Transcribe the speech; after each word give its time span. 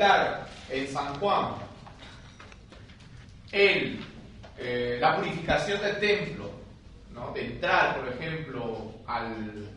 en 0.00 0.92
San 0.92 1.18
Juan 1.18 1.54
el, 3.50 4.00
eh, 4.56 4.98
la 5.00 5.16
purificación 5.16 5.80
del 5.80 5.98
templo, 5.98 6.50
¿no? 7.12 7.32
de 7.32 7.46
entrar, 7.46 7.98
por 7.98 8.08
ejemplo, 8.08 8.92
al, 9.06 9.68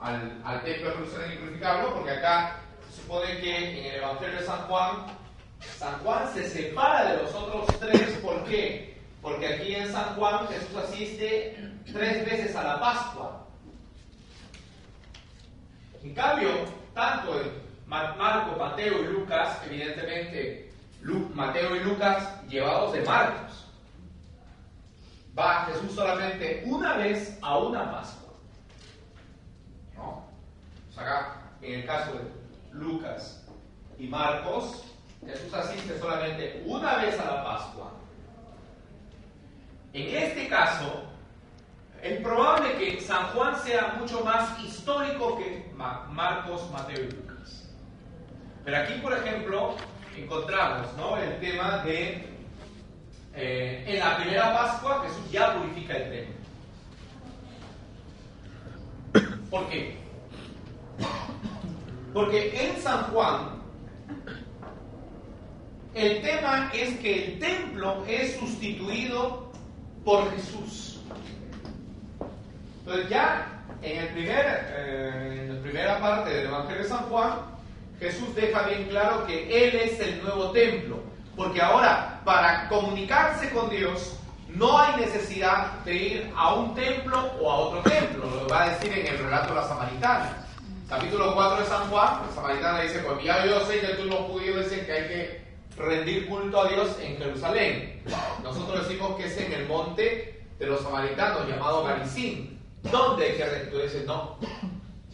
al, 0.00 0.40
al 0.44 0.62
templo 0.62 0.90
de 0.90 0.96
Jerusalén 0.96 1.32
y 1.32 1.36
purificarlo, 1.38 1.94
porque 1.94 2.10
acá 2.10 2.60
se 2.88 3.02
supone 3.02 3.40
que 3.40 3.56
en 3.56 3.86
el 3.86 3.94
Evangelio 3.96 4.38
de 4.38 4.46
San 4.46 4.60
Juan, 4.68 5.06
San 5.78 5.98
Juan 6.00 6.32
se 6.32 6.48
separa 6.48 7.12
de 7.12 7.22
los 7.22 7.34
otros 7.34 7.66
tres, 7.80 8.10
¿por 8.22 8.44
qué? 8.44 8.96
Porque 9.20 9.54
aquí 9.54 9.74
en 9.74 9.90
San 9.90 10.14
Juan 10.14 10.46
Jesús 10.48 10.76
asiste 10.76 11.56
tres 11.92 12.24
veces 12.24 12.54
a 12.54 12.62
la 12.62 12.80
Pascua. 12.80 13.46
En 16.02 16.14
cambio, 16.14 16.50
tanto 16.94 17.40
en 17.40 17.64
Marco, 18.18 18.56
Mateo 18.58 19.00
y 19.00 19.06
Lucas, 19.12 19.60
evidentemente 19.66 20.64
Mateo 21.34 21.76
y 21.76 21.80
Lucas 21.80 22.42
llevados 22.48 22.92
de 22.92 23.02
Marcos. 23.02 23.66
Va 25.38 25.66
Jesús 25.66 25.92
solamente 25.92 26.62
una 26.66 26.96
vez 26.96 27.38
a 27.42 27.58
una 27.58 27.90
Pascua. 27.90 28.34
¿No? 29.96 30.24
acá, 30.96 31.40
en 31.60 31.80
el 31.80 31.86
caso 31.86 32.12
de 32.12 32.20
Lucas 32.72 33.44
y 33.98 34.06
Marcos, 34.06 34.84
Jesús 35.26 35.52
asiste 35.52 35.98
solamente 35.98 36.62
una 36.66 36.96
vez 36.96 37.18
a 37.18 37.24
la 37.24 37.44
Pascua. 37.44 37.92
En 39.92 40.16
este 40.16 40.48
caso, 40.48 41.04
es 42.02 42.20
probable 42.20 42.76
que 42.76 43.00
San 43.00 43.26
Juan 43.28 43.58
sea 43.60 43.96
mucho 43.98 44.24
más 44.24 44.58
histórico 44.60 45.36
que 45.38 45.72
Marcos, 45.76 46.70
Mateo 46.70 47.04
y 47.04 47.10
Lucas. 47.10 47.33
Pero 48.64 48.76
aquí, 48.78 48.94
por 48.94 49.12
ejemplo, 49.12 49.76
encontramos 50.16 50.86
¿no? 50.96 51.18
el 51.18 51.38
tema 51.38 51.78
de, 51.84 52.24
eh, 53.34 53.84
en 53.86 53.98
la 53.98 54.16
primera 54.16 54.54
Pascua 54.54 55.04
Jesús 55.06 55.30
ya 55.30 55.54
purifica 55.54 55.96
el 55.96 56.10
templo. 56.10 56.34
¿Por 59.50 59.68
qué? 59.68 59.96
Porque 62.12 62.68
en 62.68 62.80
San 62.80 63.04
Juan 63.04 63.54
el 65.94 66.22
tema 66.22 66.70
es 66.74 66.98
que 66.98 67.24
el 67.24 67.38
templo 67.38 68.04
es 68.08 68.36
sustituido 68.36 69.52
por 70.04 70.30
Jesús. 70.32 71.00
Entonces 72.80 73.08
ya 73.08 73.64
en, 73.82 73.98
el 73.98 74.08
primer, 74.08 74.68
eh, 74.76 75.38
en 75.42 75.56
la 75.56 75.62
primera 75.62 76.00
parte 76.00 76.30
del 76.30 76.46
Evangelio 76.46 76.82
de 76.82 76.88
San 76.88 77.04
Juan, 77.04 77.53
Jesús 77.98 78.34
deja 78.34 78.62
bien 78.62 78.88
claro 78.88 79.26
que 79.26 79.66
Él 79.66 79.76
es 79.76 80.00
el 80.00 80.22
nuevo 80.22 80.50
templo. 80.50 80.98
Porque 81.36 81.60
ahora, 81.60 82.20
para 82.24 82.68
comunicarse 82.68 83.50
con 83.50 83.68
Dios, 83.70 84.16
no 84.48 84.78
hay 84.78 84.96
necesidad 84.96 85.80
de 85.84 85.94
ir 85.94 86.32
a 86.36 86.54
un 86.54 86.74
templo 86.74 87.18
o 87.40 87.50
a 87.50 87.56
otro 87.56 87.82
templo. 87.82 88.24
Lo 88.30 88.48
va 88.48 88.64
a 88.64 88.68
decir 88.70 88.92
en 88.92 89.06
el 89.06 89.18
relato 89.18 89.48
de 89.48 89.60
la 89.60 89.68
samaritana. 89.68 90.46
Capítulo 90.88 91.34
4 91.34 91.60
de 91.60 91.66
San 91.66 91.90
Juan, 91.90 92.20
la 92.26 92.34
samaritana 92.34 92.80
dice, 92.82 93.00
pues 93.00 93.24
ya 93.24 93.44
yo 93.46 93.66
sé 93.66 93.80
que 93.80 93.94
tú 93.94 94.04
los 94.04 94.20
judíos 94.20 94.64
dicen 94.64 94.86
que 94.86 94.92
hay 94.92 95.08
que 95.08 95.44
rendir 95.76 96.28
culto 96.28 96.60
a 96.60 96.68
Dios 96.68 96.96
en 97.00 97.16
Jerusalén. 97.16 98.02
Nosotros 98.42 98.86
decimos 98.86 99.16
que 99.16 99.26
es 99.26 99.36
en 99.38 99.52
el 99.52 99.66
monte 99.66 100.44
de 100.58 100.66
los 100.66 100.82
samaritanos, 100.82 101.48
llamado 101.48 101.84
Garizín. 101.84 102.60
¿Dónde 102.82 103.24
hay 103.24 103.36
que 103.36 103.44
rendir? 103.44 103.70
Tú 103.72 103.78
dices, 103.78 104.06
no, 104.06 104.38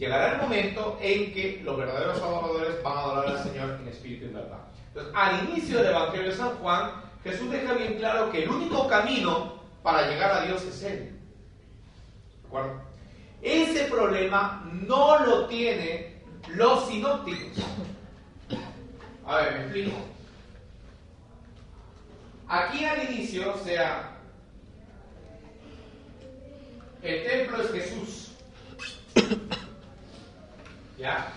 llegará 0.01 0.33
el 0.33 0.41
momento 0.41 0.97
en 0.99 1.31
que 1.31 1.61
los 1.63 1.77
verdaderos 1.77 2.19
adoradores 2.19 2.81
van 2.81 2.97
a 2.97 3.01
adorar 3.01 3.37
al 3.37 3.43
Señor 3.43 3.77
en 3.79 3.87
espíritu 3.87 4.25
y 4.25 4.29
verdad. 4.29 4.57
Entonces, 4.87 5.13
al 5.15 5.47
inicio 5.47 5.77
del 5.77 5.91
Evangelio 5.91 6.31
de 6.31 6.35
San 6.35 6.55
Juan, 6.57 6.91
Jesús 7.23 7.51
deja 7.51 7.73
bien 7.73 7.93
claro 7.99 8.31
que 8.31 8.43
el 8.43 8.49
único 8.49 8.87
camino 8.87 9.61
para 9.83 10.09
llegar 10.09 10.31
a 10.31 10.45
Dios 10.45 10.63
es 10.63 10.81
Él. 10.81 11.19
¿De 12.41 12.47
acuerdo? 12.47 12.81
Ese 13.43 13.83
problema 13.85 14.67
no 14.71 15.23
lo 15.23 15.45
tienen 15.45 16.19
los 16.47 16.87
sinópticos. 16.87 17.63
A 19.27 19.35
ver, 19.35 19.53
me 19.53 19.61
explico. 19.65 19.97
Aquí 22.47 22.83
al 22.83 23.03
inicio, 23.03 23.53
o 23.53 23.57
sea, 23.59 24.17
el 27.03 27.23
templo 27.23 27.61
es 27.61 27.71
Jesús. 27.71 28.31
¿Ya? 31.01 31.33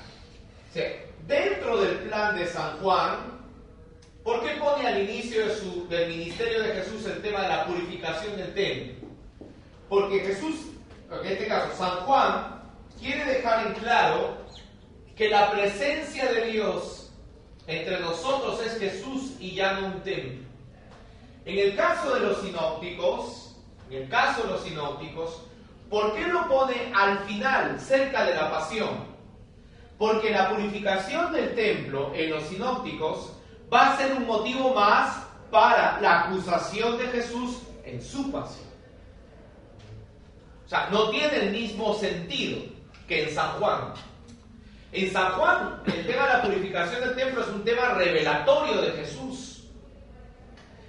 dentro 1.27 1.81
del 1.81 1.97
plan 2.01 2.37
de 2.37 2.47
San 2.47 2.77
Juan, 2.81 3.17
¿por 4.23 4.43
qué 4.43 4.57
pone 4.57 4.87
al 4.87 5.09
inicio 5.09 5.47
del 5.89 6.11
ministerio 6.11 6.63
de 6.63 6.75
Jesús 6.75 7.07
el 7.07 7.23
tema 7.23 7.41
de 7.41 7.49
la 7.49 7.65
purificación 7.65 8.37
del 8.37 8.53
templo? 8.53 9.09
Porque 9.89 10.21
Jesús, 10.21 10.57
en 11.11 11.27
este 11.27 11.47
caso 11.47 11.75
San 11.79 11.97
Juan, 12.05 12.61
quiere 13.01 13.25
dejar 13.25 13.69
en 13.69 13.73
claro 13.75 14.37
que 15.17 15.31
la 15.31 15.51
presencia 15.51 16.31
de 16.31 16.45
Dios 16.45 17.11
entre 17.67 18.01
nosotros 18.01 18.61
es 18.67 18.79
Jesús 18.79 19.33
y 19.41 19.55
ya 19.55 19.81
no 19.81 19.87
un 19.87 20.03
templo. 20.03 20.47
En 21.47 21.59
el 21.59 21.75
caso 21.75 22.15
de 22.15 22.21
los 22.21 22.43
sinópticos, 22.43 23.57
en 23.89 24.03
el 24.03 24.09
caso 24.11 24.43
de 24.43 24.51
los 24.51 24.63
sinópticos, 24.63 25.41
¿por 25.89 26.15
qué 26.15 26.27
lo 26.27 26.47
pone 26.49 26.93
al 26.95 27.21
final, 27.21 27.81
cerca 27.81 28.27
de 28.27 28.35
la 28.35 28.51
pasión? 28.51 29.14
Porque 29.99 30.31
la 30.31 30.51
purificación 30.51 31.33
del 31.33 31.55
templo 31.55 32.13
en 32.15 32.31
los 32.31 32.45
sinópticos 32.45 33.33
va 33.73 33.93
a 33.93 33.97
ser 33.97 34.15
un 34.15 34.27
motivo 34.27 34.75
más 34.75 35.25
para 35.51 36.01
la 36.01 36.23
acusación 36.25 36.99
de 36.99 37.07
Jesús 37.09 37.59
en 37.85 38.03
su 38.03 38.31
pasión. 38.33 38.67
O 40.65 40.69
sea, 40.69 40.89
no 40.91 41.11
tiene 41.11 41.37
el 41.37 41.51
mismo 41.53 41.95
sentido 41.95 42.63
que 43.07 43.25
en 43.25 43.35
San 43.35 43.51
Juan. 43.59 43.95
En 44.93 45.13
San 45.13 45.33
Juan, 45.33 45.83
el 45.87 46.07
tema 46.07 46.27
de 46.27 46.33
la 46.33 46.43
purificación 46.43 47.01
del 47.01 47.17
templo 47.17 47.43
es 47.43 47.49
un 47.49 47.65
tema 47.65 47.95
revelatorio 47.95 48.81
de 48.81 48.91
Jesús. 48.93 49.65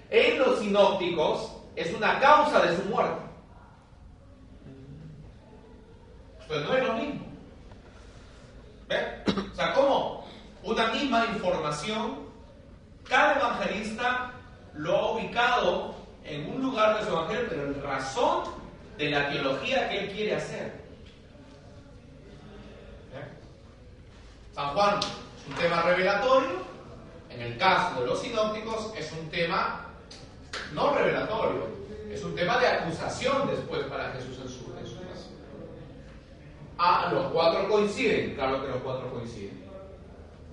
En 0.09 0.39
los 0.39 0.59
sinópticos 0.59 1.51
es 1.75 1.93
una 1.93 2.19
causa 2.19 2.61
de 2.61 2.77
su 2.77 2.83
muerte. 2.83 3.21
Pues 6.47 6.61
no 6.63 6.75
es 6.75 6.83
lo 6.85 6.93
mismo. 6.93 7.24
O 8.87 9.55
sea, 9.55 9.73
como 9.73 10.27
una 10.63 10.87
misma 10.87 11.25
información, 11.25 12.25
cada 13.07 13.35
evangelista 13.35 14.31
lo 14.73 14.95
ha 14.95 15.11
ubicado 15.13 15.95
en 16.23 16.49
un 16.49 16.61
lugar 16.61 16.99
de 16.99 17.05
su 17.05 17.11
evangelio, 17.11 17.45
pero 17.49 17.65
en 17.65 17.83
razón 17.83 18.43
de 18.97 19.09
la 19.09 19.29
teología 19.29 19.89
que 19.89 19.99
él 19.99 20.11
quiere 20.11 20.35
hacer. 20.35 20.85
San 24.53 24.69
Juan 24.69 24.99
es 24.99 25.47
un 25.49 25.55
tema 25.55 25.81
revelatorio, 25.81 26.63
en 27.29 27.41
el 27.41 27.57
caso 27.57 27.99
de 27.99 28.07
los 28.07 28.21
sinópticos 28.21 28.93
es 28.95 29.11
un 29.11 29.29
tema 29.29 29.87
no 30.73 30.95
revelatorio, 30.95 31.67
es 32.09 32.23
un 32.23 32.35
tema 32.35 32.57
de 32.59 32.67
acusación 32.67 33.47
después 33.47 33.83
para 33.87 34.11
Jesús 34.11 34.39
Ah, 36.77 37.09
los 37.13 37.31
cuatro 37.31 37.69
coinciden, 37.69 38.35
claro 38.35 38.61
que 38.61 38.67
los 38.67 38.81
cuatro 38.81 39.09
coinciden. 39.11 39.63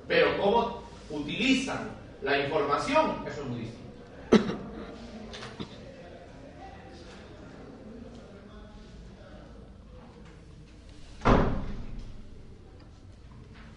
Pero 0.06 0.38
cómo 0.38 0.82
utilizan 1.10 1.90
la 2.22 2.38
información, 2.38 3.24
eso 3.26 3.42
es 3.42 3.48
muy 3.48 3.58
distinto. 3.60 3.82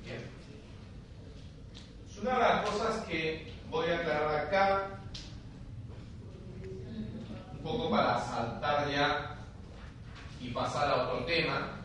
Bien. 0.03 0.29
Una 2.21 2.31
de 2.31 2.39
las 2.39 2.69
cosas 2.69 3.05
que 3.05 3.53
voy 3.71 3.89
a 3.89 3.95
aclarar 3.95 4.35
acá, 4.35 4.99
un 7.53 7.59
poco 7.63 7.89
para 7.89 8.21
saltar 8.21 8.91
ya 8.91 9.35
y 10.39 10.49
pasar 10.49 10.91
a 10.91 11.03
otro 11.07 11.25
tema 11.25 11.84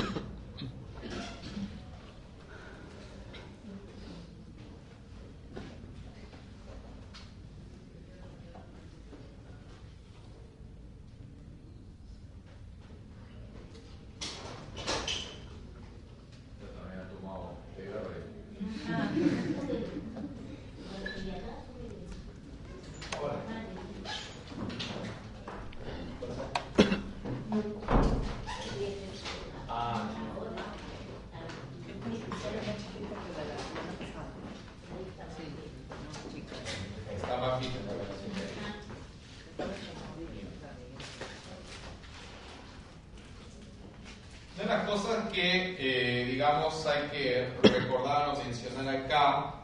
que, 45.31 45.75
eh, 45.79 46.25
digamos, 46.25 46.85
hay 46.85 47.09
que 47.09 47.47
recordar 47.63 48.29
o 48.29 48.43
mencionar 48.43 48.95
acá 48.95 49.61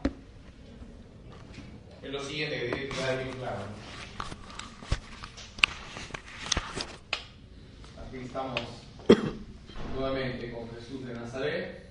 es 2.08 2.14
lo 2.14 2.24
siguiente, 2.24 2.58
que 2.58 2.66
tiene 2.68 2.88
que 2.88 2.88
quedar 2.88 3.24
bien 3.24 3.36
claro. 3.36 3.64
Aquí 8.06 8.16
estamos 8.24 8.60
nuevamente 9.94 10.50
con 10.52 10.70
Jesús 10.70 11.06
de 11.06 11.14
Nazaret. 11.14 11.90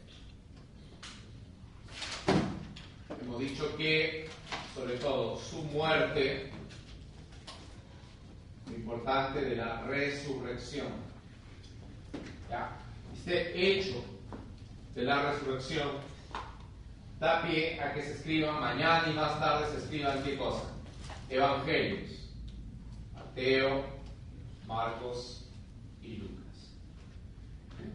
Hemos 3.22 3.40
dicho 3.40 3.78
que, 3.78 4.28
sobre 4.74 4.96
todo, 4.96 5.38
su 5.40 5.62
muerte, 5.64 6.52
lo 8.68 8.76
importante 8.76 9.42
de 9.42 9.56
la 9.58 9.84
resurrección. 9.84 10.88
¿Ya? 12.50 12.76
Este 13.14 13.80
hecho 13.80 14.04
de 14.96 15.04
la 15.04 15.32
resurrección 15.32 15.90
da 17.20 17.42
pie 17.42 17.80
a 17.82 17.94
que 17.94 18.02
se 18.02 18.14
escriban 18.14 18.60
mañana 18.60 18.97
y 19.10 19.14
más 19.14 19.40
tarde 19.40 19.72
se 19.72 19.78
escriban 19.78 20.24
qué 20.24 20.38
cosa? 20.38 20.64
Evangelios. 21.30 22.12
Mateo, 23.14 23.86
Marcos 24.66 25.46
y 26.02 26.18
Lucas. 26.18 26.74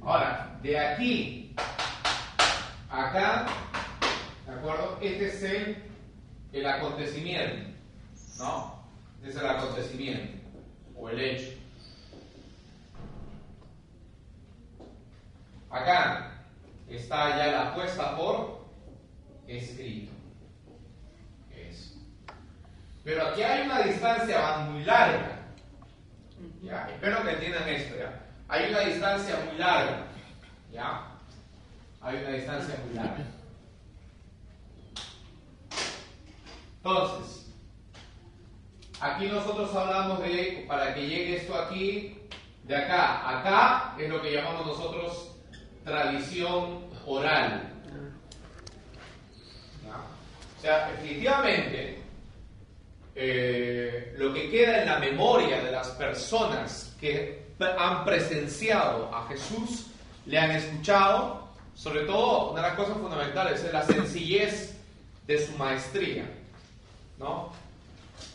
Ahora, 0.01 0.59
de 0.63 0.79
aquí 0.79 1.55
acá, 2.89 3.47
¿de 4.47 4.53
acuerdo? 4.53 4.99
Este 5.01 5.29
es 5.29 5.43
el, 5.43 5.77
el 6.53 6.67
acontecimiento, 6.67 7.71
¿no? 8.39 8.83
Este 9.19 9.31
es 9.31 9.37
el 9.37 9.47
acontecimiento 9.47 10.39
o 10.97 11.09
el 11.09 11.21
hecho. 11.21 11.51
Acá 15.71 16.45
está 16.89 17.37
ya 17.37 17.47
la 17.47 17.75
puesta 17.75 18.17
por 18.17 18.67
escrito. 19.49 20.12
Pero 23.05 23.27
aquí 23.27 23.43
hay 23.43 23.67
una 23.67 23.83
distancia 23.83 24.57
muy 24.71 24.85
larga. 24.85 25.41
¿Ya? 26.63 26.89
Espero 26.93 27.25
que 27.25 27.31
entiendan 27.31 27.69
esto. 27.69 27.97
¿ya? 27.99 28.21
Hay 28.49 28.71
una 28.71 28.81
distancia 28.81 29.37
muy 29.47 29.59
larga. 29.59 30.07
¿Ya? 30.73 31.09
Hay 32.01 32.17
una 32.17 32.31
distancia 32.31 32.77
muy 32.87 32.95
larga. 32.95 33.25
Entonces, 36.77 37.47
aquí 39.01 39.27
nosotros 39.27 39.75
hablamos 39.75 40.21
de, 40.21 40.65
para 40.69 40.95
que 40.95 41.07
llegue 41.07 41.37
esto 41.37 41.55
aquí, 41.57 42.19
de 42.65 42.77
acá. 42.77 43.39
Acá 43.39 43.95
es 43.99 44.09
lo 44.09 44.21
que 44.21 44.33
llamamos 44.33 44.67
nosotros 44.67 45.37
tradición 45.85 46.89
oral. 47.07 47.69
O 50.59 50.61
sea, 50.61 50.91
definitivamente, 50.91 52.02
eh, 53.15 54.15
lo 54.17 54.33
que 54.33 54.51
queda 54.51 54.83
en 54.83 54.89
la 54.89 54.99
memoria 54.99 55.63
de 55.63 55.71
las 55.71 55.89
personas 55.91 56.97
que 57.01 57.43
han 57.61 58.05
presenciado 58.05 59.15
a 59.15 59.27
Jesús, 59.29 59.87
le 60.27 60.39
han 60.39 60.51
escuchado, 60.53 61.49
sobre 61.75 62.01
todo, 62.01 62.53
una 62.53 62.63
de 62.63 62.69
las 62.69 62.77
cosas 62.77 62.97
fundamentales 62.97 63.63
es 63.63 63.73
la 63.73 63.83
sencillez 63.83 64.77
de 65.27 65.47
su 65.47 65.53
maestría. 65.57 66.25
¿no? 67.19 67.53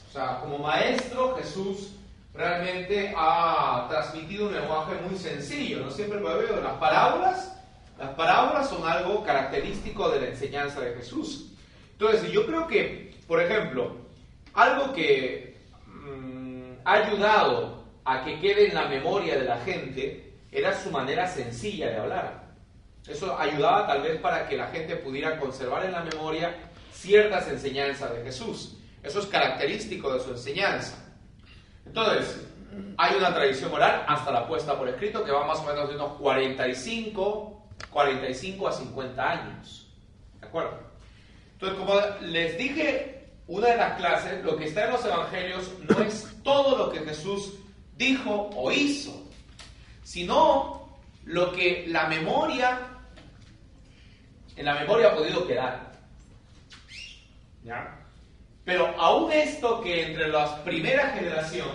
O 0.09 0.11
sea, 0.11 0.39
como 0.39 0.57
maestro, 0.59 1.35
Jesús 1.37 1.93
realmente 2.33 3.13
ha 3.15 3.87
transmitido 3.89 4.47
un 4.47 4.53
lenguaje 4.53 4.93
muy 5.07 5.17
sencillo, 5.17 5.79
¿no? 5.79 5.91
Siempre 5.91 6.19
lo 6.19 6.37
veo, 6.37 6.61
las 6.61 6.73
parábolas, 6.73 7.55
las 7.97 8.11
parábolas 8.11 8.69
son 8.69 8.87
algo 8.87 9.23
característico 9.23 10.09
de 10.09 10.21
la 10.21 10.27
enseñanza 10.27 10.79
de 10.81 10.93
Jesús. 10.93 11.51
Entonces, 11.93 12.31
yo 12.31 12.45
creo 12.45 12.67
que, 12.67 13.15
por 13.27 13.41
ejemplo, 13.41 13.97
algo 14.57 14.91
que 14.91 15.55
mm, 15.85 16.79
ha 16.83 16.93
ayudado 16.93 17.83
a 18.03 18.25
que 18.25 18.39
quede 18.39 18.69
en 18.69 18.73
la 18.73 18.87
memoria 18.87 19.37
de 19.37 19.45
la 19.45 19.59
gente 19.59 20.33
era 20.51 20.75
su 20.75 20.89
manera 20.89 21.27
sencilla 21.27 21.89
de 21.89 21.97
hablar. 21.97 22.47
Eso 23.07 23.37
ayudaba 23.37 23.85
tal 23.85 24.01
vez 24.01 24.19
para 24.19 24.49
que 24.49 24.57
la 24.57 24.67
gente 24.67 24.95
pudiera 24.95 25.39
conservar 25.39 25.85
en 25.85 25.91
la 25.91 26.01
memoria 26.01 26.55
ciertas 26.91 27.47
enseñanzas 27.49 28.11
de 28.15 28.23
Jesús. 28.23 28.77
Eso 29.03 29.19
es 29.19 29.27
característico 29.27 30.11
de 30.11 30.19
su 30.21 30.31
enseñanza. 30.31 31.05
Entonces, 31.85 32.47
hay 32.97 33.15
una 33.15 33.33
tradición 33.33 33.71
oral 33.71 34.05
hasta 34.07 34.31
la 34.31 34.47
puesta 34.47 34.75
por 34.75 34.89
escrito 34.89 35.23
que 35.23 35.31
va 35.31 35.45
más 35.45 35.59
o 35.59 35.65
menos 35.65 35.87
de 35.87 35.95
unos 35.95 36.13
45, 36.13 37.67
45 37.91 38.67
a 38.67 38.71
50 38.71 39.31
años. 39.31 39.93
¿De 40.41 40.47
acuerdo? 40.47 40.79
Entonces, 41.53 41.77
como 41.77 42.01
les 42.21 42.57
dije, 42.57 43.16
una 43.47 43.67
de 43.67 43.77
las 43.77 43.97
clases, 43.97 44.43
lo 44.43 44.57
que 44.57 44.65
está 44.65 44.85
en 44.85 44.91
los 44.91 45.05
evangelios 45.05 45.71
no 45.87 46.01
es 46.01 46.27
todo 46.43 46.77
lo 46.77 46.91
que 46.91 46.99
Jesús 46.99 47.53
dijo 47.95 48.49
o 48.55 48.71
hizo, 48.71 49.23
sino 50.03 50.97
lo 51.23 51.51
que 51.53 51.85
la 51.87 52.07
memoria, 52.07 52.79
en 54.55 54.65
la 54.65 54.75
memoria 54.75 55.09
ha 55.09 55.15
podido 55.15 55.47
quedar. 55.47 55.91
¿Ya? 57.63 57.97
Pero 58.65 58.87
aún 58.99 59.31
esto 59.31 59.81
que 59.81 60.07
entre 60.07 60.27
la 60.27 60.63
primera 60.63 61.09
generación, 61.11 61.69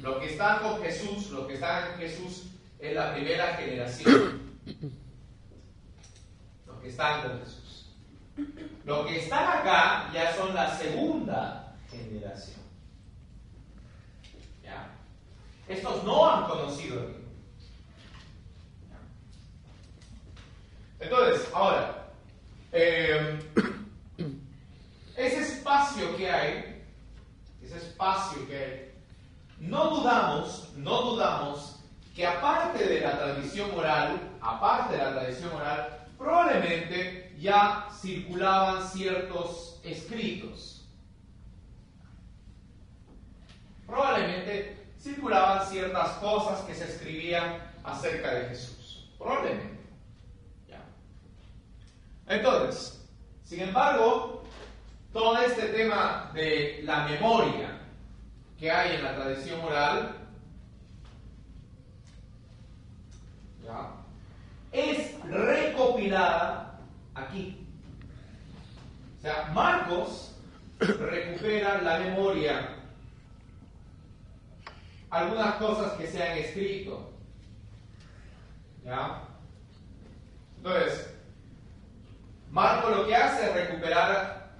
los 0.00 0.18
que 0.18 0.32
están 0.32 0.60
con 0.60 0.82
Jesús, 0.82 1.30
los 1.30 1.46
que 1.46 1.54
están 1.54 1.92
en 1.92 1.98
Jesús 1.98 2.44
es 2.78 2.94
la 2.94 3.12
primera 3.14 3.54
generación. 3.56 4.40
Los 6.66 6.80
que 6.80 6.88
están 6.88 7.22
con 7.22 7.40
Jesús. 7.40 7.63
Los 8.84 9.06
que 9.06 9.20
están 9.20 9.60
acá 9.60 10.10
ya 10.12 10.34
son 10.34 10.54
la 10.54 10.76
segunda 10.76 11.74
generación. 11.90 12.60
¿Ya? 14.62 14.90
Estos 15.68 16.04
no 16.04 16.28
han 16.28 16.44
conocido 16.44 17.00
a. 17.00 17.24
Entonces, 21.00 21.48
ahora, 21.52 22.08
eh, 22.72 23.38
ese 25.16 25.40
espacio 25.40 26.16
que 26.16 26.30
hay, 26.30 26.82
ese 27.62 27.76
espacio 27.76 28.46
que 28.48 28.56
hay, 28.56 28.94
no 29.58 29.90
dudamos, 29.90 30.72
no 30.76 31.02
dudamos 31.02 31.80
que 32.14 32.26
aparte 32.26 32.84
de 32.84 33.00
la 33.00 33.18
tradición 33.18 33.70
oral, 33.72 34.20
aparte 34.40 34.96
de 34.96 35.04
la 35.04 35.12
tradición 35.12 35.52
oral, 35.52 36.06
probablemente 36.16 37.23
ya 37.44 37.88
circulaban 38.00 38.88
ciertos 38.88 39.78
escritos. 39.84 40.88
Probablemente 43.86 44.86
circulaban 44.98 45.68
ciertas 45.68 46.08
cosas 46.20 46.62
que 46.62 46.74
se 46.74 46.84
escribían 46.84 47.58
acerca 47.84 48.32
de 48.32 48.48
Jesús. 48.48 49.10
Probablemente. 49.18 49.84
Entonces, 52.26 53.06
sin 53.44 53.60
embargo, 53.60 54.42
todo 55.12 55.36
este 55.36 55.66
tema 55.66 56.30
de 56.32 56.80
la 56.84 57.04
memoria 57.04 57.78
que 58.58 58.70
hay 58.70 58.96
en 58.96 59.04
la 59.04 59.16
tradición 59.16 59.60
oral 59.60 60.16
es 64.72 65.22
recopilada 65.24 66.63
aquí. 67.14 67.66
O 69.18 69.22
sea, 69.22 69.50
Marcos 69.54 70.36
recupera 70.78 71.80
la 71.80 71.98
memoria, 71.98 72.68
algunas 75.10 75.54
cosas 75.56 75.92
que 75.92 76.06
se 76.06 76.22
han 76.22 76.38
escrito. 76.38 77.10
¿Ya? 78.84 79.22
Entonces, 80.58 81.14
Marco 82.50 82.90
lo 82.90 83.06
que 83.06 83.16
hace 83.16 83.46
es 83.46 83.54
recuperar 83.54 84.52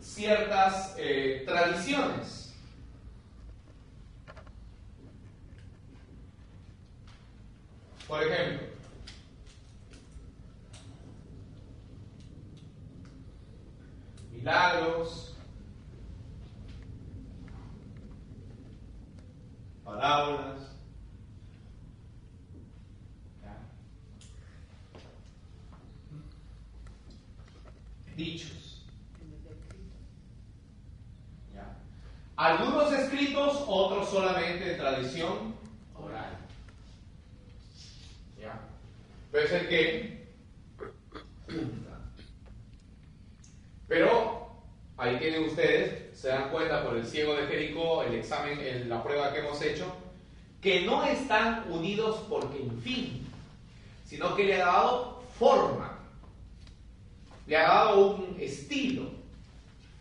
ciertas 0.00 0.94
eh, 0.98 1.44
tradiciones. 1.46 2.54
Por 8.08 8.22
ejemplo, 8.22 8.65
milagros, 14.46 15.34
parábolas. 19.84 20.62
dichos. 28.16 28.86
Algunos 32.36 32.90
escritos, 32.92 33.62
otros 33.66 34.08
solamente 34.08 34.64
de 34.64 34.74
tradición 34.76 35.54
oral. 35.94 36.38
¿Ya? 38.40 38.58
Puede 39.30 39.48
ser 39.48 39.68
que 39.68 40.34
Pero 43.88 44.50
ahí 44.96 45.16
tienen 45.18 45.44
ustedes, 45.44 46.18
se 46.18 46.28
dan 46.28 46.50
cuenta 46.50 46.84
por 46.84 46.96
el 46.96 47.06
ciego 47.06 47.34
de 47.34 47.46
Jericó, 47.46 48.02
el 48.02 48.14
examen, 48.14 48.88
la 48.88 49.02
prueba 49.02 49.32
que 49.32 49.40
hemos 49.40 49.60
hecho, 49.62 49.94
que 50.60 50.82
no 50.82 51.04
están 51.04 51.70
unidos 51.70 52.24
porque 52.28 52.62
en 52.62 52.80
fin, 52.80 53.26
sino 54.04 54.34
que 54.34 54.44
le 54.44 54.62
ha 54.62 54.66
dado 54.66 55.22
forma, 55.38 55.98
le 57.46 57.56
ha 57.56 57.68
dado 57.68 58.06
un 58.06 58.36
estilo, 58.40 59.10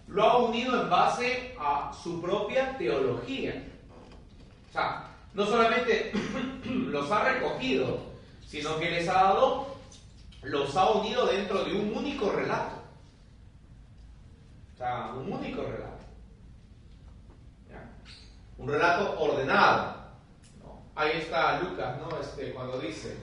lo 0.07 0.23
ha 0.23 0.37
unido 0.37 0.81
en 0.81 0.89
base 0.89 1.55
a 1.59 1.91
su 1.93 2.21
propia 2.21 2.77
teología. 2.77 3.63
O 4.69 4.73
sea, 4.73 5.07
no 5.33 5.45
solamente 5.45 6.11
los 6.65 7.11
ha 7.11 7.33
recogido, 7.33 7.99
sino 8.47 8.79
que 8.79 8.91
les 8.91 9.07
ha 9.09 9.13
dado, 9.13 9.67
los 10.43 10.75
ha 10.75 10.91
unido 10.91 11.27
dentro 11.27 11.63
de 11.63 11.73
un 11.73 11.95
único 11.95 12.31
relato. 12.31 12.74
O 14.75 14.77
sea, 14.77 15.13
un 15.15 15.31
único 15.31 15.61
relato. 15.63 16.03
Un 18.57 18.67
relato 18.67 19.19
ordenado. 19.19 19.95
Ahí 20.95 21.11
está 21.19 21.61
Lucas, 21.61 21.97
¿no? 21.97 22.17
Este, 22.19 22.51
cuando 22.51 22.79
dice, 22.79 23.15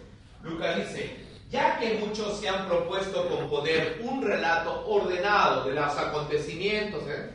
Lucas 0.42 0.76
dice, 0.76 1.16
ya 1.50 1.78
que 1.78 1.98
muchos 1.98 2.38
se 2.38 2.48
han 2.48 2.66
propuesto 2.66 3.28
componer 3.28 4.00
un 4.02 4.22
relato 4.22 4.86
ordenado 4.86 5.64
de 5.64 5.74
los 5.74 5.96
acontecimientos, 5.96 7.02
¿eh? 7.06 7.30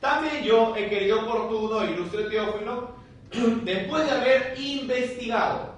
también 0.00 0.44
yo 0.44 0.74
he 0.76 0.88
querido 0.88 1.22
oportuno, 1.22 1.84
ilustre 1.84 2.24
Teófilo, 2.24 2.94
después 3.64 4.04
de 4.06 4.10
haber 4.10 4.60
investigado, 4.60 5.74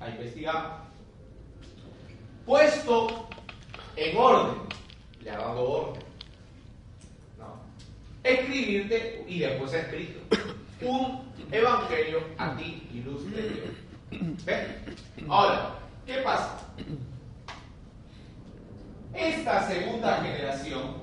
ha 0.00 0.08
investigado, 0.08 0.78
puesto 2.46 3.28
en 3.96 4.16
orden, 4.16 4.62
le 5.20 5.30
ha 5.30 5.38
dado 5.38 5.68
orden, 5.68 6.07
escribirte 8.22 9.24
y 9.28 9.40
después 9.40 9.72
ha 9.74 9.80
escrito 9.80 10.20
un 10.82 11.22
evangelio 11.50 12.20
a 12.36 12.56
ti, 12.56 12.88
ilustre 12.92 13.42
Dios. 13.48 14.38
Ahora, 15.28 15.74
¿qué 16.06 16.18
pasa? 16.18 16.60
Esta 19.14 19.66
segunda 19.68 20.22
generación, 20.22 20.94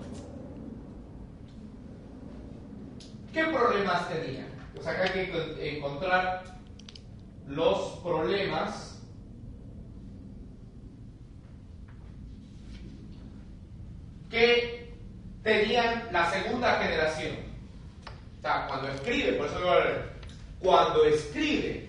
¿qué 3.33 3.43
problemas 3.45 4.09
tenía? 4.09 4.47
Pues 4.73 4.87
acá 4.87 5.03
hay 5.03 5.09
que 5.11 5.77
encontrar 5.77 6.43
los 7.47 7.99
problemas 8.03 9.03
que 14.29 14.84
tenían 15.45 16.09
la 16.11 16.31
segunda 16.31 16.79
generación. 16.79 17.35
O 18.39 18.41
sea, 18.41 18.65
cuando 18.67 18.89
escribe, 18.89 19.33
por 19.33 19.45
eso 19.45 19.59
cuando 20.59 21.05
escribe 21.05 21.87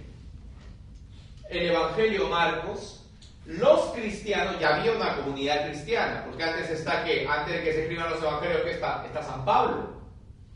el 1.49 1.71
Evangelio 1.71 2.29
Marcos, 2.29 3.03
los 3.47 3.93
cristianos, 3.95 4.61
ya 4.61 4.77
había 4.77 4.93
una 4.93 5.17
comunidad 5.17 5.69
cristiana, 5.69 6.25
porque 6.27 6.45
antes 6.45 6.69
está 6.69 7.03
que, 7.03 7.27
antes 7.27 7.55
de 7.55 7.65
que 7.65 7.73
se 7.73 7.83
escriban 7.85 8.11
los 8.11 8.23
evangelios, 8.23 8.61
que 8.61 8.73
está, 8.73 9.07
está 9.07 9.23
San 9.23 9.45
Pablo, 9.47 9.89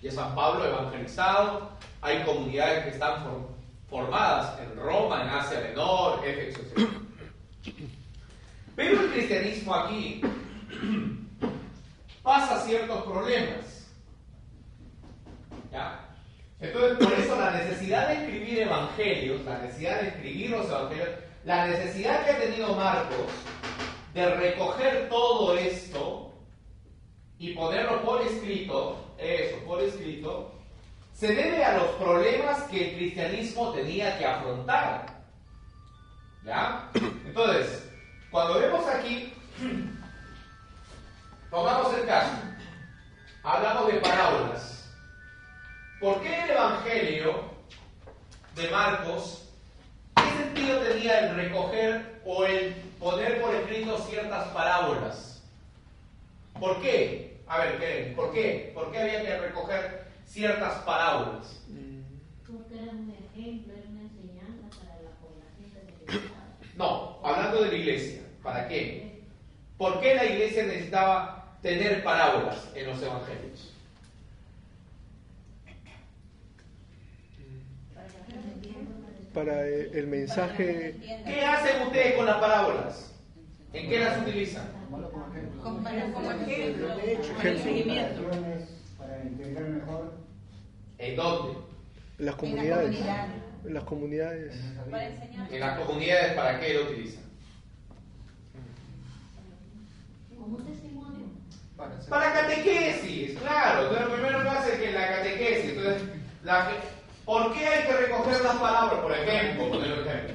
y 0.02 0.08
es 0.08 0.14
San 0.14 0.34
Pablo 0.34 0.66
evangelizado, 0.66 1.70
hay 2.02 2.22
comunidades 2.24 2.84
que 2.84 2.90
están 2.90 3.24
formadas 3.88 4.60
en 4.60 4.76
Roma, 4.76 5.22
en 5.22 5.28
Asia 5.30 5.60
Menor, 5.60 6.20
Éfeso, 6.26 6.60
etc. 6.60 6.88
Pero 8.76 9.00
el 9.00 9.10
cristianismo 9.12 9.74
aquí 9.74 10.22
pasa 12.22 12.60
ciertos 12.60 13.02
problemas. 13.04 13.90
¿Ya? 15.72 16.08
Entonces, 16.60 16.98
por 16.98 17.12
eso 17.18 17.36
la 17.36 17.52
necesidad 17.52 18.08
de 18.08 18.14
escribir 18.14 18.58
evangelios, 18.60 19.44
la 19.44 19.58
necesidad 19.58 20.00
de 20.00 20.08
escribir 20.08 20.50
los 20.50 20.66
evangelios, 20.66 21.08
la 21.44 21.66
necesidad 21.66 22.24
que 22.24 22.30
ha 22.30 22.38
tenido 22.38 22.74
Marcos 22.74 23.26
de 24.12 24.34
recoger 24.34 25.08
todo 25.08 25.56
esto 25.56 26.34
y 27.38 27.54
ponerlo 27.54 28.02
por 28.02 28.20
escrito, 28.20 28.98
eso, 29.16 29.56
por 29.64 29.80
escrito, 29.80 30.52
se 31.14 31.34
debe 31.34 31.64
a 31.64 31.76
los 31.78 31.88
problemas 31.92 32.62
que 32.64 32.90
el 32.90 32.96
cristianismo 32.96 33.72
tenía 33.72 34.18
que 34.18 34.26
afrontar. 34.26 35.06
¿Ya? 36.44 36.90
Entonces, 37.24 37.90
cuando 38.30 38.58
vemos 38.58 38.86
aquí, 38.86 39.32
tomamos 41.50 41.98
el 41.98 42.06
caso, 42.06 42.36
hablamos 43.42 43.92
de 43.92 44.00
parábolas. 44.00 44.90
¿Por 46.00 46.22
qué 46.22 46.44
el 46.44 46.50
Evangelio 46.50 47.44
de 48.54 48.70
Marcos, 48.70 49.48
qué 50.14 50.30
sentido 50.42 50.78
tenía 50.80 51.28
el 51.28 51.36
recoger 51.36 52.22
o 52.24 52.44
el 52.44 52.74
poner 52.98 53.40
por 53.42 53.54
escrito 53.54 53.98
ciertas 53.98 54.48
parábolas? 54.48 55.42
¿Por 56.58 56.80
qué? 56.80 57.42
A 57.46 57.58
ver, 57.58 58.14
¿por 58.14 58.32
qué? 58.32 58.70
¿Por 58.74 58.92
qué 58.92 58.98
había 58.98 59.22
que 59.22 59.38
recoger 59.38 60.06
ciertas 60.24 60.74
parábolas? 60.84 61.62
Porque 62.46 62.82
era 62.82 62.92
un 62.92 63.10
ejemplo, 63.10 63.74
era 63.74 63.88
una 63.88 64.02
enseñanza 64.02 64.78
para 64.78 65.02
la 65.02 65.10
población 65.20 66.32
No, 66.76 67.20
hablando 67.22 67.62
de 67.62 67.68
la 67.68 67.74
iglesia, 67.74 68.22
¿para 68.42 68.68
qué? 68.68 69.22
¿Por 69.76 70.00
qué 70.00 70.14
la 70.14 70.24
iglesia 70.24 70.64
necesitaba 70.64 71.39
tener 71.62 72.02
parábolas 72.02 72.68
en 72.74 72.86
los 72.86 73.02
evangelios? 73.02 73.70
para 79.32 79.66
eh, 79.66 79.90
el 79.94 80.06
mensaje. 80.06 80.96
¿Qué 81.24 81.44
hacen 81.44 81.82
ustedes 81.82 82.14
con 82.14 82.26
las 82.26 82.36
parábolas? 82.36 83.12
¿En 83.72 83.88
qué 83.88 84.00
las 84.00 84.20
utilizan? 84.22 84.66
Como 85.62 85.88
ejemplo, 85.88 86.18
seguimiento. 87.62 88.22
Para 88.98 89.24
integrar 89.24 89.68
mejor. 89.68 90.12
¿En 90.98 91.16
dónde? 91.16 91.58
En 92.18 92.26
las 92.26 92.34
comunidades. 92.34 92.98
En 93.64 93.74
las 93.74 93.84
comunidades. 93.84 94.56
¿En 95.50 95.60
las 95.60 95.78
comunidades 95.78 96.32
para 96.34 96.60
qué 96.60 96.74
lo 96.74 96.82
utilizan? 96.84 97.30
Para 102.08 102.32
catequesis, 102.32 103.38
claro. 103.38 103.82
Entonces, 103.82 104.08
lo 104.08 104.14
primero 104.14 104.42
que 104.42 104.48
hace 104.48 104.72
es 104.72 104.80
que 104.80 104.92
la 104.92 105.08
catequesis. 105.08 105.70
Entonces, 105.70 106.02
la, 106.42 106.70
¿Por 107.24 107.54
qué 107.54 107.66
hay 107.66 107.86
que 107.86 107.92
recoger 107.92 108.40
las 108.42 108.56
palabras? 108.56 109.00
Por 109.00 109.12
ejemplo, 109.12 109.70
poner 109.70 109.92
un 109.92 110.08
ejemplo. 110.08 110.34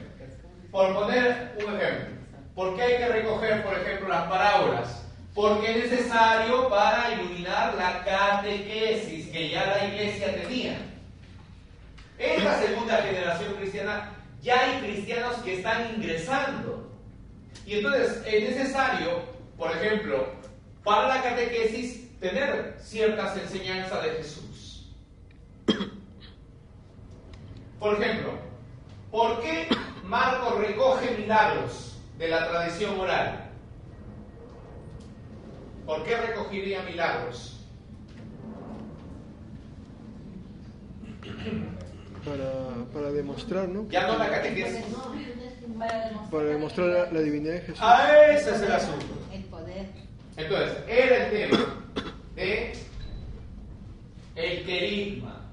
Por 0.72 0.94
poner 0.94 1.56
un 1.58 1.76
ejemplo. 1.76 2.16
¿Por 2.56 2.76
qué 2.76 2.82
hay 2.84 2.98
que 2.98 3.08
recoger, 3.08 3.64
por 3.64 3.74
ejemplo, 3.74 4.08
las 4.08 4.30
parábolas? 4.30 5.04
Porque 5.34 5.72
es 5.72 5.92
necesario 5.92 6.70
para 6.70 7.12
iluminar 7.12 7.76
la 7.76 8.02
catequesis 8.06 9.28
que 9.28 9.50
ya 9.50 9.66
la 9.66 9.86
iglesia 9.86 10.42
tenía. 10.42 10.78
En 12.18 12.46
la 12.46 12.60
segunda 12.60 12.98
generación 13.02 13.54
cristiana 13.56 14.12
ya 14.42 14.58
hay 14.62 14.80
cristianos 14.80 15.36
que 15.44 15.56
están 15.56 15.96
ingresando. 15.96 16.90
Y 17.66 17.80
entonces 17.80 18.22
es 18.26 18.56
necesario, 18.56 19.24
por 19.58 19.72
ejemplo, 19.72 20.28
para 20.86 21.08
la 21.08 21.24
catequesis 21.24 22.18
tener 22.20 22.76
ciertas 22.80 23.36
enseñanzas 23.38 24.04
de 24.04 24.10
Jesús. 24.12 24.96
Por 27.80 28.02
ejemplo, 28.02 28.34
¿por 29.12 29.42
qué 29.42 29.68
Marcos 30.06 30.60
recoge 30.60 31.18
milagros 31.18 31.98
de 32.18 32.28
la 32.30 32.48
tradición 32.48 33.00
oral? 33.00 33.50
¿Por 35.86 36.04
qué 36.04 36.18
recogería 36.18 36.84
milagros? 36.84 37.52
Para, 42.24 42.86
para 42.94 43.12
demostrar, 43.12 43.68
¿no? 43.70 43.88
Ya 43.90 44.08
no 44.08 44.18
la 44.18 44.30
catequesis. 44.30 44.86
Para 46.32 46.46
demostrar 46.46 46.88
la, 46.88 47.12
la 47.12 47.20
divinidad 47.22 47.54
de 47.54 47.62
Jesús. 47.62 47.80
Ah, 47.82 48.12
ese 48.30 48.52
es 48.52 48.62
el 48.62 48.72
asunto. 48.72 49.06
El 49.32 49.44
poder. 49.46 50.05
Entonces, 50.38 50.78
era 50.88 51.26
el 51.26 51.32
tema 51.32 51.66
de 52.36 52.74
el 54.36 54.66
querigma. 54.66 55.46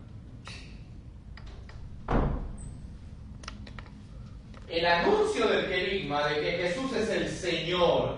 el 4.72 4.86
anuncio 4.86 5.46
del 5.48 5.68
querigma 5.68 6.26
de 6.28 6.40
que 6.40 6.50
Jesús 6.52 6.92
es 6.94 7.10
el 7.10 7.28
Señor, 7.28 8.16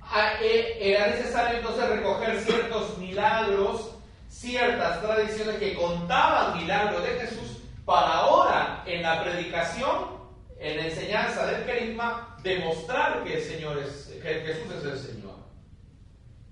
ah, 0.00 0.34
eh, 0.40 0.78
era 0.80 1.08
necesario 1.08 1.58
entonces 1.58 1.88
recoger 1.88 2.38
ciertos 2.38 2.96
milagros, 2.98 3.90
ciertas 4.28 5.02
tradiciones 5.02 5.56
que 5.56 5.74
contaban 5.74 6.56
milagros 6.56 7.02
de 7.02 7.08
Jesús 7.18 7.62
para 7.84 8.18
ahora 8.18 8.84
en 8.86 9.02
la 9.02 9.24
predicación 9.24 10.16
en 10.60 10.76
la 10.76 10.86
enseñanza 10.86 11.46
del 11.46 11.66
carisma, 11.66 12.25
demostrar 12.42 13.24
que 13.24 13.36
el 13.36 13.42
Señor 13.42 13.78
es, 13.78 14.08
que 14.22 14.34
Jesús 14.40 14.72
es 14.74 14.84
el 14.84 14.98
Señor. 14.98 15.34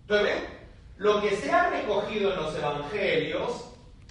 Entonces. 0.02 0.54
Lo 0.96 1.20
que 1.20 1.36
se 1.36 1.50
ha 1.50 1.70
recogido 1.70 2.32
en 2.32 2.36
los 2.36 2.56
evangelios 2.56 3.64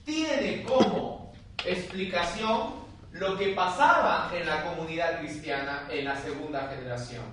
tiene 0.03 0.63
como 0.63 1.33
explicación 1.65 2.83
lo 3.13 3.37
que 3.37 3.49
pasaba 3.49 4.29
en 4.33 4.45
la 4.45 4.63
comunidad 4.63 5.19
cristiana 5.19 5.87
en 5.89 6.05
la 6.05 6.17
segunda 6.17 6.67
generación. 6.67 7.23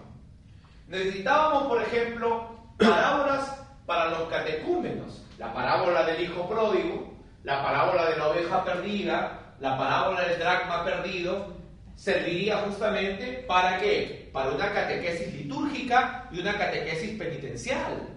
Necesitábamos, 0.87 1.65
por 1.65 1.83
ejemplo, 1.83 2.49
parábolas 2.79 3.61
para 3.87 4.11
los 4.11 4.29
catecúmenos. 4.29 5.25
La 5.37 5.53
parábola 5.53 6.05
del 6.05 6.23
hijo 6.23 6.49
pródigo, 6.49 7.13
la 7.43 7.63
parábola 7.63 8.11
de 8.11 8.17
la 8.19 8.29
oveja 8.29 8.65
perdida, 8.65 9.55
la 9.59 9.77
parábola 9.77 10.29
del 10.29 10.39
dracma 10.39 10.85
perdido, 10.85 11.55
serviría 12.01 12.57
justamente 12.63 13.45
para 13.47 13.79
qué? 13.79 14.31
Para 14.33 14.53
una 14.53 14.73
catequesis 14.73 15.35
litúrgica 15.35 16.29
y 16.33 16.41
una 16.41 16.57
catequesis 16.57 17.19
penitencial. 17.19 18.09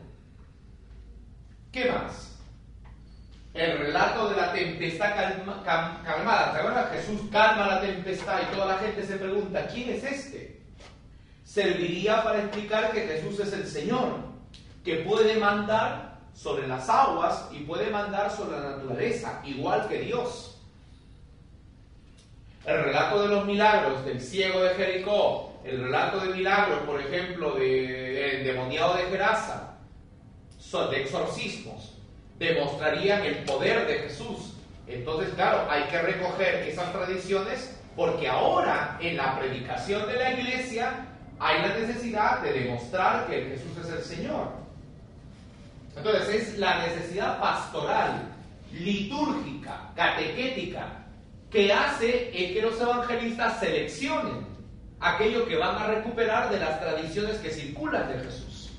¿Qué 1.69 1.91
más? 1.91 2.39
El 3.53 3.77
relato 3.77 4.29
de 4.29 4.37
la 4.37 4.53
tempestad 4.53 5.13
calma- 5.17 6.01
calmada. 6.05 6.53
¿Te 6.53 6.59
acuerdas? 6.59 6.91
Jesús 6.91 7.21
calma 7.29 7.67
la 7.67 7.81
tempestad 7.81 8.39
y 8.43 8.55
toda 8.55 8.67
la 8.67 8.77
gente 8.77 9.05
se 9.05 9.17
pregunta, 9.17 9.67
¿quién 9.67 9.89
es 9.89 10.03
este? 10.05 10.61
Serviría 11.43 12.23
para 12.23 12.39
explicar 12.39 12.89
que 12.93 13.01
Jesús 13.01 13.37
es 13.41 13.51
el 13.51 13.67
Señor, 13.67 14.17
que 14.85 14.97
puede 14.99 15.35
mandar 15.35 16.19
sobre 16.33 16.67
las 16.69 16.87
aguas 16.87 17.49
y 17.51 17.59
puede 17.59 17.89
mandar 17.89 18.31
sobre 18.31 18.57
la 18.61 18.69
naturaleza, 18.77 19.41
igual 19.43 19.89
que 19.89 19.99
Dios. 19.99 20.52
El 22.65 22.83
relato 22.83 23.21
de 23.21 23.27
los 23.27 23.45
milagros 23.45 24.05
del 24.05 24.21
ciego 24.21 24.61
de 24.63 24.73
Jericó, 24.75 25.53
el 25.65 25.83
relato 25.83 26.19
de 26.19 26.33
milagros, 26.33 26.79
por 26.85 26.99
ejemplo, 26.99 27.51
de- 27.55 28.13
del 28.13 28.35
endemoniado 28.39 28.95
de 28.95 29.03
Gerasa, 29.03 29.69
de 30.89 31.01
exorcismos, 31.03 31.93
demostrarían 32.39 33.21
el 33.23 33.35
poder 33.43 33.85
de 33.85 33.99
Jesús. 33.99 34.53
Entonces, 34.87 35.31
claro, 35.35 35.67
hay 35.69 35.83
que 35.83 36.01
recoger 36.01 36.55
esas 36.67 36.91
tradiciones 36.91 37.77
porque 37.95 38.27
ahora 38.27 38.97
en 38.99 39.15
la 39.17 39.37
predicación 39.37 40.07
de 40.07 40.15
la 40.15 40.31
iglesia 40.31 41.05
hay 41.39 41.61
la 41.61 41.75
necesidad 41.77 42.41
de 42.41 42.53
demostrar 42.53 43.27
que 43.27 43.49
Jesús 43.49 43.77
es 43.85 43.89
el 43.91 44.01
Señor. 44.03 44.47
Entonces, 45.95 46.27
es 46.29 46.57
la 46.57 46.79
necesidad 46.87 47.39
pastoral, 47.39 48.23
litúrgica, 48.71 49.91
catequética, 49.95 51.02
que 51.53 51.71
hace 51.71 52.29
eh, 52.33 52.51
que 52.53 52.61
los 52.63 52.81
evangelistas 52.81 53.59
seleccionen 53.59 54.45
aquello 54.99 55.45
que 55.47 55.55
van 55.55 55.75
a 55.77 55.85
recuperar 55.87 56.49
de 56.49 56.59
las 56.59 56.79
tradiciones 56.79 57.37
que 57.37 57.51
circulan 57.51 58.07
de 58.09 58.23
Jesús. 58.25 58.71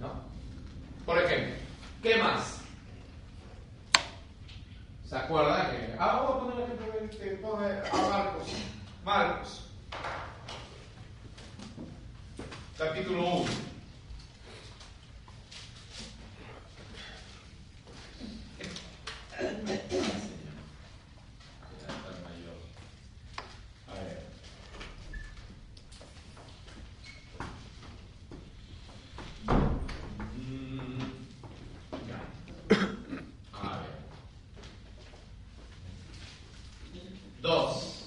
¿No? 0.00 0.10
Por 1.06 1.18
ejemplo, 1.22 1.54
¿qué 2.02 2.16
más? 2.16 2.58
¿Se 5.08 5.16
acuerdan? 5.16 5.70
que- 5.70 5.94
ah, 5.98 6.22
vamos 6.24 6.30
a 6.30 6.38
poner 6.40 6.66
un 7.00 7.08
ejemplo 7.10 7.56
a 7.56 8.08
Marcos. 8.08 8.48
Marcos. 9.04 9.66
Capítulo 12.76 13.22
1. 13.36 13.44
A 23.88 23.94
ver. 23.94 24.18
Mm, 29.48 30.98
ya. 32.08 32.20
A 33.52 33.76
ver. 33.78 33.90
Dos. 37.40 38.04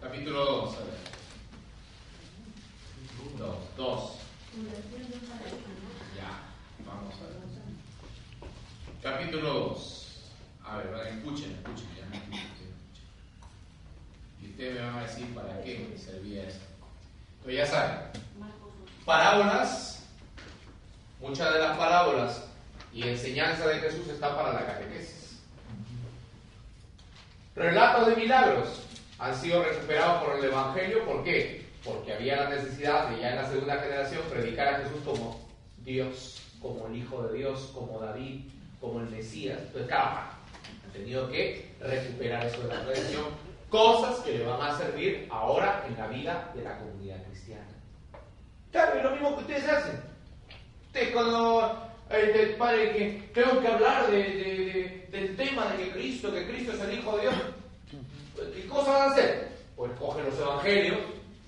Capítulo 0.00 0.44
2. 0.44 0.74
A 0.76 0.78
ver. 0.80 0.98
Dos. 3.38 3.56
Dos. 3.76 4.12
Ya. 6.16 6.30
Vamos 6.86 7.14
a 7.14 7.24
ver. 7.26 7.40
Capítulo 9.02 9.52
2. 9.52 9.96
A 10.64 10.76
ver, 10.76 10.90
vale, 10.92 11.10
escuchen, 11.10 11.50
escuchen, 11.52 11.88
ya 11.98 12.06
me 12.06 12.16
escuchen, 12.16 12.46
escuchen. 12.46 12.70
Y 14.40 14.50
ustedes 14.50 14.74
me 14.74 14.80
van 14.86 14.98
a 14.98 15.02
decir 15.02 15.34
para 15.34 15.62
qué 15.62 15.96
servía 15.98 16.44
esto. 16.44 16.64
Pero 17.44 17.56
ya 17.56 17.66
saben, 17.66 17.98
parábolas, 19.04 20.04
muchas 21.20 21.52
de 21.54 21.58
las 21.60 21.76
parábolas 21.76 22.44
y 22.92 23.02
enseñanza 23.08 23.66
de 23.66 23.80
Jesús 23.80 24.06
está 24.08 24.36
para 24.36 24.52
la 24.52 24.66
catequesis. 24.66 25.40
Relatos 27.56 28.06
de 28.08 28.16
milagros 28.16 28.82
han 29.18 29.34
sido 29.34 29.64
recuperados 29.64 30.22
por 30.22 30.36
el 30.38 30.44
Evangelio, 30.44 31.04
¿por 31.04 31.24
qué? 31.24 31.66
Porque 31.82 32.12
había 32.14 32.36
la 32.44 32.50
necesidad 32.50 33.08
de 33.08 33.20
ya 33.22 33.30
en 33.30 33.36
la 33.36 33.39
segunda 33.50 33.76
generación 33.78 34.22
predicar 34.30 34.68
a 34.74 34.78
Jesús 34.78 35.00
como 35.04 35.40
Dios, 35.84 36.40
como 36.60 36.86
el 36.86 36.96
Hijo 36.96 37.22
de 37.24 37.38
Dios, 37.38 37.70
como 37.74 37.98
David, 37.98 38.40
como 38.80 39.00
el 39.00 39.10
Mesías. 39.10 39.58
Entonces, 39.60 39.88
claro, 39.88 40.20
han 40.84 40.92
tenido 40.92 41.28
que 41.30 41.70
recuperar 41.80 42.46
eso 42.46 42.60
de 42.62 42.68
la 42.74 42.82
tradición, 42.84 43.24
cosas 43.68 44.18
que 44.20 44.38
le 44.38 44.44
van 44.44 44.60
a 44.62 44.76
servir 44.78 45.26
ahora 45.30 45.84
en 45.88 45.96
la 45.96 46.06
vida 46.08 46.50
de 46.54 46.62
la 46.62 46.78
comunidad 46.78 47.22
cristiana. 47.30 47.64
Claro, 48.72 48.96
es 48.98 49.04
lo 49.04 49.10
mismo 49.12 49.34
que 49.36 49.40
ustedes 49.42 49.68
hacen. 49.68 50.00
Ustedes 50.86 51.10
cuando 51.10 51.90
eh, 52.10 52.32
el 52.34 52.54
padre 52.56 52.92
que 52.92 53.30
tengo 53.34 53.60
que 53.60 53.68
hablar 53.68 54.10
de, 54.10 54.16
de- 54.16 54.28
de- 54.32 55.08
del 55.10 55.36
tema 55.36 55.66
de 55.72 55.84
que 55.84 55.90
Cristo, 55.92 56.32
que 56.32 56.46
Cristo 56.46 56.72
es 56.72 56.80
el 56.80 56.98
Hijo 56.98 57.16
de 57.16 57.22
Dios, 57.22 57.34
¿qué 58.54 58.66
cosa 58.66 58.90
van 58.92 59.02
a 59.08 59.12
hacer? 59.12 59.48
Pues 59.76 59.90
cogen 59.98 60.24
los 60.26 60.38
evangelios, 60.38 60.98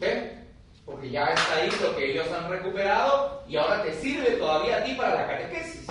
¿ven? 0.01 0.42
Porque 0.85 1.11
ya 1.11 1.27
está 1.27 1.57
ahí 1.57 1.71
lo 1.81 1.97
que 1.97 2.13
ellos 2.13 2.27
han 2.33 2.51
recuperado 2.51 3.43
y 3.49 3.57
ahora 3.57 3.83
te 3.83 3.93
sirve 3.95 4.33
todavía 4.33 4.79
a 4.79 4.85
ti 4.85 4.95
para 4.95 5.15
la 5.15 5.27
catequesis. 5.29 5.87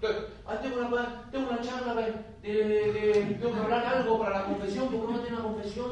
Entonces, 0.00 0.24
ah, 0.46 0.56
tengo, 0.62 0.78
una, 0.78 1.60
charla 1.60 1.94
de, 1.94 2.12
de- 2.42 2.92
de- 2.92 3.34
tengo 3.34 3.52
que 3.52 3.60
hablar 3.60 3.84
algo 3.84 4.18
para 4.20 4.38
la 4.40 4.44
confesión, 4.44 4.88
¿por 4.88 5.06
qué 5.06 5.12
no 5.12 5.18
tiene 5.20 5.36
una 5.36 5.44
confesión? 5.44 5.90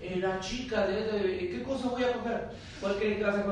Eh, 0.00 0.16
la 0.16 0.40
chica, 0.40 0.86
de, 0.86 1.48
¿qué 1.52 1.62
cosa 1.62 1.88
voy 1.90 2.02
a 2.02 2.12
coger? 2.14 2.48
¿Cuál 2.80 2.96
creen 2.96 3.18
que 3.18 3.22
va 3.24 3.28
a 3.28 3.32
hacer? 3.32 3.44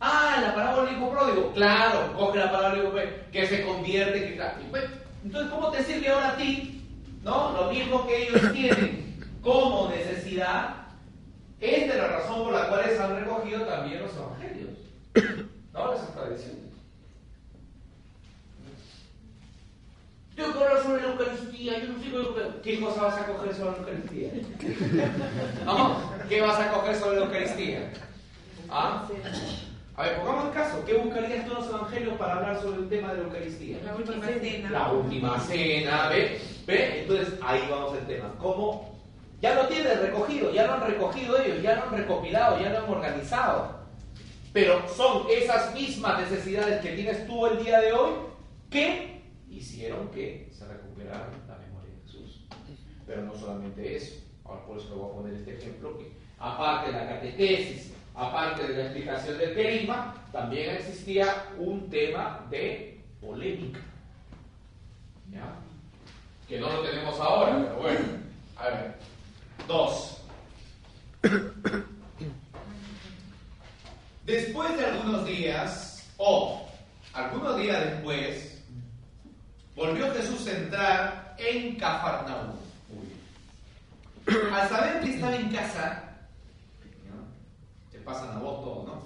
Ah, 0.00 0.38
la 0.42 0.54
parábola 0.54 0.90
del 0.90 0.98
hijo 0.98 1.10
pródigo. 1.10 1.52
Claro, 1.52 2.12
coge 2.16 2.38
la 2.38 2.50
parábola 2.50 2.70
del 2.74 2.82
hijo 2.82 2.92
pródigo, 2.92 3.12
que 3.30 3.46
se 3.46 3.64
convierte, 3.64 4.34
claro. 4.34 4.58
Y 4.66 4.70
pues, 4.70 4.84
Entonces, 5.24 5.50
¿cómo 5.52 5.70
te 5.70 5.84
sirve 5.84 6.08
ahora 6.08 6.30
a 6.30 6.36
ti? 6.36 6.82
¿No? 7.22 7.52
Lo 7.52 7.70
mismo 7.72 8.06
que 8.06 8.28
ellos 8.28 8.52
tienen 8.52 9.20
como 9.42 9.88
necesidad, 9.90 10.85
esta 11.60 11.92
es 11.94 11.98
la 12.00 12.08
razón 12.08 12.44
por 12.44 12.52
la 12.52 12.68
cual 12.68 12.84
se 12.88 12.98
han 13.02 13.16
recogido 13.16 13.62
también 13.62 14.02
los 14.02 14.12
evangelios. 14.16 14.70
¿No? 15.72 15.92
Esas 15.94 16.12
tradiciones. 16.14 16.56
Tengo 20.34 20.52
que 20.52 20.58
hablar 20.64 20.82
sobre 20.82 21.02
la 21.02 21.08
Eucaristía, 21.08 21.78
yo 21.78 21.88
no 21.92 21.98
sé 21.98 22.10
qué- 22.10 22.60
qué 22.76 22.80
cosa 22.80 23.02
vas 23.02 23.16
a 23.18 23.26
coger 23.26 23.54
sobre 23.54 23.70
la 23.70 23.76
Eucaristía. 23.78 24.30
¿No? 25.64 25.96
¿Qué 26.28 26.40
vas 26.42 26.60
a 26.60 26.72
coger 26.72 26.96
sobre 26.96 27.20
la 27.20 27.24
Eucaristía? 27.26 27.90
¿Ah? 28.68 29.08
A 29.96 30.02
ver, 30.02 30.16
pongamos 30.18 30.44
el 30.48 30.52
caso. 30.52 30.84
¿Qué 30.84 30.92
buscarías 30.94 31.46
tú 31.46 31.52
en 31.52 31.58
los 31.58 31.68
evangelios 31.68 32.18
para 32.18 32.34
hablar 32.34 32.60
sobre 32.60 32.80
el 32.80 32.88
tema 32.90 33.12
de 33.12 33.18
la 33.18 33.24
Eucaristía? 33.24 33.78
La 33.82 33.94
última 33.96 34.26
cena. 34.26 34.70
La 34.70 34.92
última 34.92 35.40
cena, 35.40 36.08
¿ve? 36.10 36.40
¿Ve? 36.66 37.00
Entonces 37.00 37.32
ahí 37.42 37.62
vamos 37.70 37.94
al 37.94 38.06
tema. 38.06 38.30
¿Cómo? 38.38 38.95
Ya 39.40 39.54
lo 39.54 39.68
tienen 39.68 40.00
recogido, 40.00 40.52
ya 40.52 40.66
lo 40.66 40.74
han 40.74 40.86
recogido 40.86 41.38
ellos, 41.38 41.62
ya 41.62 41.76
lo 41.76 41.82
han 41.82 41.90
recopilado, 41.90 42.58
ya 42.58 42.70
lo 42.70 42.78
han 42.78 42.90
organizado. 42.90 43.76
Pero 44.52 44.88
son 44.88 45.26
esas 45.30 45.74
mismas 45.74 46.18
necesidades 46.20 46.80
que 46.80 46.92
tienes 46.92 47.26
tú 47.26 47.46
el 47.46 47.62
día 47.62 47.80
de 47.80 47.92
hoy 47.92 48.12
que 48.70 49.22
hicieron 49.50 50.08
que 50.08 50.48
se 50.50 50.66
recuperara 50.66 51.28
la 51.46 51.58
memoria 51.58 51.90
de 51.94 52.02
Jesús. 52.06 52.46
Pero 53.06 53.22
no 53.22 53.34
solamente 53.34 53.96
eso. 53.96 54.22
Ahora 54.44 54.64
por 54.64 54.78
eso 54.78 54.88
le 54.88 54.94
voy 54.96 55.10
a 55.10 55.14
poner 55.14 55.34
este 55.34 55.58
ejemplo 55.58 55.98
que 55.98 56.12
aparte 56.38 56.92
de 56.92 56.98
la 56.98 57.08
catequesis, 57.08 57.92
aparte 58.14 58.66
de 58.66 58.74
la 58.74 58.84
explicación 58.84 59.38
del 59.38 59.54
querigma, 59.54 60.14
también 60.32 60.76
existía 60.76 61.26
un 61.58 61.90
tema 61.90 62.46
de 62.50 63.00
polémica. 63.20 63.80
¿Ya? 65.30 65.56
Que 66.48 66.60
no 66.60 66.70
lo 66.70 66.80
tenemos 66.80 67.20
ahora, 67.20 67.58
pero 67.58 67.76
bueno. 67.76 68.06
A 68.56 68.68
ver. 68.68 69.15
Dos. 69.66 70.18
Después 74.24 74.76
de 74.76 74.84
algunos 74.86 75.24
días, 75.26 76.04
o 76.16 76.66
algunos 77.12 77.56
días 77.58 77.80
después, 77.84 78.58
volvió 79.74 80.12
Jesús 80.14 80.46
a 80.48 80.52
entrar 80.52 81.34
en 81.38 81.76
Cafarnaúm. 81.76 82.56
Al 84.52 84.68
saber 84.68 85.00
que 85.00 85.14
estaba 85.14 85.36
en 85.36 85.50
casa, 85.52 86.02
te 87.92 87.98
pasan 87.98 88.36
a 88.36 88.38
vos 88.40 88.64
todo, 88.64 88.84
¿no? 88.86 89.02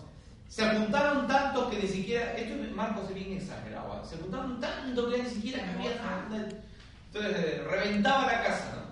Se 0.49 0.65
apuntaron 0.65 1.27
tanto 1.29 1.69
que 1.71 1.79
ni 1.79 1.89
siquiera, 1.89 2.33
esto 2.37 2.55
es- 2.65 2.73
Marcos 2.73 3.09
es 3.11 3.15
bien 3.15 3.33
exagerado, 3.35 3.95
¿eh? 3.95 4.07
se 4.09 4.15
apuntaron 4.15 4.59
tanto 4.61 5.11
que 5.11 5.23
ni 5.23 5.29
siquiera 5.31 5.65
nada. 5.67 6.49
Entonces 7.13 7.37
eh, 7.37 7.63
reventaba 7.71 8.27
la 8.27 8.43
casa, 8.43 8.73
¿no? 8.77 8.90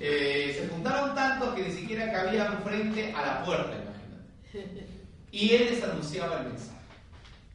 Eh, 0.00 0.56
se 0.58 0.68
juntaron 0.68 1.14
tanto 1.14 1.54
que 1.54 1.62
ni 1.62 1.72
siquiera 1.72 2.12
cabían 2.12 2.62
frente 2.62 3.12
a 3.12 3.26
la 3.26 3.44
puerta, 3.44 3.72
imagínate. 3.72 4.86
Y 5.30 5.50
él 5.54 5.66
les 5.70 5.82
anunciaba 5.82 6.38
el 6.38 6.48
mensaje. 6.48 6.78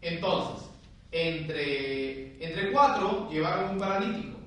Entonces, 0.01 0.67
entre, 1.11 2.43
entre 2.43 2.71
cuatro 2.71 3.29
llevaron 3.31 3.71
un 3.71 3.77
paralítico. 3.77 4.37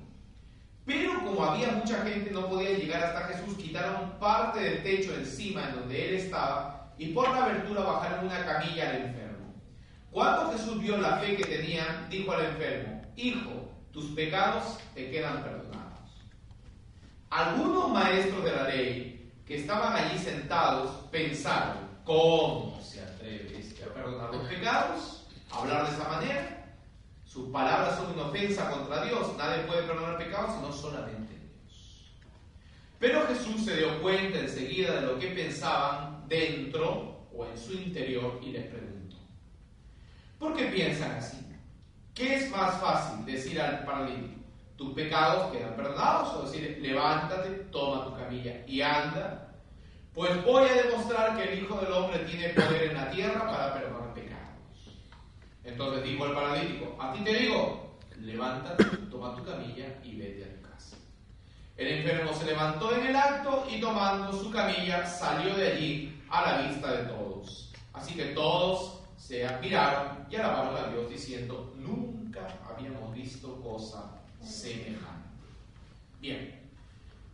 Pero 0.85 1.23
como 1.23 1.43
había 1.45 1.71
mucha 1.71 2.03
gente, 2.03 2.31
no 2.31 2.49
podía 2.49 2.77
llegar 2.77 3.03
hasta 3.03 3.33
Jesús, 3.33 3.55
quitaron 3.57 4.11
parte 4.19 4.59
del 4.59 4.83
techo 4.83 5.13
encima 5.13 5.69
en 5.69 5.75
donde 5.75 6.09
él 6.09 6.15
estaba 6.15 6.93
y 6.97 7.07
por 7.07 7.29
la 7.29 7.45
abertura 7.45 7.81
bajaron 7.81 8.25
una 8.25 8.45
camilla 8.45 8.89
al 8.89 8.95
enfermo. 8.97 9.53
Cuando 10.11 10.51
Jesús 10.51 10.81
vio 10.81 10.97
la 10.97 11.17
fe 11.17 11.37
que 11.37 11.45
tenían, 11.45 12.09
dijo 12.09 12.31
al 12.31 12.45
enfermo, 12.45 13.01
Hijo, 13.15 13.69
tus 13.91 14.05
pecados 14.11 14.77
te 14.93 15.09
quedan 15.09 15.43
perdonados. 15.43 15.90
Algunos 17.31 17.89
maestros 17.91 18.43
de 18.43 18.51
la 18.51 18.63
ley 18.67 19.31
que 19.47 19.55
estaban 19.55 19.95
allí 19.95 20.19
sentados 20.19 21.07
pensaron, 21.11 21.77
¿cómo 22.03 22.77
se 22.83 23.01
atreve 23.01 23.57
este 23.57 23.85
a 23.85 23.93
perdonar 23.93 24.33
los 24.33 24.47
pecados? 24.49 25.27
¿A 25.49 25.59
hablar 25.59 25.87
de 25.87 25.95
esa 25.95 26.09
manera? 26.09 26.75
Sus 27.23 27.49
palabras 27.49 27.95
son 27.95 28.11
una 28.11 28.23
ofensa 28.23 28.69
contra 28.69 29.05
Dios. 29.05 29.33
Nadie 29.37 29.63
puede 29.63 29.83
perdonar 29.83 30.17
pecados 30.17 30.55
sino 30.55 30.73
solamente 30.73 31.33
Dios. 31.33 32.11
Pero 32.99 33.25
Jesús 33.27 33.63
se 33.63 33.77
dio 33.77 34.01
cuenta 34.01 34.39
enseguida 34.39 34.99
de 34.99 35.07
lo 35.07 35.17
que 35.17 35.27
pensaban 35.27 36.27
dentro 36.27 37.27
o 37.33 37.45
en 37.45 37.57
su 37.57 37.71
interior 37.71 38.41
y 38.43 38.51
les 38.51 38.65
preguntó, 38.65 39.15
¿por 40.37 40.53
qué 40.53 40.65
piensan 40.65 41.11
así? 41.11 41.37
¿Qué 42.13 42.35
es 42.35 42.51
más 42.51 42.77
fácil 42.81 43.25
decir 43.25 43.61
al 43.61 43.85
paralítico, 43.85 44.40
tus 44.81 44.93
pecados 44.95 45.51
quedan 45.51 45.75
perdonados? 45.75 46.33
O 46.33 46.41
decir, 46.41 46.79
levántate, 46.81 47.49
toma 47.71 48.03
tu 48.03 48.15
camilla 48.15 48.65
y 48.65 48.81
anda. 48.81 49.53
Pues 50.11 50.43
voy 50.43 50.67
a 50.67 50.73
demostrar 50.73 51.37
que 51.37 51.53
el 51.53 51.63
Hijo 51.63 51.79
del 51.79 51.93
Hombre 51.93 52.19
tiene 52.25 52.49
poder 52.49 52.89
en 52.89 52.95
la 52.95 53.11
tierra 53.11 53.45
para 53.45 53.73
perdonar 53.75 54.13
pecados. 54.15 54.99
Entonces 55.63 56.03
dijo 56.03 56.25
el 56.25 56.33
paralítico, 56.33 56.97
a 56.99 57.13
ti 57.13 57.19
te 57.23 57.33
digo, 57.33 57.99
levántate, 58.17 58.83
toma 59.11 59.35
tu 59.35 59.45
camilla 59.45 59.99
y 60.03 60.15
vete 60.15 60.45
a 60.45 60.55
tu 60.55 60.67
casa. 60.67 60.97
El 61.77 61.87
enfermo 61.87 62.33
se 62.33 62.45
levantó 62.45 62.95
en 62.95 63.05
el 63.05 63.15
acto 63.15 63.67
y 63.69 63.79
tomando 63.79 64.33
su 64.33 64.49
camilla 64.49 65.05
salió 65.05 65.53
de 65.53 65.73
allí 65.73 66.23
a 66.27 66.41
la 66.41 66.61
vista 66.67 66.91
de 66.91 67.03
todos. 67.03 67.71
Así 67.93 68.15
que 68.15 68.33
todos 68.33 68.99
se 69.15 69.45
admiraron 69.45 70.25
y 70.27 70.35
alabaron 70.37 70.75
a 70.75 70.87
Dios 70.87 71.07
diciendo, 71.07 71.71
nunca 71.77 72.47
habíamos 72.67 73.13
visto 73.13 73.61
cosa 73.61 74.20
semejante. 74.41 75.29
Bien, 76.19 76.59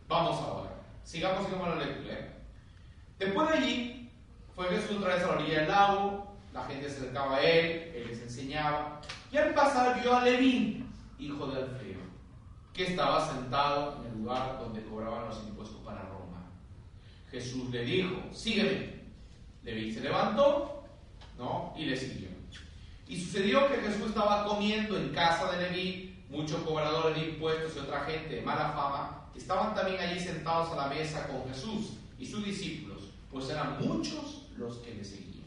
vamos 0.08 0.36
ahora. 0.40 0.70
Sigamos, 1.04 1.46
sigamos 1.46 1.68
la 1.68 1.84
lectura. 1.84 2.14
¿eh? 2.14 2.30
Después 3.18 3.48
de 3.48 3.54
allí, 3.54 4.10
fue 4.54 4.68
Jesús 4.68 4.96
otra 4.96 5.14
vez 5.14 5.24
a 5.24 5.28
la 5.28 5.32
orilla 5.34 5.60
del 5.60 5.68
lago, 5.68 6.36
la 6.52 6.64
gente 6.64 6.88
se 6.88 6.96
acercaba 6.96 7.36
a 7.36 7.42
él, 7.42 7.92
él 7.94 8.06
les 8.08 8.20
enseñaba, 8.22 9.00
y 9.30 9.36
al 9.36 9.54
pasar 9.54 10.00
vio 10.00 10.16
a 10.16 10.24
Leví, 10.24 10.84
hijo 11.18 11.46
de 11.46 11.62
Alfeo, 11.62 12.00
que 12.72 12.86
estaba 12.86 13.26
sentado 13.28 14.00
en 14.00 14.12
el 14.12 14.18
lugar 14.18 14.58
donde 14.58 14.82
cobraban 14.84 15.28
los 15.28 15.38
impuestos 15.44 15.78
para 15.82 16.02
Roma. 16.02 16.50
Jesús 17.30 17.70
le 17.70 17.84
dijo, 17.84 18.22
sígueme. 18.32 18.98
Leví 19.64 19.92
se 19.92 20.00
levantó, 20.00 20.84
¿no? 21.36 21.74
Y 21.76 21.84
le 21.84 21.96
siguió. 21.96 22.28
Y 23.06 23.20
sucedió 23.20 23.68
que 23.68 23.76
Jesús 23.76 24.08
estaba 24.08 24.44
comiendo 24.46 24.96
en 24.96 25.10
casa 25.10 25.50
de 25.52 25.70
Leví, 25.70 26.07
muchos 26.28 26.60
cobradores 26.62 27.16
de 27.16 27.28
impuestos 27.30 27.76
y 27.76 27.78
otra 27.80 28.00
gente 28.00 28.36
de 28.36 28.42
mala 28.42 28.70
fama 28.70 29.30
estaban 29.34 29.74
también 29.74 30.00
allí 30.00 30.20
sentados 30.20 30.72
a 30.72 30.76
la 30.76 30.86
mesa 30.88 31.26
con 31.28 31.48
Jesús 31.48 31.94
y 32.18 32.26
sus 32.26 32.44
discípulos, 32.44 33.10
pues 33.30 33.48
eran 33.48 33.78
muchos 33.80 34.46
los 34.56 34.78
que 34.78 34.94
le 34.94 35.04
seguían. 35.04 35.46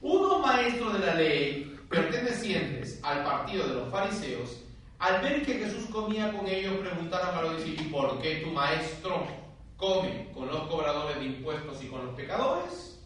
Unos 0.00 0.40
maestros 0.40 0.94
de 0.94 0.98
la 1.00 1.14
ley, 1.14 1.78
pertenecientes 1.88 3.00
al 3.02 3.22
partido 3.22 3.68
de 3.68 3.74
los 3.74 3.90
fariseos, 3.90 4.60
al 4.98 5.22
ver 5.22 5.44
que 5.44 5.54
Jesús 5.54 5.86
comía 5.90 6.32
con 6.32 6.46
ellos, 6.46 6.78
preguntaron 6.78 7.36
a 7.36 7.42
los 7.42 7.56
discípulos, 7.56 7.86
¿y 7.86 7.90
por 7.90 8.22
qué 8.22 8.36
tu 8.36 8.50
maestro 8.50 9.26
come 9.76 10.28
con 10.32 10.48
los 10.48 10.62
cobradores 10.68 11.18
de 11.18 11.26
impuestos 11.26 11.82
y 11.82 11.86
con 11.86 12.06
los 12.06 12.14
pecadores? 12.14 12.98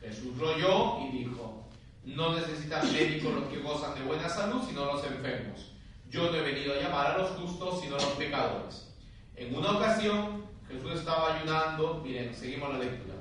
Jesús 0.00 0.36
lo 0.36 0.52
y 0.52 1.18
dijo, 1.18 1.64
no 2.04 2.34
necesitan 2.34 2.90
médicos 2.92 3.34
los 3.34 3.44
que 3.44 3.58
gozan 3.58 3.94
de 3.94 4.02
buena 4.02 4.28
salud, 4.28 4.62
sino 4.66 4.86
los 4.86 5.04
enfermos. 5.04 5.72
Yo 6.10 6.30
no 6.30 6.36
he 6.36 6.42
venido 6.42 6.74
a 6.74 6.82
llamar 6.82 7.06
a 7.08 7.18
los 7.18 7.30
justos, 7.30 7.80
sino 7.80 7.96
a 7.96 8.00
los 8.00 8.12
pecadores. 8.12 8.88
En 9.36 9.54
una 9.54 9.72
ocasión, 9.72 10.44
Jesús 10.66 10.92
estaba 10.92 11.36
ayunando, 11.36 12.00
miren, 12.04 12.34
seguimos 12.34 12.72
la 12.72 12.78
lectura. 12.78 13.14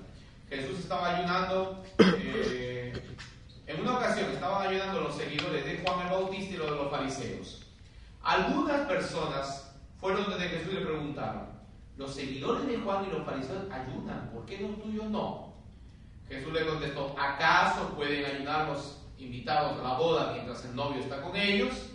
Jesús 0.49 0.79
estaba 0.79 1.17
ayunando, 1.17 1.83
eh, 1.99 2.93
en 3.65 3.81
una 3.81 3.97
ocasión 3.97 4.31
estaban 4.31 4.67
ayunando 4.67 5.01
los 5.01 5.15
seguidores 5.15 5.65
de 5.65 5.77
Juan 5.79 6.07
el 6.07 6.13
Bautista 6.13 6.53
y 6.53 6.57
los 6.57 6.71
de 6.71 6.75
los 6.77 6.89
fariseos. 6.89 7.65
Algunas 8.23 8.87
personas 8.87 9.75
fueron 9.99 10.29
donde 10.29 10.47
Jesús 10.47 10.73
le 10.73 10.81
preguntaron, 10.81 11.47
los 11.97 12.13
seguidores 12.13 12.65
de 12.67 12.77
Juan 12.77 13.05
y 13.05 13.11
los 13.11 13.25
fariseos 13.25 13.63
ayunan, 13.71 14.29
¿por 14.33 14.45
qué 14.45 14.59
los 14.59 14.81
tuyos 14.81 15.05
no? 15.05 15.53
Jesús 16.29 16.53
le 16.53 16.65
contestó, 16.65 17.15
¿acaso 17.19 17.89
pueden 17.95 18.23
ayunar 18.23 18.69
los 18.69 18.99
invitados 19.17 19.79
a 19.79 19.83
la 19.83 19.97
boda 19.97 20.31
mientras 20.33 20.63
el 20.65 20.75
novio 20.75 21.01
está 21.01 21.21
con 21.21 21.35
ellos? 21.35 21.89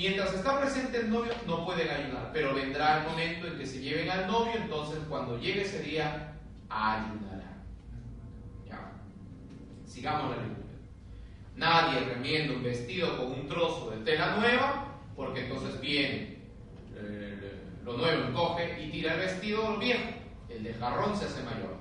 Mientras 0.00 0.32
está 0.32 0.58
presente 0.58 0.98
el 0.98 1.10
novio 1.10 1.30
no 1.46 1.66
pueden 1.66 1.90
ayunar, 1.90 2.30
pero 2.32 2.54
vendrá 2.54 3.02
el 3.02 3.10
momento 3.10 3.46
en 3.46 3.58
que 3.58 3.66
se 3.66 3.80
lleven 3.80 4.08
al 4.08 4.28
novio, 4.28 4.52
entonces 4.56 4.98
cuando 5.06 5.38
llegue 5.38 5.60
ese 5.60 5.82
día, 5.82 6.38
ayunarán. 6.70 7.62
Ya. 8.66 8.92
Sigamos 9.84 10.34
la 10.34 10.42
lectura. 10.42 10.72
Nadie 11.54 12.00
remienda 12.00 12.54
un 12.54 12.62
vestido 12.62 13.14
con 13.18 13.26
un 13.26 13.46
trozo 13.46 13.90
de 13.90 13.98
tela 13.98 14.36
nueva, 14.36 14.86
porque 15.14 15.44
entonces 15.44 15.78
viene 15.82 16.38
eh, 16.96 17.60
lo 17.84 17.98
nuevo 17.98 18.24
encoge 18.26 18.82
y 18.82 18.90
tira 18.90 19.12
el 19.12 19.20
vestido 19.20 19.76
viejo. 19.76 20.14
El 20.48 20.64
de 20.64 20.72
jarrón 20.72 21.14
se 21.14 21.26
hace 21.26 21.42
mayor. 21.42 21.76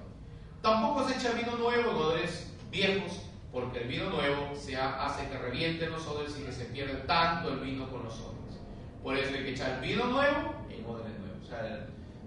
Tampoco 0.61 1.07
se 1.07 1.15
echa 1.15 1.31
vino 1.31 1.55
nuevo 1.55 1.89
en 1.89 1.95
odres 1.95 2.53
viejos, 2.69 3.28
porque 3.51 3.79
el 3.83 3.87
vino 3.87 4.09
nuevo 4.09 4.55
se 4.55 4.75
ha- 4.75 5.05
hace 5.05 5.27
que 5.29 5.37
revienten 5.37 5.91
los 5.91 6.05
odres 6.07 6.37
y 6.39 6.43
que 6.43 6.51
se 6.51 6.65
pierde 6.65 6.95
tanto 7.07 7.51
el 7.53 7.59
vino 7.59 7.89
con 7.89 8.03
los 8.03 8.13
odres. 8.19 8.57
Por 9.03 9.17
eso 9.17 9.33
hay 9.33 9.43
que 9.43 9.51
echar 9.51 9.81
vino 9.81 10.05
nuevo 10.05 10.53
en 10.69 10.85
odres 10.85 11.17
nuevos. 11.19 11.43
O 11.45 11.47
sea, 11.47 11.65
el- 11.67 11.85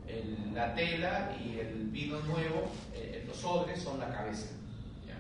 el- 0.09 0.55
la 0.55 0.75
tela 0.75 1.37
y 1.43 1.59
el 1.59 1.89
vino 1.91 2.19
nuevo, 2.21 2.71
eh, 2.95 3.25
los 3.27 3.45
odres 3.45 3.81
son 3.81 3.99
la 4.01 4.09
cabeza. 4.11 4.49
¿ya? 5.07 5.17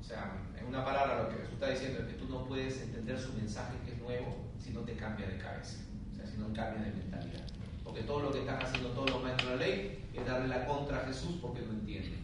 O 0.00 0.04
sea, 0.04 0.32
en 0.58 0.66
una 0.66 0.84
palabra 0.84 1.22
lo 1.24 1.28
que 1.28 1.36
Jesús 1.36 1.52
está 1.54 1.68
diciendo 1.68 2.00
es 2.00 2.06
que 2.06 2.14
tú 2.14 2.28
no 2.28 2.44
puedes 2.46 2.80
entender 2.80 3.18
su 3.18 3.32
mensaje 3.34 3.74
que 3.84 3.92
es 3.92 3.98
nuevo 3.98 4.36
si 4.58 4.70
no 4.70 4.80
te 4.80 4.94
cambia 4.94 5.26
de 5.26 5.36
cabeza, 5.38 5.78
o 6.12 6.16
sea, 6.16 6.26
si 6.26 6.38
no 6.38 6.46
cambia 6.54 6.84
de 6.84 6.92
mentalidad. 6.92 7.42
Porque 7.84 8.02
todo 8.02 8.20
lo 8.22 8.32
que 8.32 8.38
están 8.40 8.62
haciendo 8.62 8.90
todos 8.90 9.10
los 9.10 9.22
maestros 9.22 9.50
de 9.50 9.56
la 9.58 9.66
ley 9.66 10.04
es 10.14 10.24
darle 10.26 10.48
la 10.48 10.64
contra 10.64 10.98
a 11.02 11.06
Jesús 11.06 11.36
porque 11.42 11.60
no 11.62 11.72
entienden. 11.72 12.22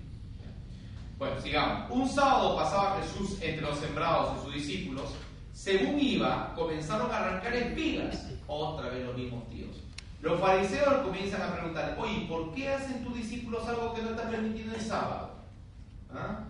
Bueno, 1.19 1.41
sigamos. 1.41 1.91
Un 1.91 2.09
sábado 2.09 2.57
pasaba 2.57 3.01
Jesús 3.03 3.39
entre 3.43 3.63
los 3.63 3.77
sembrados 3.79 4.37
de 4.37 4.43
sus 4.45 4.55
discípulos. 4.55 5.13
Según 5.53 5.99
iba, 5.99 6.55
comenzaron 6.55 7.11
a 7.11 7.17
arrancar 7.17 7.57
espigas. 7.57 8.29
Otra 8.47 8.89
vez 8.89 9.05
los 9.05 9.17
mismos 9.17 9.49
tíos. 9.49 9.83
Los 10.23 10.41
fariseos 10.41 10.95
comienzan 11.05 11.43
a 11.43 11.55
preguntar, 11.55 11.97
oye, 11.99 12.25
¿por 12.29 12.55
qué 12.55 12.69
hacen 12.69 13.03
tus 13.05 13.17
discípulos 13.17 13.67
algo 13.67 13.95
que 13.95 14.03
no 14.03 14.11
está 14.11 14.31
permitido 14.31 14.73
el 14.73 14.81
sábado? 14.81 15.31
¿Ah? 16.15 16.45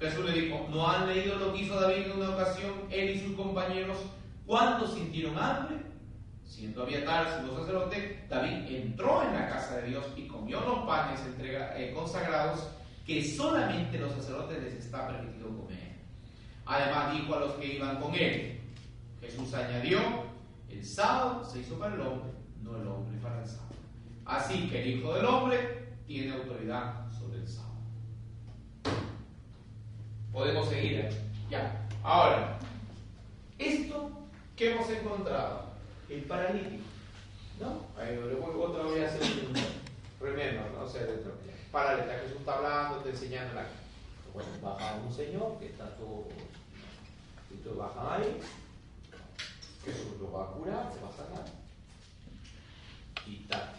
Jesús 0.00 0.24
le 0.24 0.40
dijo, 0.40 0.68
¿no 0.70 0.88
han 0.88 1.06
leído 1.06 1.36
lo 1.36 1.52
que 1.52 1.62
hizo 1.62 1.78
David 1.78 2.06
en 2.06 2.12
una 2.12 2.30
ocasión, 2.30 2.72
él 2.90 3.10
y 3.10 3.20
sus 3.20 3.36
compañeros, 3.36 3.98
cuando 4.46 4.86
sintieron 4.86 5.38
hambre? 5.38 5.76
Siendo 6.44 6.82
Abiatar 6.82 7.42
su 7.42 7.56
sacerdote, 7.56 8.24
David 8.30 8.74
entró 8.74 9.22
en 9.22 9.34
la 9.34 9.48
casa 9.48 9.76
de 9.76 9.88
Dios 9.88 10.04
y 10.16 10.26
comió 10.26 10.60
los 10.60 10.80
panes 10.86 11.20
eh, 11.38 11.92
consagrados 11.94 12.68
que 13.04 13.22
solamente 13.22 13.98
los 13.98 14.12
sacerdotes 14.12 14.62
les 14.62 14.74
está 14.74 15.08
permitido 15.08 15.48
comer. 15.48 15.94
Además 16.66 17.12
dijo 17.12 17.34
a 17.34 17.40
los 17.40 17.52
que 17.52 17.74
iban 17.74 18.00
con 18.00 18.14
él, 18.14 18.60
Jesús 19.20 19.52
añadió, 19.52 20.00
el 20.70 20.84
sábado 20.84 21.44
se 21.44 21.60
hizo 21.60 21.78
para 21.78 21.94
el 21.94 22.00
hombre, 22.00 22.30
no 22.62 22.76
el 22.76 22.86
hombre 22.88 23.18
para 23.22 23.42
el 23.42 23.46
sábado. 23.46 23.74
Así 24.24 24.68
que 24.68 24.82
el 24.82 24.98
Hijo 24.98 25.14
del 25.14 25.26
Hombre 25.26 25.88
tiene 26.06 26.32
autoridad 26.32 27.10
sobre 27.12 27.38
el 27.38 27.46
sábado. 27.48 27.74
Podemos 30.32 30.68
seguir. 30.68 31.08
Ya. 31.50 31.86
Ahora, 32.02 32.58
esto 33.58 34.10
que 34.56 34.72
hemos 34.72 34.88
encontrado, 34.88 35.64
el 36.08 36.22
paralítico, 36.22 36.84
¿no? 37.60 37.82
Ahí 38.00 38.16
voy 38.16 38.62
otra 38.62 38.84
vez 38.84 39.12
a 39.12 39.14
hacer 39.14 39.46
un 39.46 40.26
remember. 40.26 40.74
Para 41.74 41.98
está 41.98 42.20
Jesús 42.20 42.38
está 42.38 42.54
hablando, 42.54 42.98
te 42.98 43.10
enseñando 43.10 43.54
la. 43.54 43.66
Bueno, 44.32 44.48
baja 44.62 44.94
un 44.94 45.12
señor 45.12 45.58
que 45.58 45.66
está 45.66 45.96
todo. 45.96 46.28
Y 47.50 47.56
tú 47.56 47.74
bajan 47.74 48.22
ahí. 48.22 48.40
Jesús 49.84 50.20
lo 50.20 50.30
va 50.30 50.44
a 50.44 50.52
curar, 50.52 50.92
se 50.94 51.00
va 51.00 51.08
a 51.08 51.12
sanar. 51.12 51.44
Y 53.26 53.38
tal. 53.48 53.72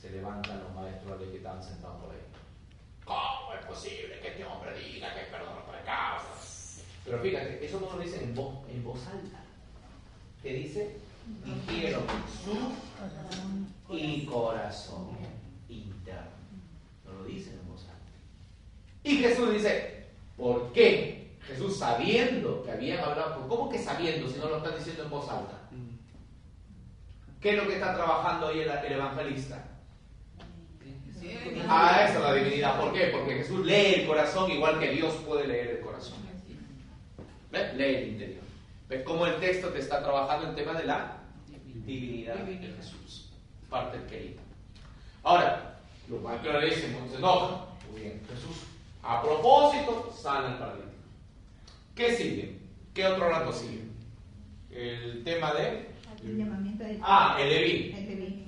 Se 0.00 0.08
levantan 0.08 0.64
los 0.64 0.74
maestros 0.74 1.20
de 1.20 1.30
que 1.30 1.36
están 1.36 1.62
sentados 1.62 2.02
por 2.02 2.14
ahí. 2.14 2.22
¿Cómo 3.04 3.52
es 3.60 3.66
posible 3.66 4.18
que 4.18 4.28
este 4.28 4.44
hombre 4.46 4.72
diga 4.72 5.14
que 5.14 5.30
perdona 5.30 5.56
los 5.56 5.64
pecados? 5.64 6.22
Pero 7.04 7.18
fíjate, 7.20 7.62
eso 7.62 7.78
no 7.78 7.94
lo 7.94 8.02
dicen 8.02 8.22
en 8.22 8.34
voz, 8.34 8.66
en 8.70 8.82
voz 8.82 9.06
alta. 9.06 9.38
¿Qué 10.42 10.54
dice? 10.54 10.96
Dijeron 11.68 12.04
su 12.42 13.94
y 13.94 14.24
corazón 14.24 15.31
lo 17.22 17.28
dicen 17.28 17.58
en 17.60 17.68
voz 17.68 17.82
alta. 17.82 18.12
Y 19.04 19.16
Jesús 19.18 19.52
dice, 19.52 20.06
¿por 20.36 20.72
qué? 20.72 21.36
Jesús 21.46 21.76
sabiendo 21.78 22.62
que 22.62 22.70
habían 22.70 23.00
hablado, 23.00 23.46
¿cómo 23.48 23.68
que 23.68 23.78
sabiendo 23.78 24.28
si 24.28 24.38
no 24.38 24.48
lo 24.48 24.58
están 24.58 24.76
diciendo 24.76 25.04
en 25.04 25.10
voz 25.10 25.28
alta? 25.28 25.58
¿Qué 27.40 27.50
es 27.50 27.56
lo 27.56 27.66
que 27.66 27.74
está 27.74 27.94
trabajando 27.94 28.48
ahí 28.48 28.60
el, 28.60 28.70
el 28.70 28.92
evangelista? 28.92 29.64
Ah, 31.68 32.04
esa 32.04 32.18
es 32.18 32.20
la 32.20 32.34
divinidad. 32.34 32.80
¿Por 32.80 32.92
qué? 32.92 33.06
Porque 33.06 33.34
Jesús 33.34 33.64
lee 33.64 33.94
el 33.96 34.06
corazón 34.06 34.50
igual 34.50 34.78
que 34.78 34.90
Dios 34.90 35.14
puede 35.26 35.46
leer 35.46 35.70
el 35.70 35.80
corazón. 35.80 36.18
¿Ves? 37.50 37.74
Lee 37.74 37.94
el 37.96 38.08
interior. 38.08 38.42
¿Ves 38.88 39.02
cómo 39.04 39.26
el 39.26 39.38
texto 39.40 39.68
te 39.68 39.80
está 39.80 40.02
trabajando 40.02 40.48
el 40.48 40.54
tema 40.54 40.74
de 40.74 40.84
la 40.84 41.18
divinidad 41.84 42.36
de 42.36 42.56
Jesús? 42.56 43.30
Parte 43.68 43.98
del 43.98 44.06
querido. 44.06 44.40
Ahora, 45.22 45.71
le 46.08 46.66
dicen, 46.66 46.96
no 47.00 47.08
se 47.10 47.16
enojan. 47.16 47.64
Muy 47.90 48.00
bien, 48.00 48.20
Jesús, 48.28 48.64
a 49.02 49.22
propósito, 49.22 50.12
sana 50.16 50.48
el 50.48 50.58
paralítico. 50.58 50.92
¿Qué 51.94 52.16
sigue? 52.16 52.58
¿Qué 52.94 53.06
otro 53.06 53.28
rato 53.28 53.52
sigue? 53.52 53.84
El 54.70 55.22
tema 55.24 55.52
de... 55.54 55.90
El 56.22 56.38
llamamiento 56.38 56.84
de 56.84 56.98
Ah, 57.02 57.36
el 57.40 57.48
Leví. 57.48 57.94
el 57.96 58.06
Leví. 58.06 58.44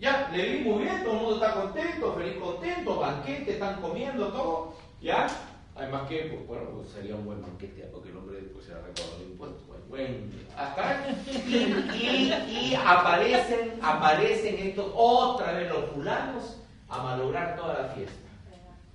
Ya, 0.00 0.30
Leví 0.32 0.60
muy 0.64 0.84
bien, 0.84 1.02
todo 1.02 1.12
el 1.12 1.18
mundo 1.20 1.34
está 1.34 1.60
contento, 1.60 2.14
feliz 2.14 2.36
contento, 2.40 2.96
banquete, 3.00 3.52
están 3.52 3.80
comiendo 3.80 4.28
todo, 4.28 4.74
¿ya? 5.00 5.26
Además 5.74 6.08
que, 6.08 6.18
pues, 6.32 6.46
bueno, 6.46 6.70
pues 6.76 6.88
sería 6.90 7.14
un 7.16 7.24
buen 7.24 7.42
banquete, 7.42 7.82
porque 7.92 8.10
el 8.10 8.16
hombre 8.16 8.40
después 8.40 8.64
será 8.64 8.80
recaudado 8.82 9.18
de 9.18 9.24
impuestos. 9.24 9.66
Bueno, 9.66 9.84
bueno, 9.88 10.14
hasta 10.56 11.06
y, 11.26 11.54
y, 11.94 12.70
y 12.70 12.74
aparecen, 12.74 13.78
aparecen 13.82 14.58
estos, 14.58 14.90
otra 14.94 15.52
vez 15.52 15.68
los 15.70 15.90
fulanos 15.90 16.56
a 16.88 17.02
malograr 17.02 17.56
toda 17.56 17.82
la 17.82 17.88
fiesta. 17.88 18.28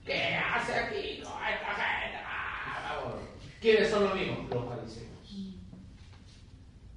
¿Qué 0.06 0.36
hace 0.36 0.73
aquí 0.73 1.21
toda 1.21 1.49
esta 1.49 1.73
gente? 1.73 2.17
Ah, 2.25 2.95
vamos. 2.95 3.21
¿Quiénes 3.62 3.89
son 3.89 4.03
los 4.03 4.15
mismos? 4.15 4.49
Los 4.49 4.65
fariseos. 4.67 5.10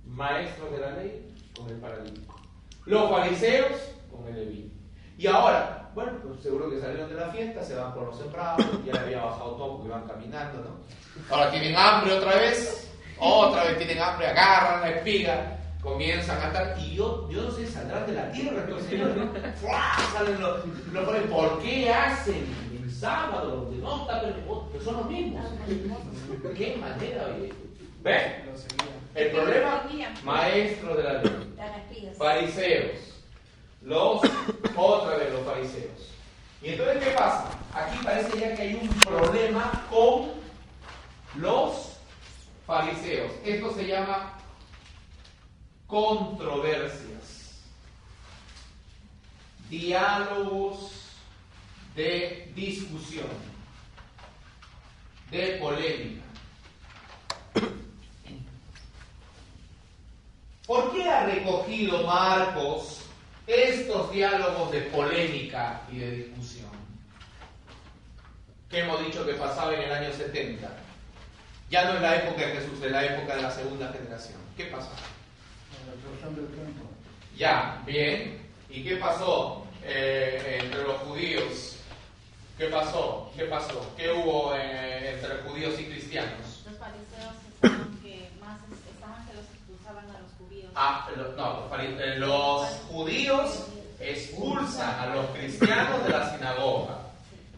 Maestros 0.05 0.73
de 0.73 0.79
la 0.79 0.91
ley 0.93 1.35
con 1.57 1.69
el 1.69 1.77
paralítico. 1.77 2.41
Los 2.87 3.11
fariseos 3.11 3.73
con 4.11 4.27
el 4.29 4.35
Leví. 4.35 4.73
Y 5.19 5.27
ahora, 5.27 5.91
bueno, 5.95 6.13
pues 6.23 6.41
seguro 6.41 6.71
que 6.71 6.81
salieron 6.81 7.09
de 7.09 7.15
la 7.15 7.31
fiesta, 7.31 7.63
se 7.63 7.75
van 7.75 7.95
por 7.95 8.05
los 8.05 8.19
sembrados, 8.19 8.67
ya 8.85 8.93
le 8.93 8.99
había 8.99 9.25
bajado 9.25 9.53
todo 9.53 9.77
porque 9.77 9.89
iban 9.89 10.07
caminando, 10.07 10.59
¿no? 10.61 11.35
Ahora 11.35 11.51
tienen 11.51 11.75
hambre 11.77 12.13
otra 12.13 12.35
vez, 12.35 12.93
otra 13.19 13.65
vez 13.65 13.79
tienen 13.79 13.99
hambre, 14.01 14.27
agarran 14.27 14.83
la 14.83 14.91
espiga, 14.91 15.56
comienzan 15.87 16.43
a 16.43 16.47
estar, 16.49 16.77
y 16.81 16.97
yo, 16.97 17.29
sé, 17.57 17.67
saldrán 17.69 18.07
de 18.07 18.13
la 18.13 18.33
tierra 18.33 18.67
señores, 18.89 19.17
¿no? 19.17 19.33
Salen 20.13 20.41
los, 20.41 20.65
los 20.93 21.25
¿por 21.31 21.63
qué 21.63 21.93
hacen 21.93 22.45
el 22.83 22.91
sábado, 22.91 23.57
donde 23.57 23.77
no 23.81 24.01
está, 24.01 24.21
pero, 24.21 24.69
pero 24.73 24.85
son 24.85 24.97
los 24.97 25.09
mismos? 25.09 25.45
¿Qué 26.57 26.77
manera, 26.77 27.27
oye? 27.37 27.53
¿Ves? 28.03 28.23
El 29.15 29.31
problema, 29.31 29.89
maestro 30.25 30.97
de 30.97 31.03
la 31.05 31.23
ley. 31.23 31.55
Fariseos. 32.19 32.97
Los, 33.83 34.23
otra 34.77 35.17
vez 35.19 35.33
los 35.33 35.45
fariseos. 35.45 36.11
Y 36.63 36.71
entonces, 36.71 37.05
¿qué 37.05 37.11
pasa? 37.11 37.51
Aquí 37.73 37.99
parece 38.03 38.41
ya 38.41 38.55
que 38.57 38.63
hay 38.63 38.75
un 38.75 38.89
problema 38.89 39.87
con 39.89 40.33
los 41.37 41.99
fariseos. 42.67 43.31
Esto 43.45 43.73
se 43.73 43.87
llama 43.87 44.36
controversias. 45.87 47.63
Diálogos 49.69 50.93
de 51.95 52.53
discusión, 52.55 53.27
de 55.31 55.59
polémica. 55.61 56.23
¿Por 60.67 60.93
qué 60.93 61.09
ha 61.09 61.27
recogido 61.27 62.05
Marcos 62.05 63.03
estos 63.47 64.11
diálogos 64.11 64.73
de 64.73 64.81
polémica 64.83 65.83
y 65.91 65.99
de 65.99 66.11
discusión? 66.11 66.71
Que 68.69 68.81
hemos 68.81 69.05
dicho 69.05 69.25
que 69.25 69.35
pasaba 69.35 69.75
en 69.75 69.83
el 69.83 69.93
año 69.93 70.13
70. 70.13 70.69
Ya 71.71 71.85
no 71.85 71.95
es 71.95 72.03
la 72.03 72.17
época 72.17 72.47
de 72.47 72.53
Jesús, 72.55 72.83
es 72.83 72.91
la 72.91 73.05
época 73.05 73.37
de 73.37 73.43
la 73.43 73.51
segunda 73.51 73.93
generación. 73.93 74.39
¿Qué 74.57 74.67
pasó? 74.67 74.91
Del 75.97 76.47
tiempo. 76.49 76.85
Ya, 77.37 77.83
bien. 77.87 78.39
¿Y 78.69 78.83
qué 78.85 78.97
pasó 78.97 79.65
eh, 79.83 80.59
entre 80.63 80.83
los 80.83 80.97
judíos? 81.03 81.77
¿Qué 82.59 82.67
pasó? 82.67 83.31
¿Qué 83.37 83.45
pasó? 83.45 83.93
¿Qué 83.97 84.11
hubo 84.11 84.55
eh, 84.55 85.15
entre 85.15 85.37
judíos 85.49 85.79
y 85.81 85.85
cristianos? 85.85 86.63
Los 86.69 86.79
fariseos 86.79 87.35
estaban 87.55 87.99
que 88.03 88.31
más 88.41 88.59
estaban 88.93 89.27
que 89.27 89.35
los 89.35 89.45
expulsaban 89.45 90.05
a 90.11 90.21
los 90.21 90.33
judíos. 90.39 90.71
Ah, 90.75 91.09
lo- 91.17 91.33
no, 91.33 91.61
los 91.61 91.71
fari- 91.71 92.01
eh, 92.01 92.19
los 92.19 92.67
judíos 92.91 93.65
expulsan 94.01 94.99
a 95.01 95.15
los 95.15 95.27
cristianos 95.31 96.05
de 96.05 96.11
la 96.11 96.37
sinagoga. 96.37 96.99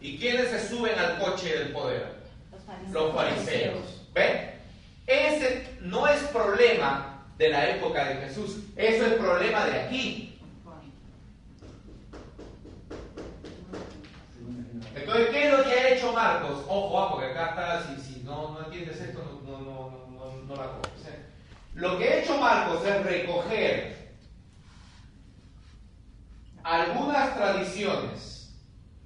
¿Y 0.01 0.17
quiénes 0.17 0.49
se 0.49 0.69
suben 0.69 0.97
al 0.97 1.17
coche 1.19 1.57
del 1.57 1.71
poder? 1.73 2.15
Los 2.51 2.63
fariseos. 2.63 2.93
Los 2.93 3.13
fariseos. 3.15 3.85
¿Ven? 4.13 4.51
Ese 5.07 5.77
no 5.81 6.07
es 6.07 6.21
problema 6.25 7.08
de 7.39 7.49
la 7.49 7.69
época 7.69 8.05
de 8.09 8.15
Jesús, 8.27 8.57
eso 8.75 9.05
es 9.05 9.13
problema 9.13 9.63
de 9.65 9.79
aquí. 9.79 10.39
Entonces, 14.93 15.29
¿qué 15.31 15.47
es 15.47 15.57
lo 15.57 15.63
que 15.63 15.69
ha 15.71 15.89
hecho 15.89 16.11
Marcos? 16.13 16.65
Ojo, 16.67 16.99
ah, 16.99 17.11
porque 17.11 17.27
acá 17.27 17.49
está, 17.49 17.95
si, 17.95 18.01
si 18.13 18.23
no, 18.23 18.51
no 18.51 18.65
entiendes 18.65 18.99
esto, 18.99 19.41
no, 19.45 19.59
no, 19.59 19.89
no- 20.11 20.43
no 20.45 20.55
la 20.55 20.67
coges. 20.73 21.05
¿eh? 21.07 21.25
Lo 21.75 21.97
que 21.97 22.03
ha 22.09 22.19
hecho 22.19 22.37
Marcos 22.39 22.85
es 22.85 23.03
recoger 23.05 24.09
algunas 26.63 27.35
tradiciones 27.37 28.53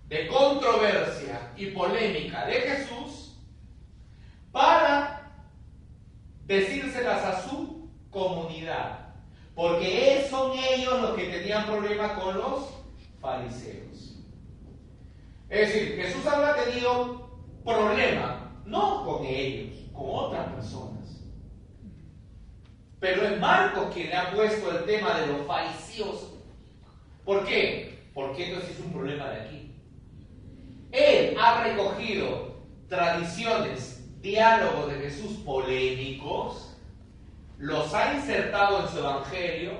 de 0.07 0.27
controversia 0.27 1.51
y 1.55 1.67
polémica 1.67 2.45
de 2.47 2.53
Jesús 2.61 3.37
para 4.51 5.31
decírselas 6.45 7.23
a 7.23 7.47
su 7.47 7.72
comunidad. 8.13 8.99
Porque 9.55 10.25
son 10.29 10.51
ellos 10.57 11.01
los 11.01 11.15
que 11.15 11.25
tenían 11.25 11.65
problemas 11.65 12.11
con 12.13 12.37
los 12.37 12.69
fariseos. 13.19 14.17
Es 15.49 15.73
decir, 15.73 15.95
Jesús 15.95 16.25
había 16.25 16.55
tenido 16.63 17.29
problema, 17.63 18.51
no 18.65 19.05
con 19.05 19.25
ellos, 19.25 19.77
con 19.93 20.05
otras 20.09 20.51
personas. 20.53 21.21
Pero 22.99 23.27
es 23.27 23.39
Marcos 23.39 23.93
quien 23.93 24.15
ha 24.15 24.31
puesto 24.31 24.71
el 24.71 24.85
tema 24.85 25.19
de 25.19 25.27
los 25.27 25.45
fariseos. 25.45 26.31
¿Por 27.23 27.45
qué? 27.45 27.99
Porque 28.13 28.51
esto 28.51 28.65
es 28.65 28.79
un 28.79 28.93
problema 28.93 29.29
de 29.29 29.41
aquí. 29.41 29.71
Él 30.91 31.37
ha 31.39 31.63
recogido 31.63 32.55
tradiciones, 32.87 34.03
diálogos 34.21 34.91
de 34.91 34.99
Jesús 34.99 35.37
polémicos, 35.45 36.72
los 37.63 37.93
ha 37.93 38.13
insertado 38.13 38.81
en 38.81 38.87
su 38.89 38.99
evangelio. 38.99 39.71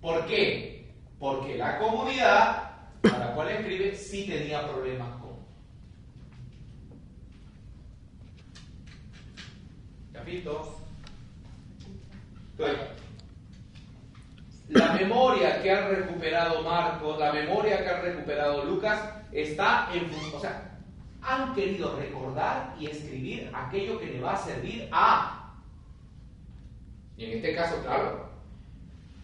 ¿Por 0.00 0.24
qué? 0.26 0.94
Porque 1.18 1.58
la 1.58 1.78
comunidad 1.78 2.70
a 3.02 3.18
la 3.18 3.34
cual 3.34 3.48
escribe 3.48 3.96
sí 3.96 4.26
tenía 4.28 4.68
problemas 4.68 5.08
con. 5.20 5.34
¿Capito? 10.12 10.78
Entonces, 12.52 12.78
la 14.68 14.92
memoria 14.92 15.60
que 15.60 15.72
ha 15.72 15.88
recuperado 15.88 16.62
Marcos, 16.62 17.18
la 17.18 17.32
memoria 17.32 17.82
que 17.82 17.88
ha 17.88 18.00
recuperado 18.00 18.64
Lucas, 18.64 19.00
está 19.32 19.88
en 19.92 20.08
O 20.32 20.38
sea, 20.38 20.78
han 21.20 21.52
querido 21.52 21.96
recordar 21.96 22.76
y 22.78 22.86
escribir 22.86 23.50
aquello 23.52 23.98
que 23.98 24.06
le 24.06 24.20
va 24.20 24.34
a 24.34 24.44
servir 24.44 24.88
a. 24.92 25.43
Y 27.16 27.24
en 27.24 27.36
este 27.36 27.54
caso, 27.54 27.76
claro, 27.82 28.28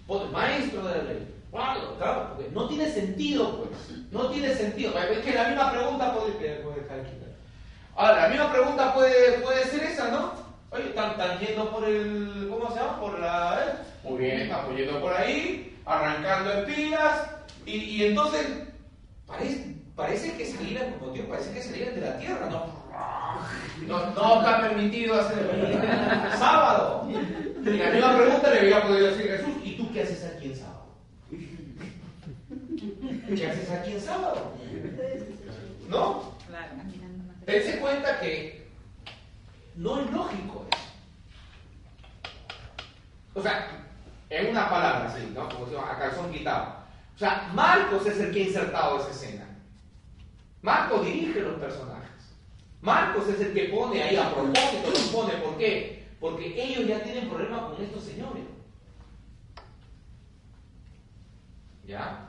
pues, 0.06 0.30
maestro 0.30 0.82
de 0.86 0.98
la 0.98 1.04
ley. 1.04 1.34
Claro, 1.50 1.96
claro, 1.98 2.34
porque 2.34 2.50
no 2.52 2.68
tiene 2.68 2.88
sentido, 2.90 3.58
pues. 3.58 3.70
No 4.10 4.28
tiene 4.30 4.54
sentido. 4.54 4.96
Es 4.98 5.18
que 5.18 5.32
la 5.32 5.48
misma 5.48 5.72
pregunta 5.72 6.14
puede. 6.14 6.32
puede 6.32 6.80
aquí. 6.80 7.10
Ahora, 7.96 8.22
la 8.22 8.28
misma 8.28 8.52
pregunta 8.52 8.94
puede, 8.94 9.38
puede 9.40 9.64
ser 9.64 9.84
esa, 9.84 10.08
¿no? 10.08 10.32
Oye, 10.70 10.88
están, 10.88 11.10
están 11.12 11.38
yendo 11.40 11.70
por 11.70 11.84
el. 11.84 12.48
¿Cómo 12.50 12.70
se 12.70 12.80
llama? 12.80 13.00
Por 13.00 13.18
la. 13.18 13.60
¿eh? 13.60 14.08
Muy 14.08 14.18
bien, 14.18 14.40
están 14.40 14.76
yendo 14.76 15.00
por 15.00 15.12
ahí, 15.12 15.76
arrancando 15.84 16.52
espigas, 16.52 17.30
y, 17.66 17.72
y 17.72 18.04
entonces. 18.06 18.46
Parece, 19.26 19.76
parece 19.94 20.36
que 20.36 20.44
salieran, 20.44 20.92
como 20.94 21.12
Dios, 21.12 21.26
parece 21.28 21.52
que 21.52 21.62
salieran 21.62 21.94
de 21.94 22.00
la 22.00 22.18
tierra, 22.18 22.48
¿no? 22.50 22.80
No, 23.86 23.98
no 24.10 24.40
está 24.40 24.60
permitido 24.60 25.18
hacer 25.18 25.48
sábado. 26.38 27.08
La 27.64 27.90
misma 27.90 28.16
pregunta 28.16 28.50
le 28.50 28.60
había 28.60 28.82
podido 28.82 29.08
decir 29.08 29.26
Jesús, 29.26 29.54
¿y 29.62 29.76
tú 29.76 29.92
qué 29.92 30.02
haces 30.02 30.24
aquí 30.24 30.46
en 30.46 30.56
sábado? 30.56 30.86
¿Qué 33.36 33.46
haces 33.46 33.70
aquí 33.70 33.92
en 33.92 34.00
sábado? 34.00 34.54
¿No? 35.88 36.32
Dense 37.44 37.78
cuenta 37.80 38.18
que 38.20 38.66
no 39.76 40.00
es 40.00 40.10
lógico 40.10 40.66
eso. 40.70 40.80
O 43.34 43.42
sea, 43.42 43.68
en 44.30 44.50
una 44.50 44.70
palabra 44.70 45.10
así, 45.10 45.30
¿no? 45.34 45.46
Como 45.48 45.66
se 45.66 45.74
llama, 45.74 45.92
a 45.92 45.98
calzón 45.98 46.32
quitado. 46.32 46.76
O 47.14 47.18
sea, 47.18 47.50
Marcos 47.52 48.06
es 48.06 48.18
el 48.20 48.32
que 48.32 48.40
ha 48.40 48.46
insertado 48.46 49.00
esa 49.00 49.10
escena. 49.10 49.44
Marcos 50.62 51.04
dirige 51.04 51.40
los 51.40 51.60
personajes. 51.60 52.08
Marcos 52.80 53.28
es 53.28 53.40
el 53.40 53.52
que 53.52 53.64
pone 53.64 54.02
ahí 54.02 54.16
a 54.16 54.32
propósito, 54.32 54.90
los 54.90 55.10
pone. 55.12 55.34
¿Por 55.34 55.58
qué? 55.58 55.99
Porque 56.20 56.62
ellos 56.62 56.86
ya 56.86 57.02
tienen 57.02 57.28
problemas 57.28 57.72
con 57.72 57.82
estos 57.82 58.04
señores. 58.04 58.44
¿Ya? 61.86 62.26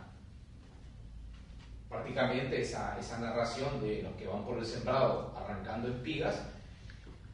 Prácticamente 1.89 2.61
esa, 2.61 2.97
esa 2.97 3.19
narración 3.19 3.81
de 3.81 4.01
los 4.03 4.13
que 4.15 4.27
van 4.27 4.45
por 4.45 4.57
el 4.57 4.65
sembrado 4.65 5.33
arrancando 5.37 5.89
espigas 5.89 6.41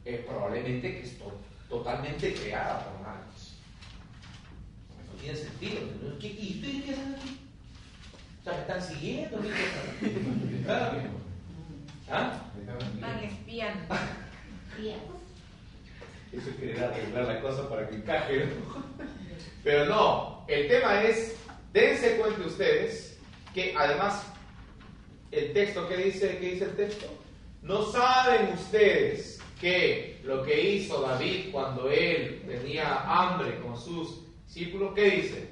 es 0.04 0.20
probablemente 0.26 0.94
que 0.96 1.02
es 1.02 1.16
to- 1.18 1.40
totalmente 1.68 2.34
creada 2.34 2.84
por 2.84 3.00
Marcos. 3.06 3.54
No 5.06 5.20
tiene 5.20 5.36
sentido. 5.36 5.80
¿no? 6.02 6.18
¿Qué- 6.18 6.26
¿Y 6.32 6.54
ustedes 6.56 6.84
qué 6.84 6.92
hacen 6.92 7.14
aquí? 7.14 7.40
O 8.40 8.44
sea, 8.44 8.52
¿me 8.54 8.60
están 8.60 8.82
siguiendo? 8.82 9.38
¿Ah? 12.10 12.42
Están 12.94 13.18
espiando. 13.24 13.94
Eso 16.32 16.50
es 16.50 16.56
querer 16.56 16.84
arreglar 16.84 17.24
la 17.24 17.40
cosa 17.40 17.68
para 17.68 17.88
que 17.88 17.96
encaje. 17.96 18.48
Pero 19.64 19.86
no, 19.86 20.44
el 20.48 20.68
tema 20.68 21.02
es, 21.02 21.36
dense 21.72 22.16
cuenta 22.16 22.46
ustedes 22.46 23.18
que 23.54 23.74
además 23.76 24.24
el 25.30 25.52
texto, 25.52 25.88
¿qué 25.88 25.96
dice, 25.96 26.38
qué 26.38 26.50
dice 26.50 26.64
el 26.64 26.76
texto? 26.76 27.06
No 27.62 27.82
saben 27.90 28.52
ustedes 28.54 29.40
que 29.60 30.20
lo 30.24 30.42
que 30.44 30.60
hizo 30.60 31.02
David 31.02 31.50
cuando 31.50 31.90
él 31.90 32.42
tenía 32.46 33.02
hambre 33.02 33.58
con 33.60 33.76
sus 33.76 34.24
discípulos, 34.46 34.92
¿qué 34.94 35.10
dice? 35.10 35.48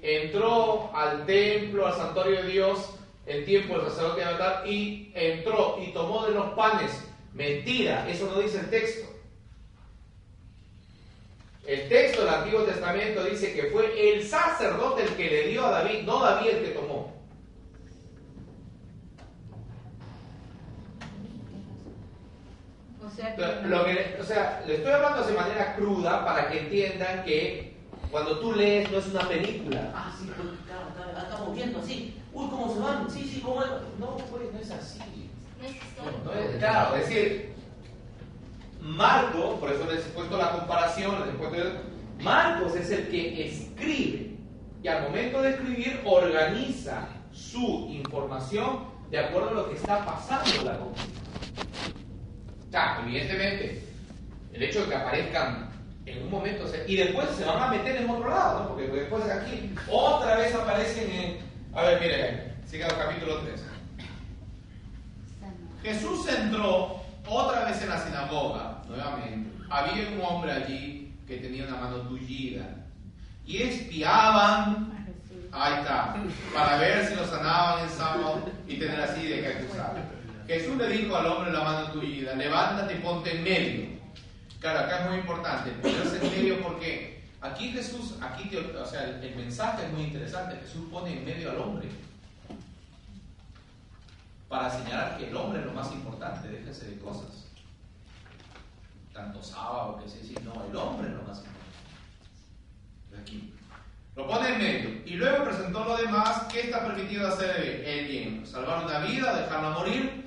Entró 0.00 0.90
al 0.94 1.26
templo, 1.26 1.86
al 1.86 1.94
santuario 1.94 2.42
de 2.42 2.48
Dios, 2.48 2.94
en 3.26 3.44
tiempo 3.44 3.78
del 3.78 3.88
sacerdote 3.88 4.20
de 4.20 4.26
Natal, 4.26 4.70
y 4.70 5.12
entró 5.14 5.78
y 5.84 5.92
tomó 5.92 6.26
de 6.26 6.34
los 6.34 6.52
panes. 6.54 7.04
Mentira, 7.32 8.08
eso 8.08 8.26
no 8.26 8.40
dice 8.40 8.60
el 8.60 8.70
texto. 8.70 9.11
El 11.72 11.88
texto 11.88 12.22
del 12.26 12.34
Antiguo 12.34 12.64
Testamento 12.64 13.24
dice 13.24 13.54
que 13.54 13.70
fue 13.70 14.12
el 14.12 14.22
sacerdote 14.28 15.04
el 15.04 15.16
que 15.16 15.30
le 15.30 15.48
dio 15.48 15.64
a 15.64 15.70
David, 15.70 16.02
no 16.04 16.20
David 16.20 16.50
el 16.50 16.64
que 16.64 16.68
tomó. 16.72 17.10
O 23.04 23.10
sea 23.10 23.34
que. 23.34 23.68
Lo 23.68 23.84
que- 23.84 24.16
o 24.20 24.24
sea, 24.24 24.62
le 24.66 24.76
estoy 24.76 24.92
hablando 24.92 25.24
de 25.24 25.32
manera 25.32 25.74
cruda 25.74 26.24
para 26.24 26.50
que 26.50 26.60
entiendan 26.60 27.24
que 27.24 27.74
cuando 28.10 28.38
tú 28.38 28.52
lees 28.52 28.90
no 28.90 28.98
es 28.98 29.06
una 29.08 29.26
película. 29.28 29.92
Ah, 29.94 30.14
sí, 30.18 30.26
pues, 30.36 30.48
claro, 30.66 30.88
está- 31.10 31.22
estamos 31.22 31.54
viendo 31.56 31.78
así. 31.80 32.14
Uy, 32.32 32.48
¿cómo 32.50 32.72
se 32.72 32.80
van? 32.80 33.10
Sí, 33.10 33.24
sí, 33.28 33.40
¿cómo 33.40 33.62
es? 33.62 33.70
No, 33.98 34.16
pues 34.16 34.52
no 34.52 34.58
es 34.60 34.70
así. 34.70 34.98
No 35.58 36.32
es- 36.32 36.56
claro, 36.58 36.96
es 36.96 37.08
decir, 37.08 37.54
Marco, 38.82 39.60
por 39.60 39.70
eso 39.70 39.84
les 39.90 40.04
he 40.06 40.10
puesto 40.10 40.36
la 40.36 40.50
comparación, 40.50 41.20
les 41.20 41.28
he 41.34 41.38
puesto- 41.38 41.80
Marcos 42.20 42.74
es 42.74 42.90
el 42.90 43.08
que 43.08 43.46
escribe 43.48 44.36
y 44.82 44.88
al 44.88 45.04
momento 45.04 45.40
de 45.40 45.50
escribir 45.50 46.00
organiza 46.04 47.06
su 47.32 47.86
información 47.90 48.80
de 49.10 49.18
acuerdo 49.20 49.50
a 49.50 49.52
lo 49.54 49.68
que 49.70 49.76
está 49.76 50.04
pasando 50.04 50.50
en 50.60 50.64
la 50.66 50.78
comunidad. 50.78 51.06
Evidentemente, 53.06 53.84
el 54.52 54.62
hecho 54.62 54.82
de 54.82 54.88
que 54.88 54.94
aparezcan 54.96 55.70
en 56.04 56.22
un 56.24 56.30
momento, 56.30 56.64
y 56.86 56.96
después 56.96 57.28
se 57.36 57.44
van 57.44 57.62
a 57.62 57.68
meter 57.68 57.96
en 58.02 58.10
otro 58.10 58.28
lado, 58.28 58.64
¿no? 58.64 58.68
Porque 58.70 58.88
después 58.88 59.22
aquí 59.30 59.72
otra 59.88 60.36
vez 60.36 60.52
aparecen 60.54 61.10
en... 61.10 61.38
A 61.74 61.82
ver, 61.82 62.00
miren, 62.00 62.54
siga 62.66 62.88
el 62.88 62.96
capítulo 62.96 63.38
3. 63.38 63.64
Jesús 65.82 66.28
entró 66.28 67.00
otra 67.26 67.64
vez 67.66 67.80
en 67.82 67.88
la 67.88 67.98
sinagoga, 68.04 68.71
nuevamente. 68.96 69.50
Había 69.70 70.08
un 70.10 70.20
hombre 70.22 70.52
allí 70.52 71.14
que 71.26 71.38
tenía 71.38 71.66
una 71.66 71.76
mano 71.76 71.96
tullida. 72.02 72.68
Y 73.46 73.62
espiaban, 73.62 75.06
ahí 75.50 75.74
está, 75.80 76.14
para 76.54 76.76
ver 76.76 77.06
si 77.06 77.14
lo 77.16 77.26
sanaban 77.26 77.84
el 77.84 77.90
sábado 77.90 78.44
y 78.68 78.76
tener 78.76 79.00
así 79.00 79.26
de 79.26 79.40
que 79.40 79.46
acusar. 79.48 79.94
Jesús 80.46 80.76
le 80.76 80.88
dijo 80.88 81.16
al 81.16 81.26
hombre 81.26 81.52
la 81.52 81.64
mano 81.64 81.90
tullida, 81.92 82.34
levántate 82.34 82.94
y 82.94 82.98
ponte 82.98 83.36
en 83.36 83.42
medio. 83.42 83.86
Claro, 84.60 84.80
acá 84.80 85.00
es 85.04 85.10
muy 85.10 85.18
importante, 85.18 85.70
ponerse 85.72 86.24
en 86.24 86.30
medio 86.30 86.62
porque 86.62 87.20
aquí 87.40 87.70
Jesús, 87.72 88.14
aquí, 88.20 88.48
te- 88.48 88.58
o 88.58 88.86
sea, 88.86 89.04
el, 89.04 89.24
el 89.24 89.34
mensaje 89.36 89.86
es 89.86 89.92
muy 89.92 90.02
interesante. 90.02 90.56
Jesús 90.62 90.86
pone 90.90 91.16
en 91.18 91.24
medio 91.24 91.50
al 91.50 91.58
hombre 91.58 91.88
para 94.48 94.70
señalar 94.70 95.16
que 95.18 95.28
el 95.28 95.36
hombre 95.36 95.60
es 95.60 95.66
lo 95.66 95.72
más 95.72 95.90
importante, 95.92 96.48
déjense 96.48 96.86
de 96.86 96.98
cosas. 96.98 97.46
Tanto 99.12 99.42
sábado 99.42 100.00
que 100.02 100.08
sí, 100.08 100.20
sí, 100.22 100.34
no, 100.44 100.52
el 100.64 100.74
hombre 100.76 101.08
es 101.08 101.14
lo 101.14 101.22
más 101.22 101.38
importante. 101.38 103.20
Aquí. 103.20 103.52
Lo 104.16 104.26
pone 104.26 104.48
en 104.48 104.58
medio. 104.58 105.02
Y 105.06 105.14
luego 105.14 105.44
presentó 105.44 105.84
lo 105.84 105.96
demás. 105.96 106.42
¿Qué 106.50 106.62
está 106.62 106.84
permitido 106.86 107.28
hacer 107.28 107.84
el 107.84 108.08
bien? 108.08 108.46
¿Salvar 108.46 108.84
una 108.84 109.00
vida? 109.00 109.34
¿Dejarla 109.34 109.70
morir? 109.70 110.22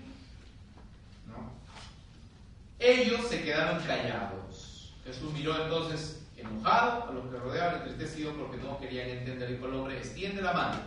Ellos 2.80 3.28
se 3.28 3.44
quedaron 3.44 3.82
callados. 3.84 4.94
Jesús 5.06 5.32
miró 5.34 5.64
entonces 5.64 6.24
enojado 6.36 7.10
a 7.10 7.14
los 7.14 7.26
que 7.32 7.38
rodeaban, 7.38 7.76
entristecido 7.82 8.34
porque 8.34 8.58
no 8.58 8.78
querían 8.80 9.10
entender. 9.10 9.52
El 9.52 9.64
hombre, 9.64 9.98
extiende 9.98 10.42
la 10.42 10.54
mano. 10.54 10.78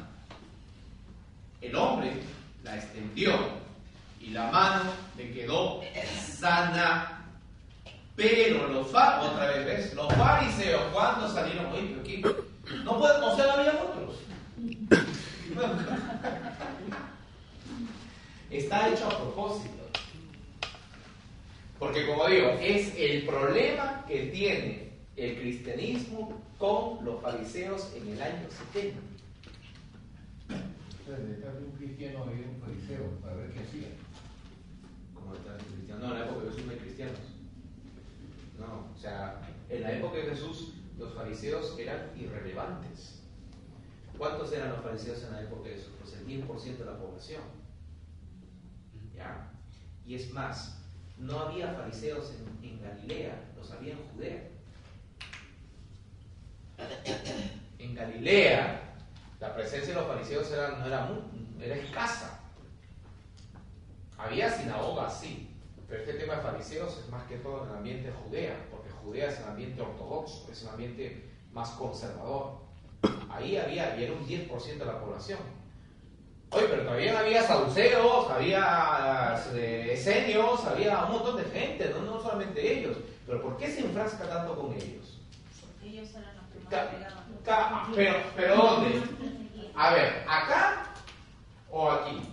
El 1.60 1.74
hombre 1.74 2.12
la 2.62 2.76
extendió 2.76 3.32
y 4.20 4.30
la 4.30 4.50
mano 4.50 4.90
le 5.16 5.32
quedó 5.32 5.80
sana. 6.20 7.17
Pero 8.18 8.66
los 8.66 8.88
fariseos, 8.88 9.32
otra 9.32 9.46
vez, 9.46 9.64
¿ves? 9.64 9.94
Los 9.94 10.12
fariseos, 10.14 10.82
cuando 10.92 11.32
salieron, 11.32 11.66
oye, 11.66 11.86
pero 11.90 12.00
aquí, 12.00 12.20
no 12.84 12.98
pueden, 12.98 13.36
sea, 13.36 13.46
no 13.46 13.52
había 13.52 13.80
otros. 13.80 14.16
Está 18.50 18.88
hecho 18.88 19.06
a 19.06 19.18
propósito. 19.18 19.84
Porque 21.78 22.06
como 22.08 22.26
digo, 22.26 22.48
es 22.60 22.92
el 22.98 23.24
problema 23.24 24.04
que 24.08 24.26
tiene 24.26 24.90
el 25.14 25.38
cristianismo 25.38 26.42
con 26.58 27.04
los 27.04 27.22
fariseos 27.22 27.92
en 27.94 28.14
el 28.14 28.20
año 28.20 28.48
70. 28.72 28.98
Detrás 31.06 31.54
de 31.54 31.64
un 31.64 31.72
cristiano 31.78 32.24
había 32.24 32.48
un 32.48 32.60
fariseo 32.60 33.12
para 33.22 33.36
ver 33.36 33.52
qué 33.52 33.60
hacía. 33.60 33.88
Como 35.14 35.34
detrás 35.34 35.58
de 35.58 35.62
un 35.62 35.72
cristiano. 35.76 36.00
No, 36.00 36.14
en 36.14 36.18
la 36.18 36.26
época 36.26 36.46
no 36.66 36.72
hay 36.72 36.78
cristianos. 36.78 37.37
No, 38.58 38.90
o 38.92 38.98
sea, 38.98 39.40
en 39.68 39.82
la 39.82 39.92
época 39.92 40.16
de 40.18 40.24
Jesús 40.24 40.72
los 40.98 41.14
fariseos 41.14 41.78
eran 41.78 42.10
irrelevantes. 42.16 43.22
¿Cuántos 44.16 44.52
eran 44.52 44.70
los 44.70 44.82
fariseos 44.82 45.22
en 45.22 45.32
la 45.32 45.42
época 45.42 45.68
de 45.68 45.76
Jesús? 45.76 45.92
Pues 46.00 46.14
el 46.14 46.26
10% 46.26 46.76
de 46.78 46.84
la 46.84 46.98
población. 46.98 47.42
¿Ya? 49.14 49.52
Y 50.04 50.16
es 50.16 50.32
más, 50.32 50.82
no 51.18 51.38
había 51.38 51.72
fariseos 51.72 52.32
en, 52.62 52.82
Galilea, 52.82 53.52
los 53.56 53.70
había 53.70 53.92
en 53.92 54.08
Judea. 54.08 54.48
En 57.78 57.94
Galilea, 57.94 58.94
la 59.38 59.54
presencia 59.54 59.94
de 59.94 60.00
los 60.00 60.08
fariseos 60.08 60.50
era, 60.50 60.78
no 60.78 60.86
era, 60.86 61.08
era 61.60 61.76
escasa. 61.76 62.40
Había 64.16 64.50
sinagogas, 64.50 65.20
sí, 65.20 65.47
pero 65.88 66.00
este 66.02 66.14
tema 66.14 66.34
de 66.36 66.42
fariseos 66.42 66.98
es 66.98 67.08
más 67.10 67.24
que 67.26 67.36
todo 67.38 67.64
en 67.64 67.70
el 67.70 67.76
ambiente 67.76 68.08
de 68.08 68.12
Judea, 68.14 68.66
porque 68.70 68.90
Judea 68.90 69.28
es 69.30 69.38
un 69.40 69.48
ambiente 69.50 69.80
ortodoxo, 69.80 70.46
es 70.50 70.62
un 70.62 70.68
ambiente 70.70 71.30
más 71.52 71.70
conservador. 71.70 72.58
Ahí 73.30 73.56
había, 73.56 73.96
y 73.98 74.04
era 74.04 74.12
un 74.12 74.26
10% 74.26 74.78
de 74.78 74.84
la 74.84 75.00
población. 75.00 75.38
Oye, 76.50 76.66
pero 76.68 76.82
todavía 76.84 77.18
había 77.18 77.42
saduceos, 77.42 78.30
había 78.30 79.42
eh, 79.54 79.90
esenios, 79.92 80.64
había 80.64 81.04
un 81.04 81.12
montón 81.12 81.36
de 81.36 81.44
gente, 81.44 81.90
¿no? 81.90 82.00
no 82.02 82.20
solamente 82.22 82.78
ellos. 82.80 82.96
Pero 83.26 83.42
¿por 83.42 83.56
qué 83.58 83.70
se 83.70 83.80
enfrasca 83.80 84.28
tanto 84.28 84.56
con 84.56 84.72
ellos? 84.72 85.18
Ellos 85.84 86.08
eran 86.10 86.36
los 86.36 86.44
que 86.46 86.58
más 86.60 86.70
Ca- 86.70 86.90
pegaban. 86.90 87.24
ca- 87.44 87.88
pero, 87.94 88.14
pero 88.34 88.56
¿dónde? 88.56 89.02
A 89.74 89.92
ver, 89.94 90.24
¿acá 90.26 90.84
o 91.70 91.90
aquí? 91.90 92.32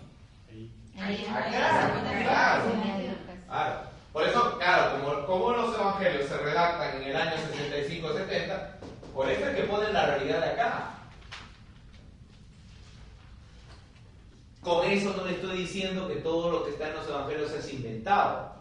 Acá, 0.97 2.01
claro. 2.23 2.63
Claro. 3.55 3.79
Por 4.11 4.23
eso, 4.23 4.57
claro, 4.57 5.25
como, 5.25 5.51
los 5.51 5.75
evangelios 5.75 6.27
se 6.27 6.37
redactan 6.37 7.01
en 7.01 7.03
el 7.03 7.15
año 7.15 7.35
65-70, 7.53 8.67
por 9.13 9.29
eso 9.29 9.47
es 9.47 9.55
que 9.55 9.63
ponen 9.63 9.93
la 9.93 10.05
realidad 10.07 10.41
de 10.41 10.51
acá. 10.51 10.89
Con 14.61 14.85
eso 14.85 15.13
no 15.15 15.23
le 15.23 15.35
estoy 15.35 15.57
diciendo 15.59 16.05
que 16.09 16.15
todo 16.15 16.51
lo 16.51 16.65
que 16.65 16.71
está 16.71 16.89
en 16.89 16.95
los 16.95 17.07
evangelios 17.07 17.51
es 17.51 17.73
inventado. 17.73 18.55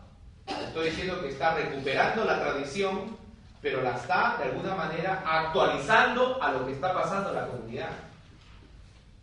Estoy 0.46 0.90
diciendo 0.90 1.20
que 1.20 1.30
está 1.30 1.54
recuperando 1.54 2.24
la 2.24 2.40
tradición, 2.40 3.16
pero 3.60 3.82
la 3.82 3.96
está 3.96 4.36
de 4.38 4.44
alguna 4.44 4.76
manera 4.76 5.24
actualizando 5.26 6.40
a 6.40 6.52
lo 6.52 6.66
que 6.66 6.72
está 6.72 6.94
pasando 6.94 7.30
en 7.30 7.34
la 7.34 7.46
comunidad. 7.48 7.90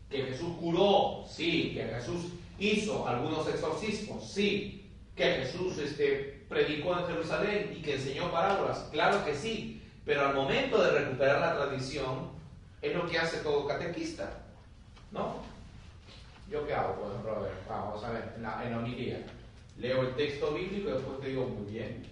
Que 0.10 0.24
Jesús 0.24 0.54
curó, 0.60 1.24
sí. 1.30 1.72
Que 1.76 1.86
Jesús 1.86 2.26
hizo 2.60 3.08
algunos 3.08 3.48
exorcismos, 3.48 4.30
sí. 4.30 4.81
Que 5.16 5.24
Jesús 5.24 5.78
este, 5.78 6.46
predicó 6.48 6.98
en 6.98 7.06
Jerusalén 7.06 7.76
y 7.78 7.82
que 7.82 7.96
enseñó 7.96 8.32
parábolas, 8.32 8.90
claro 8.92 9.24
que 9.26 9.36
sí. 9.36 9.82
Pero 10.06 10.28
al 10.28 10.36
momento 10.36 10.82
de 10.82 10.92
recuperar 10.92 11.40
la 11.42 11.56
tradición, 11.56 12.32
es 12.82 12.96
lo 12.96 13.08
que 13.08 13.20
hace 13.20 13.38
todo 13.38 13.68
catequista, 13.68 14.42
¿no? 15.12 15.36
¿Yo 16.50 16.66
qué 16.66 16.74
hago, 16.74 16.96
por 16.96 17.12
ejemplo? 17.12 17.36
A 17.36 17.40
ver, 17.40 17.54
vamos 17.70 18.04
a 18.04 18.12
ver, 18.12 18.34
en 18.36 18.44
la, 18.44 18.68
en 18.68 18.74
homilía. 18.74 19.26
Leo 19.78 20.02
el 20.02 20.16
texto 20.16 20.54
bíblico 20.54 20.90
y 20.90 20.94
después 20.94 21.20
te 21.22 21.30
digo, 21.30 21.48
muy 21.48 21.72
bien, 21.72 22.04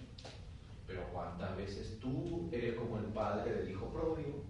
pero 0.86 1.04
¿cuántas 1.12 1.56
veces 1.56 1.98
tú 2.00 2.48
eres 2.52 2.74
como 2.74 2.98
el 2.98 3.06
padre 3.06 3.52
del 3.52 3.70
hijo 3.70 3.86
pródigo? 3.86 4.44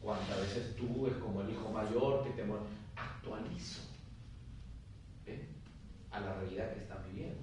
¿Cuántas 0.00 0.38
veces 0.40 0.76
tú 0.76 1.06
es 1.06 1.14
como 1.14 1.40
el 1.40 1.50
hijo 1.50 1.70
mayor 1.70 2.22
que 2.24 2.30
te? 2.30 2.44
Actualizo 2.96 3.82
¿eh? 5.26 5.48
a 6.10 6.20
la 6.20 6.34
realidad 6.34 6.72
que 6.74 6.80
están 6.80 7.02
viviendo. 7.10 7.40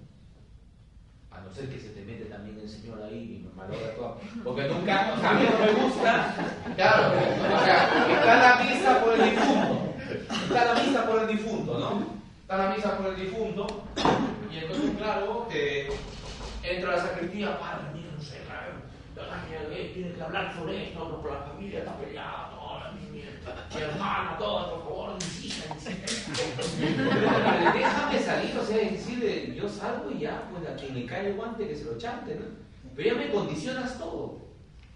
A 1.41 1.43
no 1.43 1.53
ser 1.55 1.69
que 1.69 1.79
se 1.79 1.89
te 1.89 2.01
mete 2.01 2.25
también 2.25 2.59
el 2.59 2.69
Señor 2.69 3.01
ahí 3.01 3.41
y 3.41 3.47
me 3.47 3.53
malogra 3.55 3.95
todo. 3.95 4.19
Porque 4.43 4.67
nunca, 4.67 5.13
a 5.13 5.33
mí 5.33 5.47
no 5.49 5.65
me 5.65 5.71
gusta, 5.81 6.35
claro, 6.75 7.07
o 7.09 7.65
sea, 7.65 7.89
está 8.13 8.35
la 8.37 8.63
misa 8.63 9.03
por 9.03 9.19
el 9.19 9.31
difunto. 9.31 9.93
Está 10.29 10.65
la 10.65 10.83
misa 10.83 11.05
por 11.07 11.21
el 11.21 11.27
difunto, 11.27 11.79
¿no? 11.79 12.05
Está 12.41 12.57
la 12.57 12.75
misa 12.75 12.97
por 12.97 13.07
el 13.07 13.15
difunto. 13.15 13.83
Y 14.51 14.57
entonces, 14.57 14.91
claro, 14.97 15.47
que 15.49 15.89
entra 16.63 16.91
la 16.91 17.01
sacristía, 17.01 17.59
padre, 17.59 17.85
mira, 17.95 18.11
no 18.15 18.21
sé, 18.21 18.37
claro, 18.45 18.73
tiene 19.93 20.13
que 20.13 20.21
hablar 20.21 20.53
sobre 20.55 20.89
esto, 20.89 21.21
por 21.21 21.31
la 21.31 21.39
familia 21.39 21.79
está 21.79 21.95
peleada, 21.97 22.51
hermana, 23.79 24.37
todas, 24.37 24.65
por 24.69 24.83
favor, 24.83 25.13
insista, 25.15 25.73
insista. 25.73 26.63
Déjame 27.73 28.19
salir, 28.19 28.57
o 28.57 28.63
sea, 28.65 28.77
es 28.81 28.91
decir, 28.91 29.53
yo 29.55 29.69
salgo 29.69 30.11
y 30.11 30.19
ya, 30.19 30.43
pues 30.51 30.67
a 30.69 30.75
quien 30.75 30.93
le 30.95 31.05
cae 31.05 31.27
el 31.29 31.35
guante 31.35 31.67
que 31.67 31.75
se 31.75 31.85
lo 31.85 31.97
chante, 31.97 32.35
¿no? 32.35 32.45
Pero 32.95 33.09
ya 33.09 33.15
me 33.15 33.31
condicionas 33.31 33.97
todo. 33.97 34.39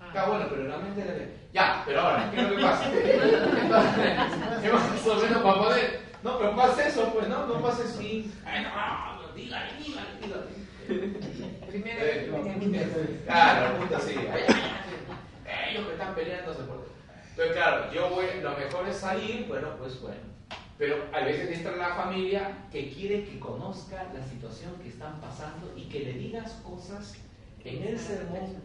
Está 0.07 0.25
bueno, 0.27 0.45
pero 0.49 0.63
realmente. 0.63 1.35
Ya, 1.53 1.83
pero 1.85 2.01
ahora, 2.01 2.31
¿qué 2.31 2.41
es 2.41 2.49
lo 2.49 2.55
que 2.55 2.61
pasa? 2.61 2.91
¿Qué 4.61 4.69
más 4.71 5.07
o 5.07 5.15
menos 5.15 5.41
para 5.41 5.57
poder? 5.57 5.99
No, 6.23 6.37
pero 6.37 6.55
pasa 6.55 6.87
eso, 6.87 7.13
pues, 7.13 7.27
¿no? 7.27 7.45
No 7.47 7.61
pasa 7.61 7.83
así. 7.83 8.31
Ay, 8.45 8.63
no, 8.63 9.21
no, 9.21 9.33
dígale, 9.35 9.71
dígale, 9.83 10.07
dígale. 10.21 10.65
Primero, 11.67 11.99
Eh, 12.01 13.21
Claro, 13.25 13.65
el 13.67 13.77
punto 13.79 13.99
sí. 13.99 14.13
Ellos 14.15 15.85
que 15.87 15.91
están 15.93 16.15
peleándose 16.15 16.63
por. 16.63 16.84
Entonces, 17.35 17.53
claro, 17.57 17.91
yo 17.91 18.09
voy, 18.11 18.27
lo 18.41 18.57
mejor 18.57 18.87
es 18.87 18.95
salir, 18.95 19.45
bueno, 19.45 19.67
pues 19.77 20.01
bueno. 20.01 20.21
Pero 20.77 21.03
a 21.13 21.19
veces 21.19 21.57
entra 21.57 21.75
la 21.75 21.95
familia 21.95 22.65
que 22.71 22.89
quiere 22.89 23.25
que 23.25 23.39
conozca 23.39 24.05
la 24.13 24.23
situación 24.23 24.73
que 24.81 24.87
están 24.87 25.19
pasando 25.19 25.73
y 25.75 25.83
que 25.89 25.99
le 25.99 26.13
digas 26.13 26.61
cosas 26.63 27.15
en 27.65 27.83
el 27.83 27.99
sermón 27.99 28.55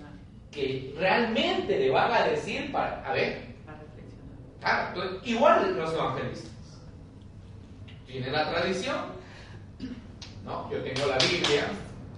que 0.53 0.95
realmente 0.97 1.79
le 1.81 1.91
van 1.91 2.12
a 2.12 2.27
decir 2.27 2.71
para. 2.71 3.05
A 3.05 3.12
ver, 3.12 3.55
claro, 4.61 4.89
entonces, 4.89 5.29
igual 5.29 5.77
los 5.77 5.93
evangelistas. 5.93 6.51
Tienen 8.07 8.33
la 8.33 8.51
tradición, 8.51 8.99
¿no? 10.45 10.71
Yo 10.71 10.81
tengo 10.83 11.07
la 11.09 11.18
Biblia, 11.18 11.66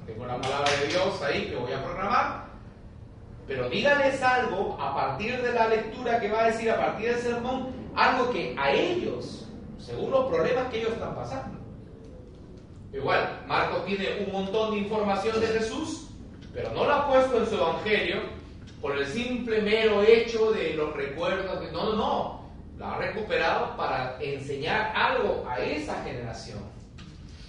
tengo 0.06 0.26
la 0.26 0.38
palabra 0.38 0.70
de 0.70 0.86
Dios 0.88 1.22
ahí 1.22 1.46
que 1.46 1.56
voy 1.56 1.72
a 1.72 1.82
programar, 1.82 2.41
pero 3.46 3.68
díganles 3.68 4.22
algo 4.22 4.76
a 4.80 4.94
partir 4.94 5.42
de 5.42 5.52
la 5.52 5.68
lectura 5.68 6.20
que 6.20 6.30
va 6.30 6.44
a 6.44 6.46
decir, 6.46 6.70
a 6.70 6.76
partir 6.76 7.10
del 7.10 7.20
sermón, 7.20 7.68
algo 7.94 8.30
que 8.30 8.54
a 8.58 8.72
ellos, 8.72 9.48
según 9.78 10.10
los 10.10 10.26
problemas 10.26 10.68
que 10.70 10.78
ellos 10.80 10.92
están 10.92 11.14
pasando. 11.14 11.58
Igual, 12.92 13.42
Marcos 13.46 13.86
tiene 13.86 14.24
un 14.26 14.32
montón 14.32 14.72
de 14.72 14.78
información 14.78 15.40
de 15.40 15.46
Jesús, 15.46 16.08
pero 16.52 16.70
no 16.72 16.84
lo 16.84 16.92
ha 16.92 17.08
puesto 17.08 17.38
en 17.38 17.46
su 17.46 17.54
evangelio 17.54 18.16
por 18.82 18.98
el 18.98 19.06
simple 19.06 19.62
mero 19.62 20.02
hecho 20.02 20.52
de 20.52 20.74
los 20.74 20.94
recuerdos. 20.94 21.60
De, 21.60 21.72
no, 21.72 21.84
no, 21.84 21.96
no. 21.96 22.42
Lo 22.76 22.86
ha 22.86 22.98
recuperado 22.98 23.76
para 23.76 24.16
enseñar 24.20 24.92
algo 24.94 25.46
a 25.48 25.58
esa 25.60 26.02
generación. 26.02 26.58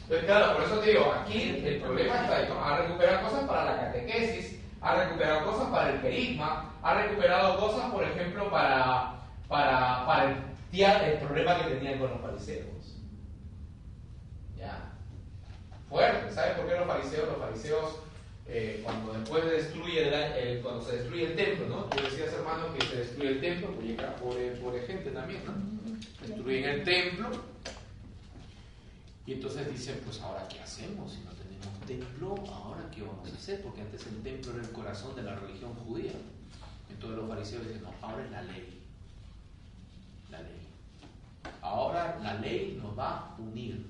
Entonces, 0.04 0.26
claro, 0.26 0.56
por 0.56 0.66
eso 0.66 0.80
te 0.80 0.92
digo, 0.92 1.12
aquí 1.12 1.62
el 1.66 1.82
problema 1.82 2.22
está 2.22 2.38
ahí. 2.38 2.46
¿no? 2.50 2.64
Ha 2.64 2.78
recuperado 2.78 3.28
cosas 3.28 3.44
para 3.46 3.66
la 3.66 3.82
catequesis, 3.82 4.53
ha 4.84 4.96
recuperado 5.06 5.46
cosas 5.52 5.70
para 5.70 5.90
el 5.94 6.02
querigma, 6.02 6.74
ha 6.82 6.94
recuperado 7.02 7.58
cosas, 7.60 7.90
por 7.92 8.04
ejemplo, 8.04 8.50
para, 8.52 9.16
para, 9.48 10.06
para 10.06 10.30
el, 10.32 10.36
tía- 10.72 11.08
el 11.10 11.20
problema 11.20 11.58
que 11.58 11.76
tenían 11.76 12.00
con 12.00 12.10
los 12.12 12.22
fariseos. 12.22 12.98
Ya. 14.58 14.92
Fuerte. 15.90 16.34
¿Sabes 16.34 16.58
por 16.58 16.68
qué 16.68 16.76
los 16.76 16.88
fariseos? 16.88 17.28
Los 17.30 17.38
fariseos, 17.38 17.96
eh, 18.48 18.82
cuando 18.84 19.14
después 19.14 19.46
destruye 19.46 20.10
el, 20.52 20.62
cuando 20.62 20.82
se 20.84 20.98
destruye 20.98 21.26
el 21.28 21.36
templo, 21.36 21.68
¿no? 21.70 21.84
Tú 21.86 22.04
decías, 22.04 22.34
hermano, 22.34 22.74
que 22.74 22.86
se 22.86 22.96
destruye 22.98 23.30
el 23.30 23.42
templo, 23.42 23.70
pues 23.76 23.96
pobre, 24.22 24.52
pobre 24.58 24.82
gente 24.82 25.12
también, 25.12 25.44
¿no? 25.46 25.54
Destruyen 26.28 26.64
el 26.70 26.84
templo. 26.84 27.30
Y 29.26 29.34
entonces 29.34 29.72
dicen, 29.72 30.02
pues 30.04 30.20
ahora 30.22 30.46
qué 30.50 30.60
hacemos 30.60 31.14
si 31.14 31.20
no 31.22 31.32
tenemos 31.32 31.80
templo, 31.88 32.36
ahora 32.54 32.73
qué 32.94 33.02
vamos 33.02 33.30
a 33.32 33.36
hacer, 33.36 33.62
porque 33.62 33.82
antes 33.82 34.06
el 34.08 34.22
templo 34.22 34.54
era 34.54 34.62
el 34.62 34.72
corazón 34.72 35.16
de 35.16 35.24
la 35.24 35.36
religión 35.36 35.74
judía. 35.76 36.12
Entonces 36.90 37.18
los 37.18 37.30
fariseos 37.30 37.68
dicen, 37.68 37.84
no, 37.84 37.94
ahora 38.02 38.24
es 38.24 38.32
la 38.32 38.42
ley. 38.44 38.82
La 40.30 40.42
ley. 40.42 40.68
Ahora 41.62 42.20
la 42.22 42.36
ley 42.36 42.80
nos 42.82 42.98
va 42.98 43.18
a 43.18 43.36
unir. 43.40 43.86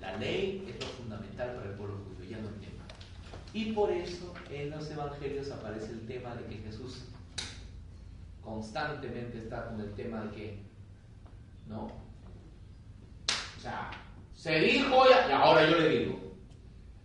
La 0.00 0.16
ley 0.16 0.64
es 0.68 0.84
lo 0.84 0.90
fundamental 0.92 1.54
para 1.54 1.70
el 1.70 1.76
pueblo 1.76 1.96
judío, 2.04 2.30
ya 2.30 2.38
no 2.38 2.48
el 2.48 2.54
tema. 2.60 2.84
Y 3.52 3.72
por 3.72 3.90
eso 3.90 4.34
en 4.50 4.70
los 4.70 4.90
evangelios 4.90 5.50
aparece 5.50 5.92
el 5.92 6.06
tema 6.06 6.34
de 6.34 6.44
que 6.46 6.56
Jesús 6.62 7.04
constantemente 8.42 9.38
está 9.38 9.66
con 9.66 9.80
el 9.80 9.94
tema 9.94 10.22
de 10.24 10.30
que, 10.32 10.58
¿no? 11.68 11.84
O 11.86 13.60
sea, 13.60 13.90
se 14.34 14.60
dijo 14.60 15.04
y 15.08 15.32
ahora 15.32 15.70
yo 15.70 15.78
le 15.78 15.88
digo. 15.88 16.34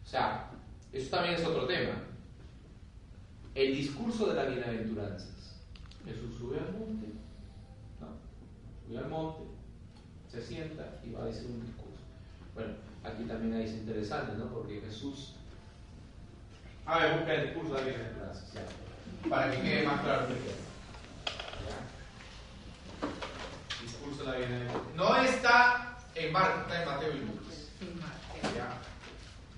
O 0.04 0.08
sea, 0.08 0.49
eso 0.92 1.10
también 1.10 1.36
es 1.36 1.46
otro 1.46 1.66
tema. 1.68 1.94
El 3.54 3.76
discurso 3.76 4.28
de 4.28 4.36
las 4.36 4.48
bienaventuranzas. 4.48 5.60
Jesús 6.06 6.38
sube 6.38 6.58
al 6.58 6.72
monte, 6.72 7.08
¿no? 8.00 8.08
Sube 8.88 8.98
al 8.98 9.10
monte, 9.10 9.44
se 10.32 10.42
sienta 10.42 11.00
y 11.04 11.12
va 11.12 11.24
a 11.24 11.26
decir 11.26 11.48
un 11.48 11.62
discurso. 11.66 12.00
Bueno, 12.56 12.74
aquí 13.04 13.24
también 13.24 13.54
hay 13.54 13.66
es 13.66 13.74
interesante, 13.74 14.38
¿no? 14.38 14.48
Porque 14.48 14.82
Jesús. 14.82 15.36
A 16.86 17.00
ver, 17.00 17.18
busca 17.18 17.34
el 17.36 17.48
discurso 17.48 17.74
de 17.74 17.82
las 17.82 17.90
bienaventuranzas, 17.90 18.54
ya. 18.54 19.30
Para 19.30 19.52
que 19.52 19.62
quede 19.62 19.86
más 19.86 20.02
claro 20.02 20.28
el 20.28 20.28
tema. 20.28 20.56
Discurso 23.82 24.24
de 24.24 24.32
la 24.32 24.38
bienaventuranza. 24.38 24.90
No 24.96 25.16
está 25.22 25.98
en 26.16 26.32
Marcos, 26.32 26.62
está 26.64 26.82
en 26.82 26.90
Mateo 26.90 27.14
y 27.14 27.20
Lucas. 27.20 27.70
Ya. 28.56 28.80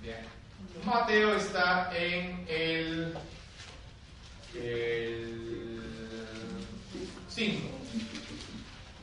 Bien. 0.01 0.40
Mateo 0.85 1.35
está 1.35 1.91
en 1.95 2.45
el. 2.49 3.17
el 4.55 5.81
5. 7.29 7.61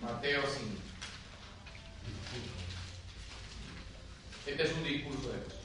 Mateo 0.02 0.42
5. 0.42 0.64
Este 4.46 4.62
es 4.62 4.72
un 4.72 4.84
discurso 4.84 5.28
de 5.30 5.38
Jesús. 5.38 5.58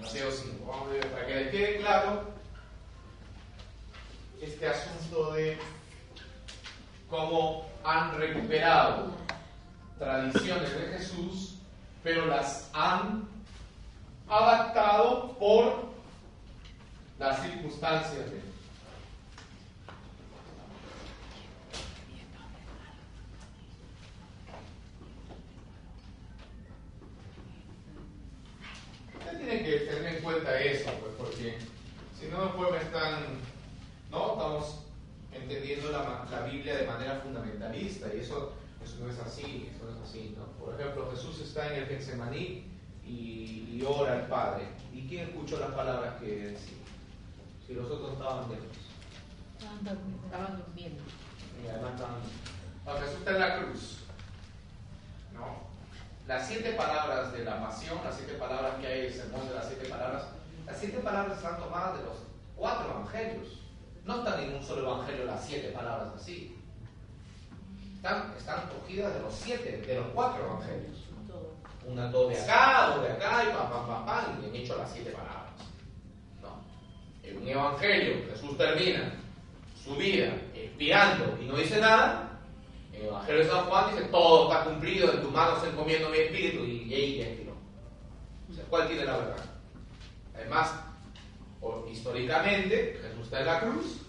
Mateo 0.00 0.30
5. 0.32 0.66
Vamos 0.66 0.88
a 0.88 0.92
ver, 0.92 1.06
para 1.12 1.26
que 1.26 1.34
les 1.34 1.50
quede 1.50 1.76
claro 1.78 2.22
este 4.40 4.66
asunto 4.66 5.32
de 5.32 5.56
cómo 7.08 7.68
han 7.84 8.18
recuperado 8.18 9.12
tradiciones 10.20 10.70
de 10.72 10.98
Jesús, 10.98 11.54
pero 12.02 12.26
las 12.26 12.70
han 12.72 13.28
adaptado 14.28 15.36
por 15.38 15.90
las 17.18 17.42
circunstancias 17.42 18.30
de 18.30 18.40
Ustedes 29.18 29.38
tienen 29.38 29.64
que 29.64 29.78
tener 29.80 30.14
en 30.16 30.22
cuenta 30.22 30.60
eso, 30.60 30.90
pues, 31.00 31.12
porque 31.18 31.58
si 32.18 32.26
no, 32.28 32.44
después 32.46 32.70
me 32.70 32.78
están, 32.78 33.24
no, 34.10 34.32
estamos 34.32 34.80
entendiendo 35.32 35.90
la, 35.90 36.26
la 36.30 36.42
Biblia 36.42 36.76
de 36.76 36.86
manera 36.86 37.20
fundamentalista 37.20 38.06
y 38.14 38.20
eso, 38.20 38.54
eso 38.82 38.96
no 39.00 39.10
es 39.10 39.18
así, 39.18 39.70
eso 39.74 39.84
no 39.84 39.96
es 39.96 40.08
así, 40.08 40.34
¿no? 40.36 40.46
Por 40.64 40.80
ejemplo, 40.80 41.10
Jesús 41.10 41.40
está 41.40 41.72
en 41.72 41.82
el 41.82 41.88
Getsemaní 42.10 42.66
y, 43.06 43.78
y 43.78 43.84
ora 43.86 44.14
al 44.14 44.26
Padre. 44.26 44.68
¿Y 44.92 45.06
quién 45.06 45.28
escuchó 45.28 45.58
las 45.60 45.70
palabras 45.70 46.14
que 46.20 46.26
decía? 46.26 46.76
Si 47.66 47.74
los 47.74 47.90
otros 47.90 48.12
estaban 48.12 48.50
lejos. 48.50 48.66
Estaban 50.24 50.58
durmiendo. 50.58 51.02
Y 51.62 51.68
además 51.68 51.94
estaban... 51.94 52.20
Ah, 52.86 52.96
Jesús 53.00 53.18
está 53.18 53.30
en 53.30 53.40
la 53.40 53.58
cruz. 53.58 53.98
¿No? 55.34 55.70
Las 56.26 56.48
siete 56.48 56.72
palabras 56.72 57.32
de 57.32 57.44
la 57.44 57.60
pasión, 57.60 57.98
las 58.04 58.16
siete 58.16 58.34
palabras 58.34 58.74
que 58.80 58.86
hay 58.86 59.00
en 59.00 59.06
el 59.06 59.12
sermón 59.12 59.48
de 59.48 59.54
las 59.54 59.66
siete 59.66 59.88
palabras, 59.88 60.24
las 60.66 60.78
siete 60.78 60.98
palabras 60.98 61.36
están 61.36 61.58
tomadas 61.58 61.98
de 61.98 62.04
los 62.04 62.16
cuatro 62.56 62.90
evangelios. 62.90 63.60
No 64.04 64.18
están 64.18 64.40
en 64.40 64.54
un 64.54 64.62
solo 64.62 64.82
evangelio 64.82 65.24
las 65.26 65.44
siete 65.44 65.68
palabras 65.70 66.08
así. 66.16 66.56
Están, 67.96 68.32
están 68.36 68.68
cogidas 68.68 69.14
de 69.14 69.20
los 69.20 69.34
siete, 69.34 69.78
de 69.78 69.94
los 69.94 70.06
cuatro 70.08 70.44
evangelios. 70.44 70.99
Una 71.86 72.08
dos 72.08 72.30
de 72.30 72.38
acá, 72.40 72.94
dos 72.94 73.02
de 73.02 73.12
acá, 73.12 73.44
y 73.44 73.52
pam, 73.52 73.70
pam, 73.70 73.86
pam, 73.86 74.06
pam, 74.06 74.42
y 74.42 74.48
han 74.48 74.54
hecho 74.54 74.76
las 74.76 74.92
siete 74.92 75.10
palabras. 75.10 75.52
No. 76.40 76.62
En 77.22 77.38
un 77.38 77.48
evangelio, 77.48 78.26
Jesús 78.30 78.56
termina 78.56 79.12
su 79.82 79.96
vida 79.96 80.32
expirando 80.54 81.38
y 81.42 81.46
no 81.46 81.56
dice 81.56 81.80
nada. 81.80 82.38
En 82.92 83.02
el 83.02 83.06
evangelio 83.08 83.44
de 83.44 83.50
San 83.50 83.64
Juan 83.64 83.90
dice: 83.94 84.06
Todo 84.08 84.50
está 84.52 84.64
cumplido, 84.64 85.12
en 85.12 85.22
tus 85.22 85.32
manos 85.32 85.64
encomiendo 85.64 86.10
mi 86.10 86.18
espíritu, 86.18 86.64
y 86.64 86.94
ahí 86.94 87.18
ya 87.18 87.26
expiró. 87.26 87.54
O 88.50 88.54
sea, 88.54 88.64
¿cuál 88.64 88.86
tiene 88.86 89.04
la 89.04 89.16
verdad? 89.16 89.44
Además, 90.34 90.74
históricamente, 91.90 93.00
Jesús 93.02 93.24
está 93.24 93.40
en 93.40 93.46
la 93.46 93.60
cruz 93.60 94.02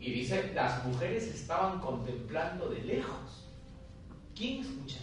y 0.00 0.12
dice: 0.12 0.52
Las 0.54 0.84
mujeres 0.84 1.24
estaban 1.28 1.78
contemplando 1.80 2.68
de 2.68 2.80
lejos. 2.80 3.44
¿Quién 4.34 4.60
escucha? 4.60 4.98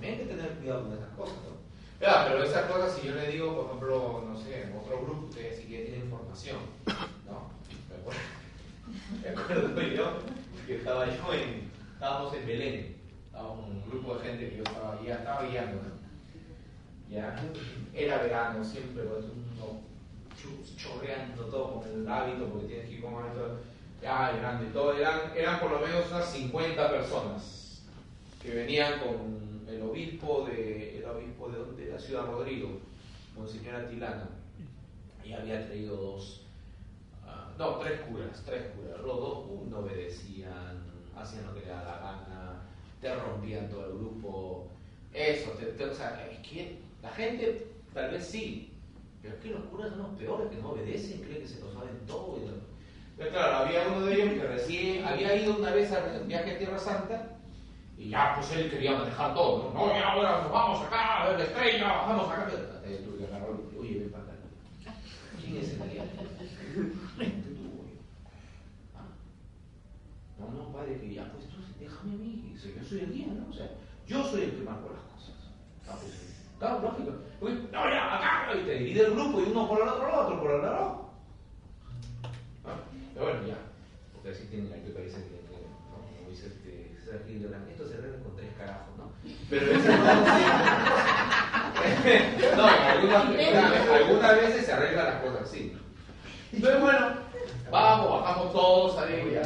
También 0.00 0.18
hay 0.20 0.26
que 0.26 0.34
tener 0.34 0.52
cuidado 0.52 0.82
con 0.84 0.92
esas 0.94 1.08
cosas, 1.14 1.36
¿no? 1.44 1.60
Ya, 2.00 2.24
pero 2.26 2.42
esas 2.42 2.64
cosas, 2.70 2.96
si 2.98 3.06
yo 3.08 3.14
le 3.16 3.28
digo, 3.30 3.54
por 3.54 3.66
ejemplo, 3.66 4.24
no 4.26 4.40
sé, 4.40 4.62
en 4.62 4.74
otro 4.74 5.02
grupo, 5.02 5.26
ustedes 5.26 5.58
sí 5.60 5.64
que 5.68 5.80
tienen 5.82 6.04
información, 6.06 6.56
¿no? 7.26 7.50
Me 7.90 7.96
acuerdo, 7.98 8.20
me 9.22 9.28
acuerdo 9.28 9.80
yo 9.94 10.12
que 10.66 10.76
estaba 10.76 11.04
yo 11.04 11.34
en, 11.34 11.70
estábamos 11.92 12.32
en 12.34 12.46
Belén, 12.46 12.96
estábamos 13.26 13.68
un 13.68 13.90
grupo 13.90 14.14
de 14.14 14.24
gente 14.24 14.48
que 14.48 14.56
yo 14.56 14.62
estaba, 14.62 14.98
guía- 15.02 15.16
estaba 15.18 15.42
guiando. 15.42 15.82
Ya, 17.10 17.36
era 17.94 18.22
verano, 18.22 18.64
siempre, 18.64 19.02
pues, 19.04 19.24
uno 19.26 19.80
chorreando 20.78 21.44
todo 21.44 21.80
con 21.82 21.88
el 21.90 22.08
hábito, 22.08 22.46
porque 22.46 22.68
tienes 22.68 22.88
que 22.88 22.94
ir 22.94 23.02
con 23.02 23.16
hábito, 23.16 23.58
ya, 24.00 24.32
grande 24.32 24.66
todo, 24.72 24.96
eran, 24.96 25.20
eran 25.36 25.60
por 25.60 25.72
lo 25.72 25.80
menos 25.80 26.06
unas 26.10 26.24
50 26.32 26.90
personas 26.90 27.59
que 28.42 28.50
venían 28.54 29.00
con 29.00 29.66
el 29.68 29.82
obispo 29.82 30.44
de, 30.46 30.98
el 30.98 31.04
obispo 31.04 31.48
de, 31.48 31.58
donde? 31.58 31.84
de 31.86 31.92
la 31.92 31.98
ciudad 31.98 32.26
Rodrigo, 32.26 32.78
Monseñor 33.36 33.74
Atilano, 33.76 34.24
y 35.24 35.32
había 35.32 35.66
traído 35.66 35.96
dos, 35.96 36.42
ah, 37.26 37.52
no, 37.58 37.76
tres 37.76 38.00
curas, 38.02 38.42
tres 38.44 38.62
curas, 38.74 38.98
los 39.00 39.16
dos 39.16 39.44
no 39.68 39.78
obedecían, 39.80 40.82
hacían 41.16 41.46
lo 41.46 41.54
que 41.54 41.60
le 41.60 41.66
daba 41.66 41.84
la 41.84 42.00
gana, 42.00 42.62
te 43.00 43.14
rompían 43.14 43.68
todo 43.68 43.86
el 43.86 43.98
grupo, 43.98 44.66
eso, 45.12 45.50
te- 45.52 45.84
o 45.84 45.94
sea, 45.94 46.28
es 46.30 46.38
que 46.46 46.78
la 47.02 47.10
gente 47.10 47.66
tal 47.94 48.10
vez 48.10 48.24
sí, 48.26 48.72
pero 49.22 49.34
es 49.34 49.40
que 49.42 49.50
los 49.50 49.64
curas 49.64 49.90
son 49.90 49.98
los 49.98 50.18
peores, 50.18 50.48
que 50.50 50.56
no 50.56 50.70
obedecen, 50.70 51.20
creen 51.20 51.42
que 51.42 51.48
se 51.48 51.60
lo 51.60 51.72
saben 51.72 51.98
todo. 52.06 52.38
y 52.38 52.46
no- 52.46 52.54
Pero 53.18 53.30
claro, 53.30 53.56
había 53.66 53.86
uno 53.88 54.06
de 54.06 54.14
ellos 54.14 54.32
que 54.34 54.44
recién 54.46 55.04
había 55.04 55.36
ido 55.36 55.56
una 55.58 55.70
vez 55.72 55.92
al 55.92 56.24
viaje 56.24 56.52
a 56.52 56.58
Tierra 56.58 56.78
Santa 56.78 57.36
y 58.00 58.08
ya, 58.08 58.34
pues 58.34 58.50
él 58.52 58.70
quería 58.70 58.96
manejar 58.96 59.34
todo. 59.34 59.70
No, 59.74 59.88
ya 59.88 60.08
ahora 60.08 60.40
nos 60.42 60.50
vamos 60.50 60.86
acá, 60.86 61.22
a 61.22 61.28
ver 61.28 61.38
la 61.38 61.44
estrella, 61.44 61.86
bajamos 61.86 62.30
acá. 62.30 62.48
Eh, 62.86 63.02
tuve 63.04 63.18
que 63.18 63.24
agarrarlo, 63.26 63.60
oye, 63.78 63.98
ven 63.98 64.10
para 64.10 64.24
acá. 64.24 64.32
¿Quién 65.38 65.56
es 65.58 65.74
el 65.74 65.82
aliado? 65.82 66.08
No, 70.38 70.48
no, 70.48 70.72
padre, 70.72 70.98
que 70.98 71.14
ya, 71.14 71.30
pues 71.30 71.46
tú 71.48 71.56
déjame 71.78 72.14
a 72.14 72.16
mí, 72.16 72.54
yo 72.54 72.84
soy 72.88 73.00
el 73.00 73.12
guía, 73.12 73.26
¿no? 73.26 73.50
O 73.50 73.52
sea, 73.52 73.68
yo 74.06 74.24
soy 74.24 74.44
el 74.44 74.52
que 74.52 74.62
marco 74.62 74.88
las 74.94 75.02
cosas. 75.12 75.36
Ah, 75.86 75.98
pues, 76.00 76.14
claro, 76.58 76.80
lógico. 76.80 77.12
Uy, 77.42 77.68
no, 77.70 77.90
ya, 77.90 78.16
acá, 78.16 78.58
y 78.58 78.64
te 78.64 78.78
divide 78.78 79.04
el 79.04 79.12
grupo 79.12 79.42
y 79.42 79.50
uno 79.50 79.68
por 79.68 79.82
el 79.82 79.88
otro 79.88 80.08
lado, 80.08 80.26
otro 80.26 80.40
por 80.40 80.50
el 80.50 80.56
otro 80.56 80.72
lado. 80.72 81.10
Ah, 82.64 82.76
Pero 83.12 83.26
bueno, 83.26 83.46
ya. 83.46 83.58
Porque 84.14 84.30
así 84.30 84.46
tienen 84.46 84.72
aquí 84.72 84.88
dice 84.88 84.96
que, 84.96 85.36
que, 85.52 85.60
no, 85.90 86.00
como 86.16 86.30
dice 86.30 86.48
esto 87.14 87.88
se 87.88 87.94
arregla 87.94 88.18
con 88.22 88.36
tres 88.36 88.50
carajos, 88.58 88.96
¿no? 88.98 89.12
Pero 89.48 89.72
eso 89.72 89.88
no, 92.56 92.56
no, 92.56 92.66
algunas, 92.66 93.24
algunas 93.90 94.36
veces 94.36 94.66
se 94.66 94.72
arreglan 94.72 95.06
las 95.06 95.22
cosas 95.22 95.42
así. 95.42 95.76
Entonces, 96.52 96.80
bueno, 96.80 97.12
vamos, 97.70 98.20
bajamos 98.22 98.52
todos 98.52 99.08
ya. 99.32 99.42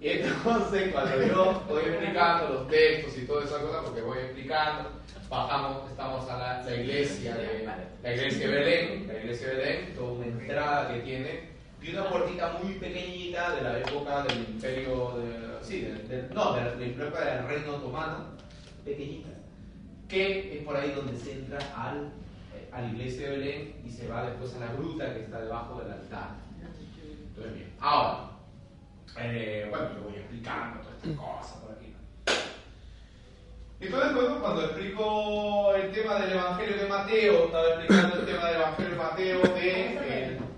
Y 0.00 0.08
entonces, 0.08 0.92
cuando 0.92 1.22
yo 1.22 1.62
voy 1.68 1.82
explicando 1.82 2.48
los 2.48 2.68
textos 2.68 3.18
y 3.18 3.26
toda 3.26 3.44
esa 3.44 3.58
cosa, 3.58 3.82
porque 3.82 4.00
voy 4.00 4.18
explicando, 4.18 4.90
bajamos, 5.28 5.90
estamos 5.90 6.28
a 6.30 6.38
la, 6.38 6.62
la 6.62 6.74
iglesia 6.74 7.34
de 7.34 7.68
la 8.02 8.14
iglesia 8.14 8.48
de 8.48 8.54
Belén, 8.54 9.06
la 9.06 9.18
iglesia 9.18 9.48
de 9.48 9.54
Belén, 9.56 9.94
toda 9.94 10.12
una 10.12 10.26
entrada 10.26 10.94
que 10.94 11.00
tiene, 11.00 11.50
y 11.82 11.90
una 11.92 12.08
puertita 12.08 12.58
muy 12.62 12.74
pequeñita 12.74 13.54
de 13.56 13.62
la 13.62 13.78
época 13.78 14.22
del 14.24 14.38
imperio, 14.40 15.16
de, 15.18 15.64
sí, 15.64 15.80
del- 15.80 16.08
del- 16.08 16.34
no, 16.34 16.52
de 16.52 16.60
la, 16.62 16.84
época 16.84 17.24
del 17.24 17.46
reino 17.46 17.76
otomano, 17.76 18.24
pequeñita, 18.84 19.28
que 20.08 20.58
es 20.58 20.64
por 20.64 20.76
ahí 20.76 20.90
donde 20.92 21.16
se 21.18 21.32
entra 21.32 21.58
al, 21.76 22.06
eh, 22.54 22.68
a 22.72 22.82
la 22.82 22.88
iglesia 22.88 23.30
de 23.30 23.36
Belén 23.38 23.74
y 23.86 23.90
se 23.90 24.08
va 24.08 24.24
después 24.26 24.54
a 24.56 24.60
la 24.60 24.72
gruta 24.72 25.12
que 25.14 25.20
está 25.20 25.40
debajo 25.40 25.80
del 25.80 25.92
altar. 25.92 26.30
Entonces, 27.28 27.54
bien, 27.54 27.72
ahora, 27.80 28.30
eh, 29.18 29.66
bueno, 29.70 29.88
yo 29.96 30.02
voy 30.04 30.14
explicando 30.16 30.80
todas 30.80 30.96
estas 30.96 31.16
cosas 31.16 31.56
por 31.62 31.72
aquí. 31.72 31.94
Entonces, 33.80 34.12
luego, 34.12 34.40
cuando 34.40 34.64
explico 34.64 35.74
el 35.74 35.90
tema 35.92 36.18
del 36.20 36.32
Evangelio 36.32 36.76
de 36.76 36.86
Mateo, 36.88 37.44
estaba 37.46 37.68
explicando 37.68 38.16
el 38.20 38.26
tema 38.26 38.46
del 38.46 38.56
Evangelio 38.56 38.90
de 38.90 38.96
Mateo 38.96 39.42
de. 39.54 40.24
el- 40.26 40.49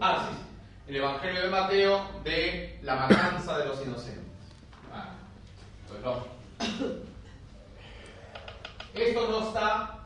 ah, 0.00 0.28
sí, 0.28 0.36
sí. 0.36 0.42
El 0.88 0.96
Evangelio 0.96 1.42
de 1.42 1.48
Mateo 1.48 2.00
de 2.24 2.78
la 2.82 2.96
matanza 2.96 3.58
de 3.58 3.66
los 3.66 3.86
inocentes. 3.86 4.24
Ah, 4.92 5.10
pues 5.88 6.00
no. 6.02 6.24
Esto 8.94 9.28
no 9.28 9.48
está, 9.48 9.98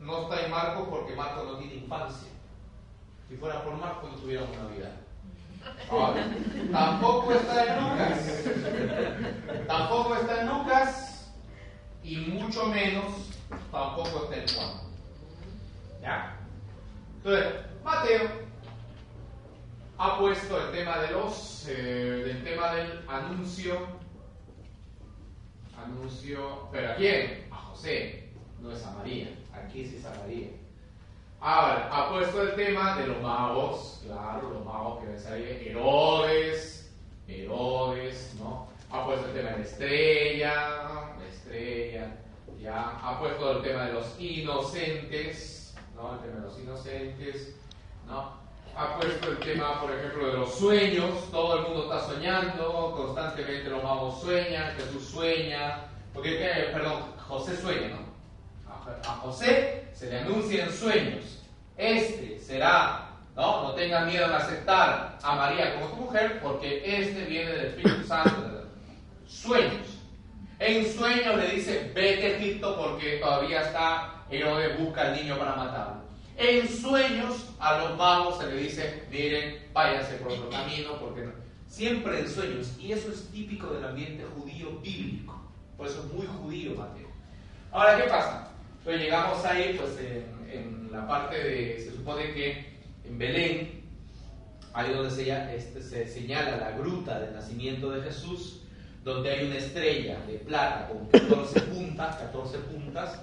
no 0.00 0.22
está 0.22 0.44
en 0.44 0.50
Marcos 0.50 0.88
porque 0.90 1.16
Marcos 1.16 1.44
no 1.46 1.58
tiene 1.58 1.74
infancia. 1.74 2.28
Si 3.28 3.36
fuera 3.36 3.64
por 3.64 3.74
Marcos 3.76 4.12
no 4.12 4.18
tuviéramos 4.18 4.56
Navidad. 4.56 4.92
Ahora, 5.90 6.26
tampoco 6.70 7.32
está 7.32 7.64
en 7.64 7.82
Lucas. 7.82 8.44
Tampoco 9.66 10.14
está 10.16 10.40
en 10.40 10.48
Lucas 10.48 11.32
y 12.04 12.16
mucho 12.16 12.66
menos 12.66 13.30
tampoco 13.72 14.24
está 14.24 14.36
en 14.36 14.48
Juan. 14.48 14.80
¿Ya? 16.02 16.36
Entonces, 17.16 17.54
Mateo 17.82 18.45
ha 19.98 20.18
puesto 20.18 20.60
el 20.60 20.72
tema 20.72 20.98
de 20.98 21.10
los, 21.12 21.66
eh, 21.68 22.22
del 22.26 22.44
tema 22.44 22.74
del 22.74 23.02
anuncio, 23.08 23.78
anuncio, 25.82 26.68
pero 26.70 26.92
¿a 26.92 26.96
quién? 26.96 27.46
A 27.50 27.56
José, 27.56 28.30
no 28.60 28.72
es 28.72 28.84
a 28.84 28.90
María. 28.92 29.28
Aquí 29.54 29.86
sí 29.86 29.96
es 29.96 30.04
a 30.04 30.14
María. 30.20 30.48
Ahora, 31.40 31.88
ha 31.92 32.10
puesto 32.10 32.42
el 32.42 32.54
tema 32.54 32.96
de 32.98 33.06
los 33.06 33.22
magos, 33.22 34.02
claro, 34.04 34.50
los 34.50 34.64
magos 34.64 35.00
que 35.00 35.06
ves 35.12 35.26
ahí, 35.26 35.66
Herodes, 35.68 36.92
Herodes, 37.28 38.34
¿no? 38.38 38.68
Ha 38.90 39.04
puesto 39.04 39.26
el 39.28 39.34
tema 39.34 39.50
de 39.50 39.58
la 39.58 39.64
estrella, 39.64 40.54
la 41.18 41.26
estrella, 41.28 42.16
ya 42.60 42.98
ha 43.02 43.18
puesto 43.18 43.58
el 43.58 43.62
tema 43.62 43.86
de 43.86 43.92
los 43.94 44.20
inocentes, 44.20 45.74
¿no? 45.94 46.14
El 46.14 46.20
tema 46.20 46.36
de 46.36 46.42
los 46.42 46.58
inocentes, 46.58 47.56
¿no? 48.06 48.45
Ha 48.76 48.94
puesto 48.96 49.30
el 49.30 49.38
tema, 49.38 49.80
por 49.80 49.90
ejemplo, 49.90 50.26
de 50.26 50.32
los 50.34 50.54
sueños, 50.54 51.30
todo 51.30 51.56
el 51.56 51.62
mundo 51.62 51.84
está 51.84 52.12
soñando, 52.12 52.92
constantemente 52.94 53.70
los 53.70 53.82
magos 53.82 54.20
sueñan, 54.20 54.76
Jesús 54.76 55.08
sueña, 55.08 55.84
porque, 56.12 56.36
¿qué? 56.36 56.72
perdón, 56.74 57.04
José 57.26 57.56
sueña, 57.56 57.88
¿no? 57.88 58.70
A 59.08 59.14
José 59.22 59.88
se 59.94 60.10
le 60.10 60.18
anuncia 60.18 60.64
en 60.64 60.72
sueños, 60.72 61.42
este 61.78 62.38
será, 62.38 63.12
¿no? 63.34 63.62
No 63.62 63.72
tengan 63.72 64.08
miedo 64.08 64.26
en 64.26 64.32
aceptar 64.32 65.16
a 65.22 65.34
María 65.34 65.74
como 65.74 65.86
tu 65.86 65.96
mujer, 65.96 66.38
porque 66.42 66.82
este 66.84 67.24
viene 67.24 67.52
del 67.52 67.66
Espíritu 67.68 68.06
Santo, 68.06 68.64
sueños. 69.26 69.86
En 70.58 70.86
sueños 70.94 71.34
le 71.36 71.48
dice, 71.48 71.92
vete 71.94 72.26
a 72.26 72.36
Egipto 72.36 72.76
porque 72.76 73.16
todavía 73.16 73.62
está, 73.62 74.22
Herodes 74.30 74.78
busca 74.78 75.00
al 75.00 75.16
niño 75.16 75.38
para 75.38 75.56
matarlo. 75.56 76.05
En 76.36 76.68
sueños 76.68 77.46
a 77.58 77.78
los 77.78 77.96
magos 77.96 78.38
se 78.38 78.46
le 78.46 78.56
dice, 78.58 79.02
miren, 79.10 79.58
váyanse 79.72 80.14
por 80.16 80.32
otro 80.32 80.50
camino, 80.50 80.98
porque 81.00 81.22
no. 81.22 81.32
Siempre 81.66 82.20
en 82.20 82.28
sueños, 82.28 82.72
y 82.78 82.92
eso 82.92 83.10
es 83.10 83.28
típico 83.30 83.68
del 83.72 83.84
ambiente 83.84 84.24
judío 84.24 84.78
bíblico. 84.80 85.40
Por 85.76 85.86
eso 85.86 86.04
es 86.04 86.12
muy 86.12 86.26
judío 86.26 86.74
Mateo. 86.74 87.08
Ahora, 87.72 87.96
¿qué 87.96 88.08
pasa? 88.08 88.50
Pues 88.84 89.00
llegamos 89.00 89.44
ahí, 89.44 89.76
pues 89.78 89.98
en, 89.98 90.50
en 90.50 90.92
la 90.92 91.06
parte 91.06 91.36
de, 91.36 91.80
se 91.80 91.96
supone 91.96 92.32
que 92.32 92.76
en 93.04 93.18
Belén, 93.18 93.82
ahí 94.72 94.92
donde 94.92 95.10
se, 95.10 95.56
este, 95.56 95.82
se 95.82 96.06
señala 96.06 96.56
la 96.56 96.70
gruta 96.72 97.18
del 97.20 97.34
nacimiento 97.34 97.90
de 97.90 98.02
Jesús, 98.02 98.62
donde 99.04 99.30
hay 99.30 99.46
una 99.46 99.56
estrella 99.56 100.18
de 100.26 100.34
plata 100.38 100.88
con 100.88 101.06
14 101.06 101.60
puntas, 101.72 102.16
14 102.16 102.58
puntas. 102.58 103.20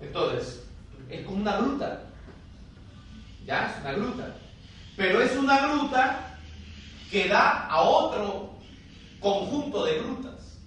Entonces, 0.00 0.64
es 1.08 1.24
como 1.24 1.38
una 1.38 1.58
gruta. 1.58 2.02
Ya, 3.46 3.70
es 3.70 3.80
una 3.80 3.92
gruta. 3.92 4.36
Pero 4.96 5.20
es 5.22 5.36
una 5.36 5.68
gruta 5.68 6.38
que 7.10 7.28
da 7.28 7.66
a 7.66 7.80
otro 7.80 8.54
conjunto 9.20 9.84
de 9.84 10.00
grutas. 10.00 10.58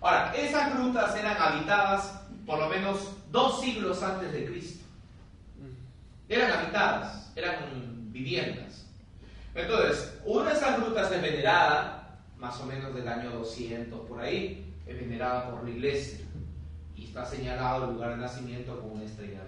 Ahora, 0.00 0.32
esas 0.36 0.74
grutas 0.74 1.16
eran 1.16 1.36
habitadas 1.36 2.22
por 2.46 2.60
lo 2.60 2.68
menos 2.68 3.16
dos 3.30 3.60
siglos 3.60 4.02
antes 4.02 4.32
de 4.32 4.46
Cristo. 4.46 4.84
Eran 6.28 6.52
habitadas, 6.52 7.32
eran 7.34 8.12
viviendas. 8.12 8.86
Entonces, 9.54 10.18
una 10.24 10.50
de 10.50 10.56
esas 10.56 10.80
grutas 10.80 11.10
es 11.10 11.20
venerada, 11.20 12.20
más 12.36 12.60
o 12.60 12.66
menos 12.66 12.94
del 12.94 13.08
año 13.08 13.30
200 13.30 14.06
por 14.06 14.20
ahí, 14.20 14.72
es 14.86 14.96
venerada 14.96 15.50
por 15.50 15.64
la 15.64 15.70
iglesia 15.70 16.20
y 16.94 17.04
está 17.06 17.24
señalado 17.24 17.86
el 17.86 17.94
lugar 17.94 18.10
de 18.10 18.18
nacimiento 18.18 18.80
con 18.80 18.92
una 18.92 19.04
estrella. 19.04 19.40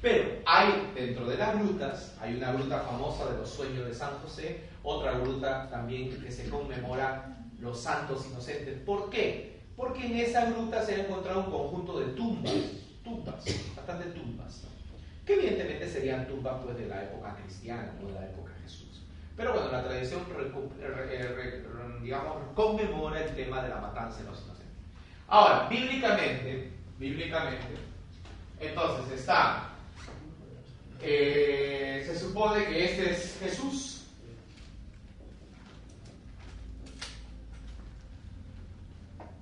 Pero 0.00 0.40
hay 0.46 0.92
dentro 0.94 1.26
de 1.26 1.36
las 1.36 1.58
grutas, 1.58 2.16
hay 2.20 2.36
una 2.36 2.52
gruta 2.52 2.80
famosa 2.80 3.30
de 3.30 3.38
los 3.38 3.50
sueños 3.50 3.86
de 3.86 3.94
San 3.94 4.18
José, 4.20 4.64
otra 4.82 5.12
gruta 5.12 5.68
también 5.68 6.22
que 6.22 6.30
se 6.30 6.48
conmemora 6.48 7.36
los 7.58 7.80
santos 7.80 8.26
inocentes. 8.26 8.78
¿Por 8.80 9.10
qué? 9.10 9.60
Porque 9.76 10.06
en 10.06 10.16
esa 10.16 10.46
gruta 10.50 10.82
se 10.84 10.94
ha 10.94 11.04
encontrado 11.04 11.44
un 11.44 11.50
conjunto 11.50 12.00
de 12.00 12.06
tumbas, 12.12 12.52
tumbas, 13.04 13.44
bastante 13.76 14.06
tumbas, 14.10 14.64
que 15.26 15.34
evidentemente 15.34 15.86
serían 15.88 16.26
tumbas 16.26 16.56
pues, 16.64 16.78
de 16.78 16.86
la 16.86 17.02
época 17.04 17.36
cristiana, 17.42 17.92
no 18.00 18.08
de 18.08 18.14
la 18.14 18.24
época 18.24 18.52
de 18.54 18.60
Jesús. 18.62 19.02
Pero 19.36 19.52
bueno, 19.52 19.70
la 19.70 19.84
tradición, 19.84 20.22
eh, 20.80 21.64
digamos, 22.02 22.36
conmemora 22.54 23.22
el 23.22 23.34
tema 23.34 23.62
de 23.62 23.68
la 23.68 23.80
matanza 23.80 24.20
de 24.20 24.30
los 24.30 24.42
inocentes. 24.44 24.66
Ahora, 25.28 25.68
bíblicamente, 25.68 26.72
bíblicamente, 26.98 27.74
entonces 28.58 29.20
está, 29.20 29.70
eh, 31.02 32.02
se 32.06 32.18
supone 32.18 32.64
que 32.66 32.84
este 32.84 33.10
es 33.10 33.38
Jesús. 33.40 34.06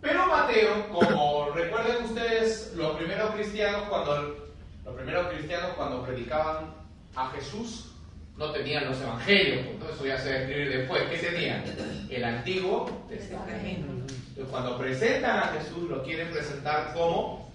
Pero 0.01 0.27
Mateo, 0.27 0.89
como 0.91 1.51
recuerden 1.51 2.05
ustedes, 2.05 2.73
los 2.77 2.97
primeros 2.97 3.35
cristianos 3.35 3.83
cuando 3.89 4.49
los 4.85 4.95
primeros 4.97 5.27
cristianos 5.29 5.73
cuando 5.77 6.03
predicaban 6.03 6.73
a 7.15 7.31
Jesús 7.31 7.93
no 8.39 8.53
tenían 8.53 8.87
los 8.87 9.01
evangelios, 9.01 9.67
porque 9.67 9.93
eso 9.93 10.07
ya 10.07 10.19
se 10.19 10.31
va 10.31 10.39
escribir 10.39 10.79
después. 10.79 11.03
¿Qué 11.11 11.19
tenían? 11.19 11.65
El 12.09 12.25
Antiguo 12.25 13.05
Testamento. 13.09 13.87
Entonces, 13.89 14.47
cuando 14.49 14.79
presentan 14.79 15.39
a 15.39 15.47
Jesús, 15.49 15.91
lo 15.91 16.05
quieren 16.05 16.31
presentar 16.31 16.95
como 16.95 17.53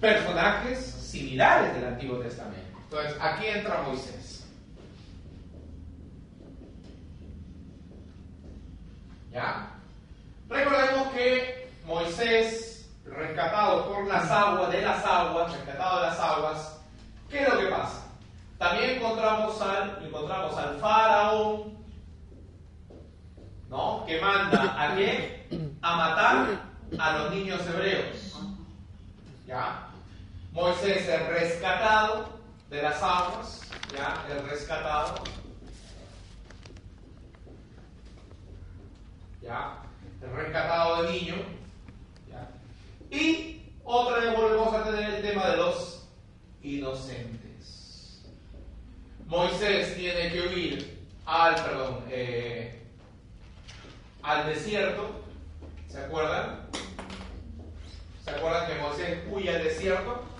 personajes 0.00 0.78
similares 0.78 1.74
del 1.74 1.86
Antiguo 1.86 2.18
Testamento. 2.18 2.75
Entonces, 2.90 3.16
aquí 3.20 3.46
entra 3.46 3.82
Moisés. 3.82 4.46
¿Ya? 9.32 9.70
Recordemos 10.48 11.08
que 11.08 11.68
Moisés, 11.84 12.88
rescatado 13.04 13.92
por 13.92 14.06
las 14.06 14.30
aguas, 14.30 14.70
de 14.70 14.82
las 14.82 15.04
aguas, 15.04 15.52
rescatado 15.52 16.00
de 16.00 16.06
las 16.06 16.20
aguas, 16.20 16.80
¿qué 17.28 17.42
es 17.42 17.52
lo 17.52 17.58
que 17.58 17.66
pasa? 17.66 18.06
También 18.56 18.90
encontramos 18.90 19.60
al, 19.60 20.06
encontramos 20.06 20.56
al 20.56 20.78
faraón, 20.78 21.76
¿no? 23.68 24.04
Que 24.06 24.20
manda 24.20 24.74
a 24.80 24.94
qué? 24.94 25.48
A 25.82 25.96
matar 25.96 26.60
a 26.96 27.18
los 27.18 27.30
niños 27.32 27.60
hebreos. 27.66 28.38
¿Ya? 29.44 29.88
Moisés 30.52 31.08
es 31.08 31.26
rescatado 31.26 32.35
de 32.70 32.82
las 32.82 33.02
aguas, 33.02 33.60
¿ya? 33.92 34.26
Es 34.28 34.42
rescatado. 34.44 35.22
¿Ya? 39.40 39.82
Es 40.22 40.32
rescatado 40.32 41.02
de 41.02 41.12
niño. 41.12 41.34
¿ya? 42.28 42.48
Y 43.16 43.72
otra 43.84 44.18
vez 44.18 44.36
volvemos 44.36 44.74
a 44.74 44.84
tener 44.84 45.14
el 45.14 45.22
tema 45.22 45.50
de 45.50 45.56
los 45.58 46.08
inocentes. 46.62 48.24
Moisés 49.26 49.96
tiene 49.96 50.32
que 50.32 50.40
huir 50.48 51.08
al, 51.24 51.54
perdón, 51.54 52.04
eh, 52.10 52.82
al 54.22 54.46
desierto. 54.46 55.22
¿Se 55.88 56.00
acuerdan? 56.00 56.66
¿Se 58.24 58.30
acuerdan 58.30 58.66
que 58.66 58.82
Moisés 58.82 59.18
huye 59.30 59.54
al 59.54 59.62
desierto? 59.62 60.35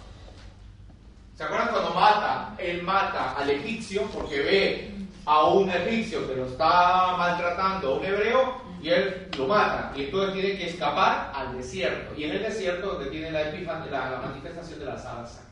¿Se 1.37 1.45
acuerdan 1.45 1.69
cuando 1.69 1.91
mata? 1.91 2.55
Él 2.59 2.83
mata 2.83 3.33
al 3.33 3.51
egipcio 3.51 4.03
porque 4.13 4.41
ve 4.41 4.91
a 5.27 5.45
un 5.45 5.69
egipcio 5.69 6.27
que 6.27 6.35
lo 6.35 6.47
está 6.47 7.15
maltratando, 7.19 7.95
a 7.95 7.99
un 7.99 8.05
hebreo, 8.07 8.63
y 8.83 8.89
él 8.89 9.29
lo 9.37 9.47
mata. 9.47 9.93
Y 9.95 10.05
entonces 10.05 10.33
tiene 10.33 10.57
que 10.57 10.71
escapar 10.71 11.33
al 11.35 11.55
desierto. 11.59 12.19
Y 12.19 12.25
en 12.25 12.33
el 12.33 12.43
desierto 12.43 12.95
donde 12.95 13.11
tiene 13.11 13.31
la, 13.31 13.43
la, 13.51 14.11
la 14.11 14.23
manifestación 14.25 14.79
de 14.79 14.87
la 14.87 14.97
zarza. 14.97 15.43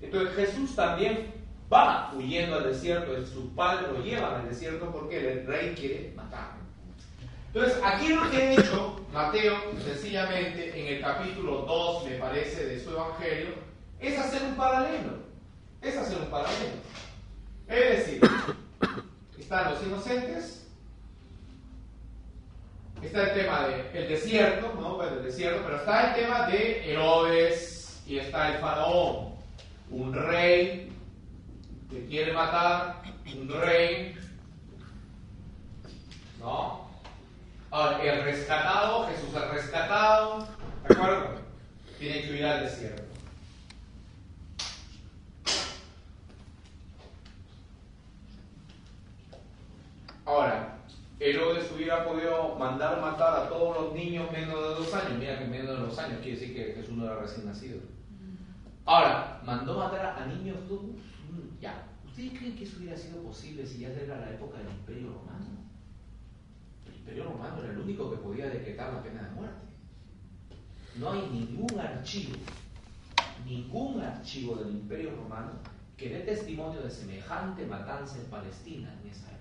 Entonces 0.00 0.34
Jesús 0.34 0.74
también 0.74 1.34
va 1.70 2.12
huyendo 2.14 2.56
al 2.56 2.64
desierto, 2.64 3.12
su 3.26 3.54
padre 3.54 3.88
lo 3.92 4.02
lleva 4.02 4.36
al 4.36 4.48
desierto 4.48 4.90
porque 4.90 5.18
el 5.18 5.46
rey 5.46 5.74
quiere 5.74 6.12
matarlo. 6.16 6.64
Entonces, 7.52 7.78
aquí 7.82 8.08
lo 8.08 8.30
que 8.30 8.36
ha 8.36 8.52
hecho 8.52 9.00
Mateo, 9.12 9.56
sencillamente 9.82 10.78
en 10.78 10.96
el 10.96 11.00
capítulo 11.02 11.62
2, 11.62 12.04
me 12.04 12.16
parece, 12.16 12.66
de 12.66 12.78
su 12.78 12.90
evangelio, 12.90 13.65
es 14.00 14.18
hacer 14.18 14.42
un 14.42 14.54
paralelo. 14.56 15.18
Es 15.80 15.96
hacer 15.96 16.18
un 16.18 16.26
paralelo. 16.26 16.74
Es 17.68 18.06
decir, 18.06 18.20
están 19.38 19.72
los 19.72 19.82
inocentes, 19.82 20.66
está 23.02 23.22
el 23.22 23.34
tema 23.34 23.68
del 23.92 24.08
desierto, 24.08 24.74
¿no? 24.80 24.98
Del 24.98 25.24
desierto, 25.24 25.62
pero 25.64 25.76
está 25.76 26.08
el 26.08 26.24
tema 26.24 26.46
de 26.48 26.92
Herodes 26.92 28.02
y 28.06 28.18
está 28.18 28.54
el 28.54 28.60
faraón, 28.60 29.34
un 29.90 30.12
rey 30.12 30.92
que 31.90 32.06
quiere 32.06 32.32
matar, 32.32 33.02
un 33.36 33.48
rey, 33.48 34.16
¿no? 36.40 36.86
Ahora, 37.70 38.02
el 38.02 38.24
rescatado, 38.24 39.08
Jesús 39.08 39.34
el 39.34 39.50
rescatado, 39.50 40.48
¿de 40.88 40.94
acuerdo? 40.94 41.34
Tiene 41.98 42.22
que 42.22 42.36
ir 42.36 42.44
al 42.44 42.64
desierto. 42.64 43.05
Ahora, 50.26 50.78
Herodes 51.20 51.70
hubiera 51.72 52.04
podido 52.04 52.56
mandar 52.56 53.00
matar 53.00 53.44
a 53.44 53.48
todos 53.48 53.80
los 53.80 53.94
niños 53.94 54.30
menos 54.30 54.54
de 54.60 54.68
dos 54.74 54.92
años. 54.92 55.18
Mira 55.18 55.38
que 55.38 55.46
menos 55.46 55.68
de 55.68 55.86
dos 55.86 55.98
años 55.98 56.18
quiere 56.20 56.38
decir 56.38 56.54
que 56.54 56.74
Jesús 56.74 56.94
no 56.96 57.04
era 57.04 57.20
recién 57.20 57.46
nacido. 57.46 57.78
Ahora, 58.84 59.40
mandó 59.44 59.78
matar 59.78 60.16
a 60.20 60.26
niños 60.26 60.58
todos. 60.68 60.82
Mm, 60.82 61.60
Ya. 61.60 61.86
¿Ustedes 62.04 62.38
creen 62.38 62.56
que 62.56 62.64
eso 62.64 62.78
hubiera 62.78 62.96
sido 62.96 63.22
posible 63.22 63.66
si 63.66 63.80
ya 63.80 63.88
era 63.88 64.18
la 64.18 64.30
época 64.30 64.58
del 64.58 64.68
Imperio 64.70 65.08
Romano? 65.08 65.46
El 66.86 66.94
Imperio 66.94 67.24
Romano 67.24 67.62
era 67.62 67.72
el 67.72 67.78
único 67.78 68.10
que 68.10 68.16
podía 68.16 68.46
decretar 68.48 68.92
la 68.92 69.02
pena 69.02 69.22
de 69.22 69.30
muerte. 69.30 69.66
no 70.96 71.12
hay 71.12 71.28
ningún 71.30 71.78
archivo, 71.78 72.36
ningún 73.44 74.00
archivo 74.00 74.56
del 74.56 74.70
Imperio 74.70 75.10
Romano 75.14 75.50
que 75.96 76.08
dé 76.08 76.20
testimonio 76.20 76.80
de 76.82 76.90
semejante 76.90 77.66
matanza 77.66 78.16
en 78.16 78.24
Palestina 78.30 78.94
en 79.02 79.10
esa 79.10 79.26
época. 79.26 79.35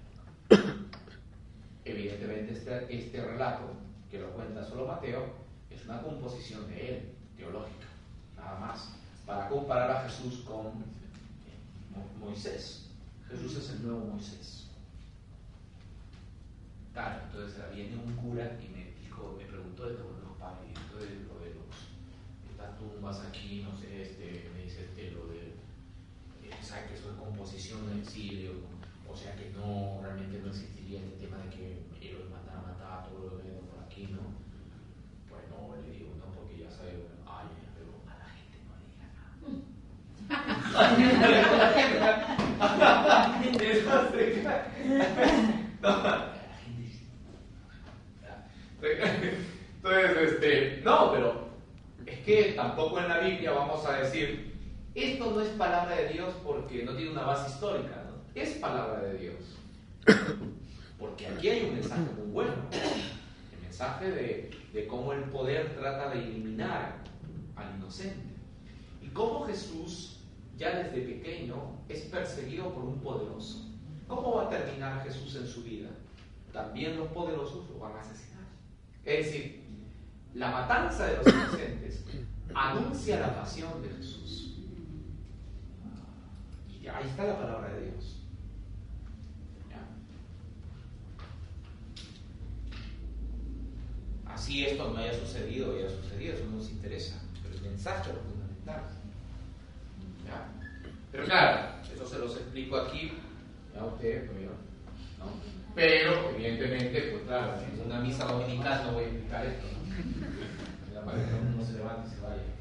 Evidentemente 1.84 2.54
este, 2.54 2.98
este 3.00 3.24
relato, 3.26 3.74
que 4.10 4.20
lo 4.20 4.32
cuenta 4.32 4.64
solo 4.66 4.88
Mateo, 4.88 5.34
es 5.70 5.84
una 5.86 6.02
composición 6.02 6.68
de 6.70 6.90
él, 6.90 7.10
teológica, 7.38 7.88
nada 8.36 8.60
más, 8.60 8.90
para 9.26 9.48
comparar 9.50 9.92
a 9.92 10.10
Jesús 10.10 10.44
con 10.46 10.66
Mo- 11.92 12.10
Moisés. 12.20 12.90
Jesús 13.30 13.58
es 13.58 13.70
el 13.72 13.84
nuevo 13.84 14.06
Moisés. 14.06 14.68
Claro, 16.94 17.24
entonces 17.26 17.62
viene 17.74 17.98
un 17.98 18.16
cura 18.16 18.58
y 18.64 18.70
me 18.70 18.92
dijo, 19.02 19.36
me 19.38 19.46
preguntó 19.46 19.86
de 19.88 19.94
los 19.94 20.16
esto 20.72 20.98
de 20.98 21.10
lo 21.28 21.40
de 21.40 21.54
los, 21.56 21.76
estas 22.52 22.78
tumbas 22.78 23.20
aquí, 23.28 23.66
no 23.68 23.76
sé, 23.78 24.04
este, 24.04 24.50
me 24.56 24.64
dice 24.64 24.86
este, 24.86 25.12
lo 25.12 25.28
de, 25.28 25.48
eh, 26.44 26.52
¿sabe 26.62 26.88
que 26.88 26.94
eso 26.94 27.10
es 27.12 27.18
composición 27.18 27.88
del 27.90 28.00
exilio? 28.00 28.52
O 29.10 29.16
sea 29.16 29.36
que 29.36 29.52
no, 29.56 30.02
realmente 30.02 30.40
no 30.40 30.50
existiría 30.50 31.00
este 31.00 31.26
tema 31.26 31.38
de 31.44 31.50
que 31.50 31.86
ellos 32.02 32.30
mandaron 32.30 32.66
a 32.66 32.68
matar 32.74 33.00
a 33.00 33.04
todos 33.06 33.34
los 33.34 33.42
que 33.42 33.50
por 33.50 33.84
aquí, 33.84 34.08
¿no? 34.12 34.22
Pues 35.30 35.44
no, 35.50 35.76
le 35.76 35.92
digo, 35.92 36.10
no, 36.20 36.26
porque 36.36 36.58
ya 36.60 36.70
sabe, 36.70 37.08
ay, 37.26 37.48
pero 37.76 37.92
a 38.08 38.14
la 38.20 38.28
gente 38.36 38.58
no 38.66 38.74
le 38.80 38.86
diga 38.92 39.08
nada. 39.16 39.46
Entonces, 49.86 50.18
este, 50.34 50.82
no, 50.84 51.12
pero 51.12 51.48
es 52.06 52.20
que 52.20 52.54
tampoco 52.56 53.00
en 53.00 53.08
la 53.08 53.20
Biblia 53.20 53.52
vamos 53.52 53.86
a 53.86 54.00
decir, 54.00 54.54
esto 54.96 55.32
no 55.32 55.42
es 55.42 55.50
palabra 55.50 55.96
de 55.96 56.10
Dios 56.10 56.34
porque 56.44 56.84
no 56.84 56.96
tiene 56.96 57.12
una 57.12 57.24
base 57.24 57.50
histórica. 57.52 58.05
Es 58.36 58.50
palabra 58.56 59.02
de 59.02 59.18
Dios. 59.18 59.36
Porque 61.00 61.28
aquí 61.28 61.50
hay 61.50 61.66
un 61.66 61.76
mensaje 61.76 62.02
muy 62.18 62.32
bueno, 62.32 62.54
el 62.72 63.62
mensaje 63.62 64.12
de, 64.12 64.52
de 64.74 64.88
cómo 64.88 65.14
el 65.14 65.24
poder 65.24 65.76
trata 65.76 66.10
de 66.10 66.20
eliminar 66.20 66.98
al 67.56 67.76
inocente. 67.78 68.36
Y 69.02 69.08
cómo 69.08 69.46
Jesús, 69.46 70.20
ya 70.58 70.78
desde 70.78 71.02
pequeño, 71.02 71.80
es 71.90 72.02
perseguido 72.02 72.74
por 72.74 72.84
un 72.84 73.00
poderoso. 73.00 73.66
¿Cómo 74.08 74.36
va 74.36 74.44
a 74.44 74.50
terminar 74.50 75.04
Jesús 75.04 75.36
en 75.36 75.48
su 75.48 75.64
vida? 75.64 75.90
También 76.54 76.98
los 76.98 77.08
poderosos 77.10 77.70
lo 77.70 77.80
van 77.80 77.98
a 77.98 78.02
asesinar. 78.02 78.46
Es 79.04 79.26
decir, 79.26 79.64
la 80.34 80.52
matanza 80.52 81.08
de 81.08 81.18
los 81.18 81.28
inocentes 81.28 82.06
anuncia 82.54 83.20
la 83.20 83.36
pasión 83.36 83.82
de 83.82 83.90
Jesús. 83.90 84.58
Y 86.82 86.88
ahí 86.88 87.08
está 87.08 87.26
la 87.26 87.38
palabra 87.38 87.74
de 87.74 87.90
Dios. 87.90 88.22
¿Ya? 89.70 89.82
Así 94.36 94.66
esto 94.66 94.92
no 94.92 94.98
haya 95.00 95.14
sucedido, 95.14 95.74
haya 95.74 95.90
sucedido, 95.90 96.34
eso 96.34 96.44
no 96.52 96.58
nos 96.58 96.70
interesa. 96.70 97.16
Pero 97.42 97.56
el 97.56 97.62
mensaje 97.62 98.12
es 98.12 98.18
fundamental. 98.18 98.82
¿Ya? 100.28 100.50
Pero 101.10 101.24
claro, 101.24 101.70
eso 101.94 102.06
se 102.06 102.20
los 102.20 102.36
explico 102.36 102.76
aquí, 102.76 103.14
ya 103.74 103.86
ustedes, 103.86 104.30
pues 104.30 104.44
yo, 104.44 104.50
¿no? 105.20 105.32
Pero, 105.74 106.32
evidentemente, 106.32 107.02
pues 107.14 107.24
claro, 107.24 107.54
en 107.62 107.80
una 107.86 108.02
misa 108.02 108.26
dominical 108.26 108.84
no 108.84 108.92
voy 108.92 109.06
a 109.06 109.08
explicar 109.08 109.46
esto, 109.46 109.68
¿no? 109.72 109.80
La 110.94 111.00
madre 111.06 111.22
uno 111.54 111.66
se 111.66 111.74
levante 111.74 112.10
y 112.10 112.12
se 112.12 112.20
vaya. 112.22 112.44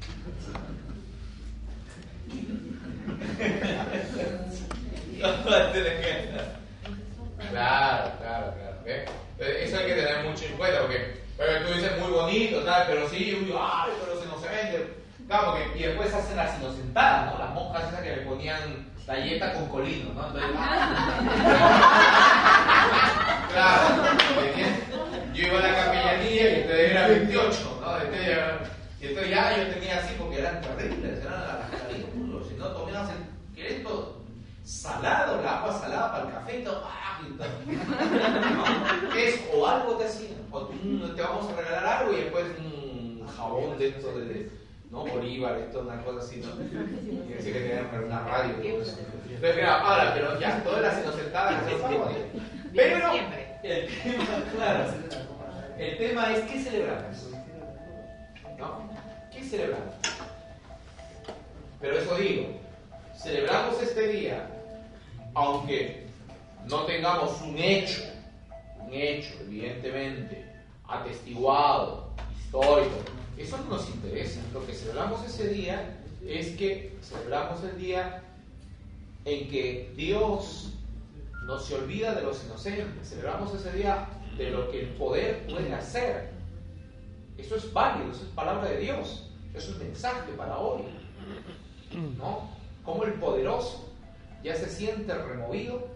Claro, 7.51 8.11
claro, 8.17 8.53
claro. 8.53 8.77
Eso 9.39 9.77
hay 9.77 9.85
que 9.85 9.93
tener 9.93 10.23
mucho 10.25 10.45
en 10.45 10.57
cuenta, 10.57 10.81
porque 10.81 11.24
pero 11.37 11.65
tú 11.67 11.73
dices 11.73 11.99
muy 11.99 12.11
bonito, 12.11 12.59
tal, 12.61 12.83
pero 12.87 13.09
sí, 13.09 13.37
uy, 13.43 13.53
ay, 13.59 13.91
pero 13.99 14.19
se 14.21 14.27
no 14.27 14.37
se 14.39 14.47
vende. 14.47 14.93
Claro, 15.27 15.51
porque, 15.51 15.79
y 15.79 15.83
después 15.83 16.13
hacen 16.13 16.37
las 16.37 16.57
inocentadas, 16.59 17.33
¿no? 17.33 17.39
Las 17.39 17.53
monjas 17.53 17.87
esas 17.89 18.01
que 18.01 18.15
le 18.15 18.21
ponían 18.21 18.87
galleta 19.07 19.53
con 19.53 19.67
colino, 19.69 20.13
¿no? 20.13 20.27
Entonces, 20.27 20.51
claro, 23.53 24.05
yo 25.33 25.47
iba 25.47 25.59
a 25.59 25.61
la 25.61 25.75
capellanía 25.75 26.41
y 26.49 26.55
entonces 26.55 26.91
era 26.91 27.07
28, 27.07 27.79
¿no? 27.81 27.97
Entonces, 27.97 28.27
ya- 28.27 28.59
y 29.01 29.05
entonces 29.07 29.29
ya 29.31 29.57
yo 29.57 29.73
tenía 29.73 29.97
así 29.99 30.13
porque 30.17 30.39
eran 30.39 30.61
terribles, 30.61 31.21
eran 31.21 31.33
las 31.41 31.81
caritas, 31.81 32.09
si 32.47 32.55
no 32.57 32.67
tomabas 32.67 33.09
el 33.09 33.55
¿querés 33.55 33.83
todo? 33.83 34.21
Salado, 34.85 35.39
el 35.39 35.47
agua 35.47 35.79
salada 35.79 36.11
para 36.11 36.25
el 36.25 36.31
café 36.33 36.59
y 36.59 36.63
todo, 36.63 36.83
¡ah! 36.85 37.19
y 37.21 37.37
todo. 37.37 37.47
¿No? 38.55 39.13
¿Qué 39.13 39.29
es? 39.29 39.41
O 39.53 39.67
algo 39.67 39.95
te 39.95 40.05
hacían, 40.05 40.33
o 40.51 40.65
te 40.67 41.21
vamos 41.21 41.51
a 41.51 41.55
regalar 41.61 41.85
algo 41.85 42.13
y 42.13 42.21
después 42.21 42.45
un 42.59 43.27
jabón 43.35 43.77
de 43.77 43.87
esto 43.89 44.17
de, 44.17 44.25
de- 44.25 44.49
¿no? 44.91 45.05
Bolívar, 45.05 45.57
esto, 45.57 45.81
una 45.81 46.01
cosa 46.03 46.19
así, 46.19 46.37
¿no? 46.41 46.53
Y 46.63 47.33
decía 47.33 47.53
que 47.53 47.59
tenían 47.59 48.03
una 48.05 48.19
radio. 48.21 48.53
Entonces, 48.61 48.99
mira, 49.41 49.81
ahora, 49.81 50.13
pero 50.13 50.39
ya, 50.39 50.63
todas 50.63 50.81
las 50.81 51.01
inocentadas. 51.03 51.63
Pero, 52.73 53.11
el 53.63 53.87
tema, 53.87 54.25
claro, 54.55 54.83
el 55.77 55.97
tema 55.97 56.33
es 56.33 56.39
¿qué 56.43 56.59
celebramos? 56.59 57.29
¿No? 58.59 58.89
¿Qué 59.33 59.43
celebramos? 59.43 59.95
Pero 61.81 61.97
eso 61.99 62.15
digo, 62.15 62.47
celebramos 63.17 63.81
este 63.81 64.07
día, 64.07 64.47
aunque 65.35 66.07
no 66.67 66.83
tengamos 66.85 67.41
un 67.41 67.57
hecho, 67.57 68.01
un 68.79 68.93
hecho, 68.93 69.33
evidentemente, 69.41 70.45
atestiguado, 70.87 72.09
histórico, 72.39 72.95
eso 73.37 73.57
no 73.57 73.75
nos 73.75 73.89
interesa. 73.89 74.39
Lo 74.53 74.65
que 74.65 74.73
celebramos 74.73 75.23
ese 75.25 75.49
día 75.49 75.97
es 76.25 76.55
que 76.55 76.97
celebramos 77.03 77.63
el 77.63 77.77
día 77.77 78.23
en 79.25 79.49
que 79.49 79.91
Dios 79.95 80.71
no 81.45 81.59
se 81.59 81.75
olvida 81.75 82.15
de 82.15 82.21
los 82.21 82.43
inocentes. 82.45 83.09
Celebramos 83.09 83.53
ese 83.53 83.71
día 83.73 84.07
de 84.37 84.51
lo 84.51 84.71
que 84.71 84.81
el 84.81 84.87
poder 84.91 85.45
puede 85.47 85.73
hacer. 85.73 86.31
Eso 87.37 87.57
es 87.57 87.71
válido, 87.73 88.11
eso 88.11 88.23
es 88.23 88.29
palabra 88.29 88.69
de 88.69 88.79
Dios. 88.79 89.29
Eso 89.53 89.71
es 89.71 89.77
mensaje 89.77 90.31
para 90.37 90.57
hoy. 90.57 90.83
¿No? 92.17 92.49
Como 92.83 93.03
el 93.03 93.13
poderoso 93.13 93.85
ya 94.43 94.55
se 94.55 94.69
siente 94.69 95.13
removido 95.13 95.87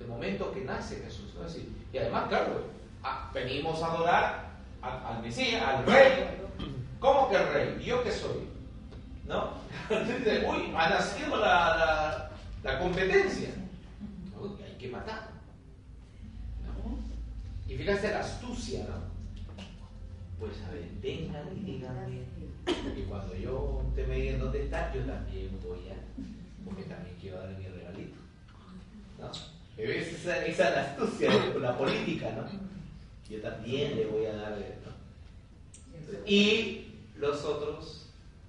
el 0.00 0.06
momento 0.06 0.52
que 0.52 0.64
nace 0.64 0.96
Jesús. 0.96 1.34
¿no? 1.34 1.44
Decir, 1.44 1.68
y 1.92 1.98
además, 1.98 2.28
claro, 2.28 2.64
ah, 3.02 3.30
venimos 3.34 3.82
a 3.82 3.86
adorar 3.92 4.48
al, 4.82 5.22
Mesías, 5.22 5.62
al 5.62 5.84
Rey. 5.86 6.12
¿Cómo 7.00 7.28
que 7.28 7.36
el 7.36 7.48
Rey? 7.48 7.78
¿Y 7.80 7.84
yo 7.86 8.02
qué 8.02 8.12
soy? 8.12 8.48
¿No? 9.26 9.52
Uy, 9.90 10.72
ha 10.76 10.88
nacido 10.88 11.36
la, 11.36 12.30
la, 12.62 12.78
competencia. 12.78 13.50
Uy, 14.40 14.50
hay 14.62 14.76
que 14.78 14.88
matar. 14.88 15.28
Y 17.66 17.76
fíjate 17.76 18.10
la 18.10 18.20
astucia, 18.20 18.84
¿no? 18.84 19.08
Pues 20.40 20.52
a 20.66 20.72
ver, 20.72 20.88
vengan 21.02 21.44
y 21.54 21.60
díganme. 21.72 22.22
Y 22.96 23.02
cuando 23.02 23.34
yo 23.34 23.82
te 23.94 24.06
me 24.06 24.14
digan 24.14 24.40
dónde 24.40 24.64
está, 24.64 24.92
yo 24.94 25.02
también 25.02 25.50
voy 25.62 25.80
a. 25.90 26.64
Porque 26.64 26.84
también 26.84 27.16
quiero 27.20 27.38
darle 27.40 27.58
mi. 27.58 27.77
Esa, 29.76 30.46
es 30.46 30.58
la 30.58 30.80
astucia 30.80 31.30
de 31.30 31.60
la 31.60 31.76
política, 31.76 32.30
¿no? 32.32 32.48
Yo 33.28 33.40
también 33.40 33.96
le 33.96 34.06
voy 34.06 34.26
a 34.26 34.34
dar. 34.34 34.58
¿no? 34.58 34.98
Y 36.26 36.94
los 37.16 37.44
otros, 37.44 38.06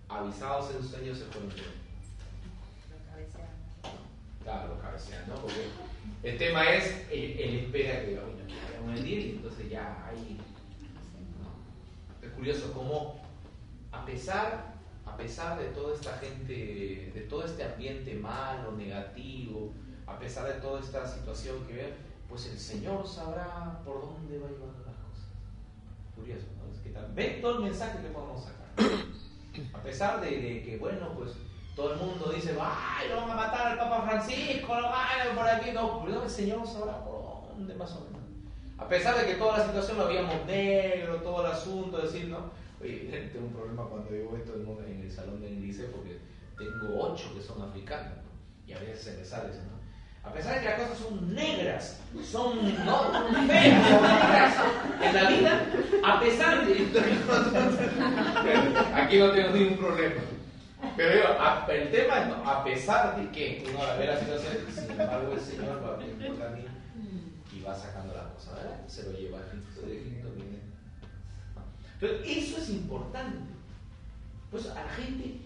avisados 0.07 0.73
en 0.75 0.87
sueños, 0.87 1.17
se 1.17 1.25
fueron. 1.25 1.51
Claro, 4.43 4.75
lo 4.75 4.81
cabecean, 4.81 5.27
¿no? 5.27 5.35
Porque 5.35 5.67
el 6.23 6.37
tema 6.37 6.63
es, 6.73 7.05
él, 7.11 7.65
espera 7.65 8.05
que 8.05 8.15
vaya 8.15 8.91
a 8.91 8.93
venir 8.95 9.19
y 9.19 9.29
entonces 9.31 9.69
ya. 9.69 10.11
¿no? 11.41 12.27
Es 12.27 12.33
curioso 12.33 12.71
cómo, 12.73 13.21
a 13.91 14.05
pesar, 14.05 14.73
a 15.05 15.17
pesar 15.17 15.59
de 15.59 15.65
toda 15.67 15.93
esta 15.93 16.17
gente, 16.17 17.11
de 17.13 17.27
todo 17.29 17.45
este 17.45 17.63
ambiente 17.63 18.15
malo, 18.15 18.71
negativo, 18.71 19.73
a 20.09 20.17
pesar 20.19 20.47
de 20.47 20.53
toda 20.53 20.79
esta 20.79 21.05
situación 21.07 21.65
que 21.67 21.73
ven, 21.73 21.95
pues 22.27 22.47
el 22.47 22.57
Señor 22.57 23.07
sabrá 23.07 23.81
por 23.85 24.01
dónde 24.01 24.39
va 24.39 24.47
a 24.47 24.51
llevar 24.51 24.69
las 24.85 24.95
cosas. 24.97 25.29
Curioso, 26.15 26.47
¿no? 26.57 26.73
Es 26.73 26.81
que 26.81 26.93
ven 27.13 27.41
todo 27.41 27.57
el 27.57 27.63
mensaje 27.65 27.99
que 28.01 28.09
podemos 28.09 28.43
sacar. 28.43 28.69
A 29.73 29.83
pesar 29.83 30.21
de, 30.21 30.29
de 30.29 30.63
que, 30.63 30.77
bueno, 30.77 31.13
pues 31.15 31.31
todo 31.75 31.93
el 31.93 31.99
mundo 31.99 32.31
dice, 32.33 32.55
¡ay, 32.59 33.09
lo 33.09 33.17
van 33.17 33.31
a 33.31 33.35
matar 33.35 33.67
al 33.67 33.77
Papa 33.77 34.01
Francisco! 34.03 34.75
¡Lo 34.75 34.89
van 34.89 35.35
por 35.35 35.47
aquí! 35.47 35.71
No, 35.71 36.03
pero 36.03 36.23
el 36.23 36.29
Señor 36.29 36.67
sabrá 36.67 37.03
por 37.03 37.47
dónde 37.47 37.73
más 37.75 37.91
o 37.93 38.01
menos. 38.01 38.19
A 38.77 38.87
pesar 38.87 39.17
de 39.17 39.25
que 39.25 39.35
toda 39.35 39.57
la 39.57 39.65
situación 39.65 39.97
lo 39.97 40.05
habíamos 40.05 40.45
negro, 40.45 41.21
todo 41.21 41.45
el 41.45 41.51
asunto, 41.51 41.97
decir, 41.97 42.29
¿no? 42.29 42.51
Oye, 42.81 43.29
tengo 43.33 43.47
un 43.47 43.53
problema 43.53 43.85
cuando 43.85 44.11
digo 44.11 44.35
esto 44.35 44.55
en, 44.55 45.01
el 45.01 45.11
salón 45.11 45.41
de 45.41 45.49
índice 45.49 45.85
porque 45.85 46.19
tengo 46.57 47.01
ocho 47.01 47.33
que 47.35 47.41
son 47.41 47.61
africanos, 47.61 48.17
¿no? 48.17 48.29
Y 48.65 48.73
a 48.73 48.79
veces 48.79 49.01
se 49.01 49.17
me 49.17 49.25
sale 49.25 49.49
¿no? 49.49 49.78
A 50.23 50.31
pesar 50.33 50.55
de 50.55 50.61
que 50.61 50.67
las 50.69 50.79
cosas 50.81 50.97
son 50.99 51.33
negras, 51.33 51.99
son 52.29 52.85
¿no? 52.85 53.11
feas, 53.47 54.01
negras 54.01 54.55
en 55.01 55.13
la 55.15 55.29
vida, 55.29 55.65
a 56.03 56.19
pesar 56.19 56.65
de. 56.65 56.73
Aquí 58.93 59.17
no 59.17 59.31
tengo 59.31 59.49
ningún 59.51 59.77
problema. 59.77 60.21
Pero 60.95 61.27
a- 61.41 61.65
el 61.69 61.91
tema 61.91 62.19
es, 62.19 62.27
¿no? 62.27 62.49
a 62.49 62.63
pesar 62.63 63.15
de 63.17 63.29
que 63.31 63.63
uno 63.69 63.79
ve 63.97 64.05
la 64.07 64.19
situación, 64.19 64.57
sin 64.73 64.91
embargo, 64.91 65.33
el 65.33 65.39
Señor 65.39 65.83
va 65.83 65.93
a 65.93 65.97
venir 65.97 66.15
por 66.37 66.51
mí 66.51 66.63
y 67.57 67.61
va 67.61 67.75
sacando 67.75 68.13
la 68.13 68.29
cosa, 68.33 68.53
¿verdad? 68.55 68.79
Se 68.87 69.03
lo 69.03 69.11
lleva 69.17 69.39
a 69.39 69.41
eso 72.25 72.57
es 72.57 72.69
importante. 72.69 73.37
Pues 74.51 74.65
a 74.67 74.73
la 74.75 74.89
gente, 74.89 75.37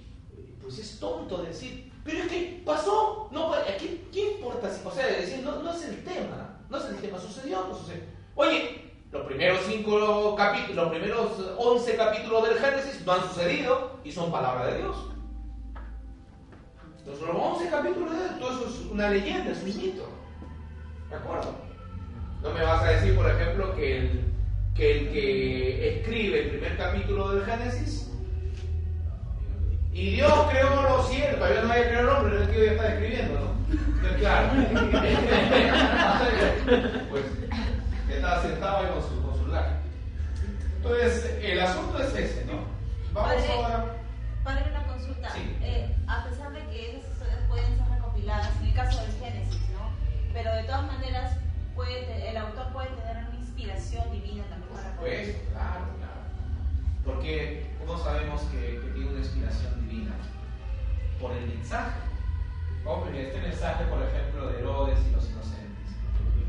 pues 0.62 0.78
es 0.80 1.00
tonto 1.00 1.42
decir, 1.44 1.92
pero 2.04 2.20
es 2.20 2.28
que 2.28 2.62
pasó, 2.66 3.28
no, 3.32 3.48
pues, 3.50 3.62
¿qué, 3.80 4.02
qué 4.12 4.32
importa? 4.34 4.70
si- 4.72 4.73
O 4.86 4.92
sea, 4.92 5.08
decir, 5.08 5.44
no, 5.44 5.62
no 5.62 5.72
es 5.72 5.84
el 5.84 6.04
tema, 6.04 6.60
no 6.70 6.78
es 6.78 6.86
el 6.86 6.98
tema, 6.98 7.18
sucedió, 7.18 7.68
no 7.68 7.76
sucedió. 7.76 8.04
Oye, 8.36 8.92
los 9.12 9.26
primeros 9.28 9.62
cinco 9.68 10.36
capítulos, 10.36 10.76
los 10.76 10.90
primeros 10.90 11.32
once 11.58 11.96
capítulos 11.96 12.48
del 12.48 12.58
Génesis 12.58 13.06
no 13.06 13.14
han 13.14 13.22
sucedido 13.22 14.00
y 14.04 14.12
son 14.12 14.32
palabra 14.32 14.68
de 14.68 14.78
Dios. 14.80 15.14
Los 17.06 17.20
11 17.22 17.70
capítulos 17.70 18.12
de 18.12 18.40
todo 18.40 18.52
eso 18.52 18.70
es 18.70 18.92
una 18.92 19.10
leyenda, 19.10 19.52
es 19.52 19.62
un 19.62 19.66
mito. 19.66 20.10
¿De 21.10 21.16
acuerdo? 21.16 21.54
No 22.42 22.52
me 22.52 22.64
vas 22.64 22.82
a 22.82 22.92
decir, 22.92 23.16
por 23.16 23.30
ejemplo, 23.30 23.76
que 23.76 23.98
el 23.98 24.34
que, 24.74 25.10
que 25.12 26.00
escribe 26.00 26.44
el 26.44 26.50
primer 26.50 26.78
capítulo 26.78 27.30
del 27.34 27.46
Génesis 27.46 28.10
y 29.92 30.16
Dios 30.16 30.34
creó 30.50 30.82
los 30.82 31.08
cielos, 31.10 31.36
todavía 31.36 31.62
no 31.62 31.72
había 31.72 31.90
creado 31.90 32.10
el 32.10 32.16
hombre, 32.16 32.42
el 32.42 32.50
tío 32.50 32.66
ya 32.66 32.72
está 32.72 32.94
escribiendo, 32.94 33.40
¿no? 33.40 33.53
Claro. 34.20 34.52
pues 37.10 37.24
está 38.10 38.42
sentado 38.42 38.78
ahí 38.78 38.88
con 38.94 39.02
su, 39.02 39.22
con 39.22 39.38
su 39.38 39.48
laca. 39.48 39.80
Entonces, 40.78 41.38
el 41.42 41.60
asunto 41.60 42.02
es 42.02 42.16
ese, 42.16 42.46
¿no? 42.46 42.64
Vamos 43.14 43.34
Padre, 43.34 43.52
ahora. 43.54 43.86
Padre, 44.44 44.66
una 44.70 44.88
consulta. 44.88 45.30
Sí. 45.32 45.58
Eh, 45.62 45.94
a 46.08 46.24
pesar 46.26 46.52
de 46.52 46.60
que 46.68 46.98
esas 46.98 47.12
historias 47.12 47.40
pueden 47.48 47.78
ser 47.78 47.88
recopiladas, 47.90 48.52
en 48.62 48.68
el 48.68 48.74
caso 48.74 49.02
del 49.02 49.12
Génesis, 49.14 49.62
¿no? 49.72 49.90
Pero 50.34 50.54
de 50.54 50.64
todas 50.64 50.86
maneras, 50.88 51.38
puede 51.76 52.30
el 52.30 52.38
autor 52.38 52.72
puede 52.74 52.88
tener 52.90 53.26
una 53.28 53.40
inspiración 53.40 54.12
divina 54.12 54.44
también 54.46 54.70
Por 54.70 54.78
para 54.78 54.92
supuesto, 54.96 55.40
claro, 55.52 55.86
claro. 55.98 56.22
Porque, 57.06 57.68
¿cómo 57.80 57.98
sabemos 58.04 58.42
que, 58.44 58.80
que 58.80 58.88
tiene 58.94 59.10
una 59.10 59.20
inspiración 59.20 59.88
divina? 59.88 60.14
Por 61.20 61.32
el 61.34 61.48
mensaje. 61.48 62.13
Hombre, 62.86 63.28
este 63.28 63.42
mensaje, 63.42 63.86
por 63.86 64.02
ejemplo, 64.04 64.50
de 64.50 64.60
Herodes 64.60 65.00
y 65.10 65.14
los 65.14 65.30
inocentes, 65.30 65.88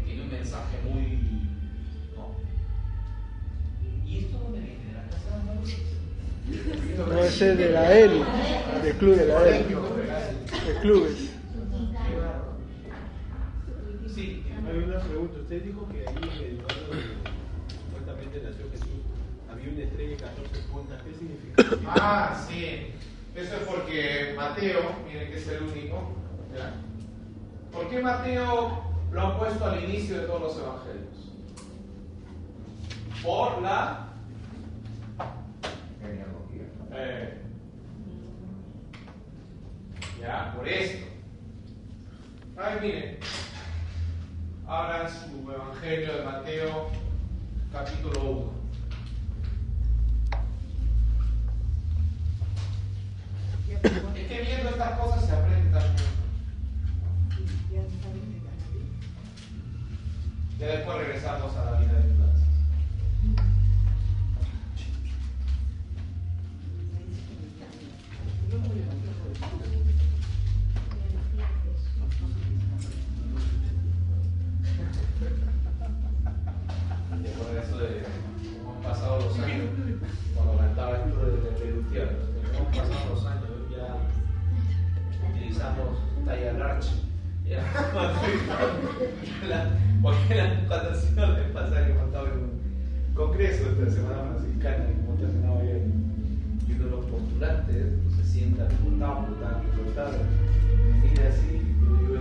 tiene 0.04 0.22
un 0.22 0.30
mensaje 0.32 0.78
muy. 0.82 1.20
¿no? 2.16 2.34
¿Y 4.04 4.18
esto 4.18 4.38
dónde 4.38 4.58
viene? 4.58 4.84
¿De 4.84 4.92
la 4.94 5.04
casa 5.08 5.38
de 5.38 5.44
Manuel? 5.44 7.14
No, 7.14 7.18
ese 7.24 7.52
es 7.52 7.58
de 7.58 7.70
la 7.70 7.92
ELI, 7.98 8.24
del 8.82 8.96
club 8.96 9.16
de 9.16 9.26
la 9.26 9.48
ELI, 9.48 9.74
de 9.74 10.80
clubes. 10.80 11.30
Sí, 14.12 14.44
Hay 14.66 14.78
una 14.78 15.00
pregunta. 15.00 15.40
Usted 15.40 15.62
dijo 15.62 15.88
que 15.88 15.98
ahí 16.00 16.14
en 16.16 16.44
el 16.44 16.56
lugar 16.56 16.76
donde 16.88 17.02
supuestamente 17.68 18.42
nació 18.42 18.70
Jesús 18.70 19.02
había 19.50 19.70
una 19.70 19.82
estrella 19.82 20.10
de 20.10 20.16
14 20.16 20.58
puntas. 20.70 21.02
¿Qué 21.02 21.14
significa? 21.14 21.78
Ah, 22.00 22.46
sí. 22.48 22.92
Eso 23.34 23.56
es 23.56 23.62
porque 23.66 24.34
Mateo, 24.36 24.80
miren 25.06 25.30
que 25.30 25.36
es 25.38 25.48
el 25.48 25.62
único. 25.62 26.23
¿Ya? 26.54 26.72
¿Por 27.72 27.88
qué 27.88 28.00
Mateo 28.00 28.84
lo 29.10 29.20
han 29.20 29.38
puesto 29.38 29.64
al 29.64 29.82
inicio 29.84 30.20
de 30.20 30.26
todos 30.26 30.40
los 30.40 30.58
evangelios? 30.58 31.14
Por 33.22 33.62
la. 33.62 34.08
Eh, 36.92 37.38
ya, 40.20 40.54
por 40.56 40.68
esto. 40.68 41.06
Ay, 42.56 42.78
miren. 42.80 43.18
Abran 44.66 45.08
su 45.10 45.50
evangelio 45.50 46.16
de 46.16 46.24
Mateo, 46.24 46.88
capítulo 47.72 48.20
1. 48.20 48.54
Es 54.14 54.28
que 54.28 54.42
viendo 54.42 54.70
estas 54.70 54.98
cosas 54.98 55.26
se 55.26 55.32
aprende 55.32 55.78
también. 55.78 56.23
Ya 60.58 60.66
después 60.68 60.96
regresamos 60.98 61.56
a 61.56 61.64
la 61.72 61.80
vida 61.80 61.94
de 61.94 62.02
finanzas. 62.02 62.48
Después 77.20 77.52
de 77.52 77.60
eso 77.60 77.78
de 77.78 78.02
cómo 78.62 78.76
han 78.76 78.82
pasado 78.82 79.18
los 79.18 79.38
años, 79.40 79.70
cuando 80.36 80.58
cantaba 80.58 80.96
esto 80.98 81.26
de, 81.26 81.40
cómo 82.56 82.68
han 82.68 82.88
pasado 82.88 83.14
los 83.14 83.26
años, 83.26 83.50
ya 83.72 83.96
utilizamos 85.28 85.98
talla 86.24 86.52
large. 86.52 87.13
Porque 90.02 90.34
la, 90.34 90.44
le 90.44 90.56
pasa 91.52 91.86
que 91.86 91.92
en 91.92 91.98
un 92.38 92.58
congreso 93.14 93.64
la 93.84 93.90
Semana 93.90 94.22
Franciscana, 94.32 94.84
y 94.90 94.94
como 95.04 95.16
terminaba 95.18 95.60
ayer, 95.60 95.82
y 96.66 96.72
uno 96.72 96.84
de 96.84 96.90
los 96.90 97.04
postulantes 97.06 97.86
se 98.16 98.24
sienta 98.24 98.64
explotado, 98.64 99.20
explotado, 99.20 99.62
explotado, 99.62 100.18
me 100.88 100.94
mira 101.10 101.28
así, 101.28 101.50
y 101.52 101.54
yo 101.80 101.86
digo, 102.00 102.14
y 102.14 102.16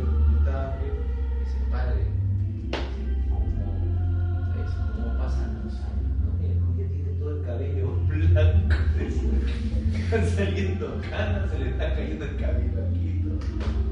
dice, 1.39 1.57
padre. 1.71 2.03
¿cómo 4.95 5.17
pasan 5.17 5.49
los 5.63 5.73
años? 5.75 6.13
No, 6.21 6.27
mira, 6.39 6.53
como 6.59 6.71
ya 6.77 6.87
tiene 6.87 7.11
todo 7.19 7.31
el 7.37 7.41
cabello 7.45 7.87
blanco, 8.07 8.75
están 9.95 10.25
saliendo 10.27 10.85
canas, 11.09 11.49
se 11.49 11.55
le 11.59 11.69
está 11.69 11.95
cayendo 11.95 12.25
el 12.25 12.35
cabello 12.37 12.79
aquí. 12.89 13.21
todo. 13.23 13.82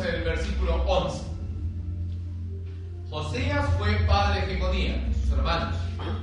Veamos 0.00 0.14
el 0.14 0.24
versículo 0.24 0.82
11. 0.86 1.22
Josías 3.10 3.66
fue 3.76 3.92
padre 4.06 4.46
de 4.46 4.54
Jeconías 4.54 4.96
y 5.10 5.14
sus 5.14 5.32
hermanos, 5.32 5.74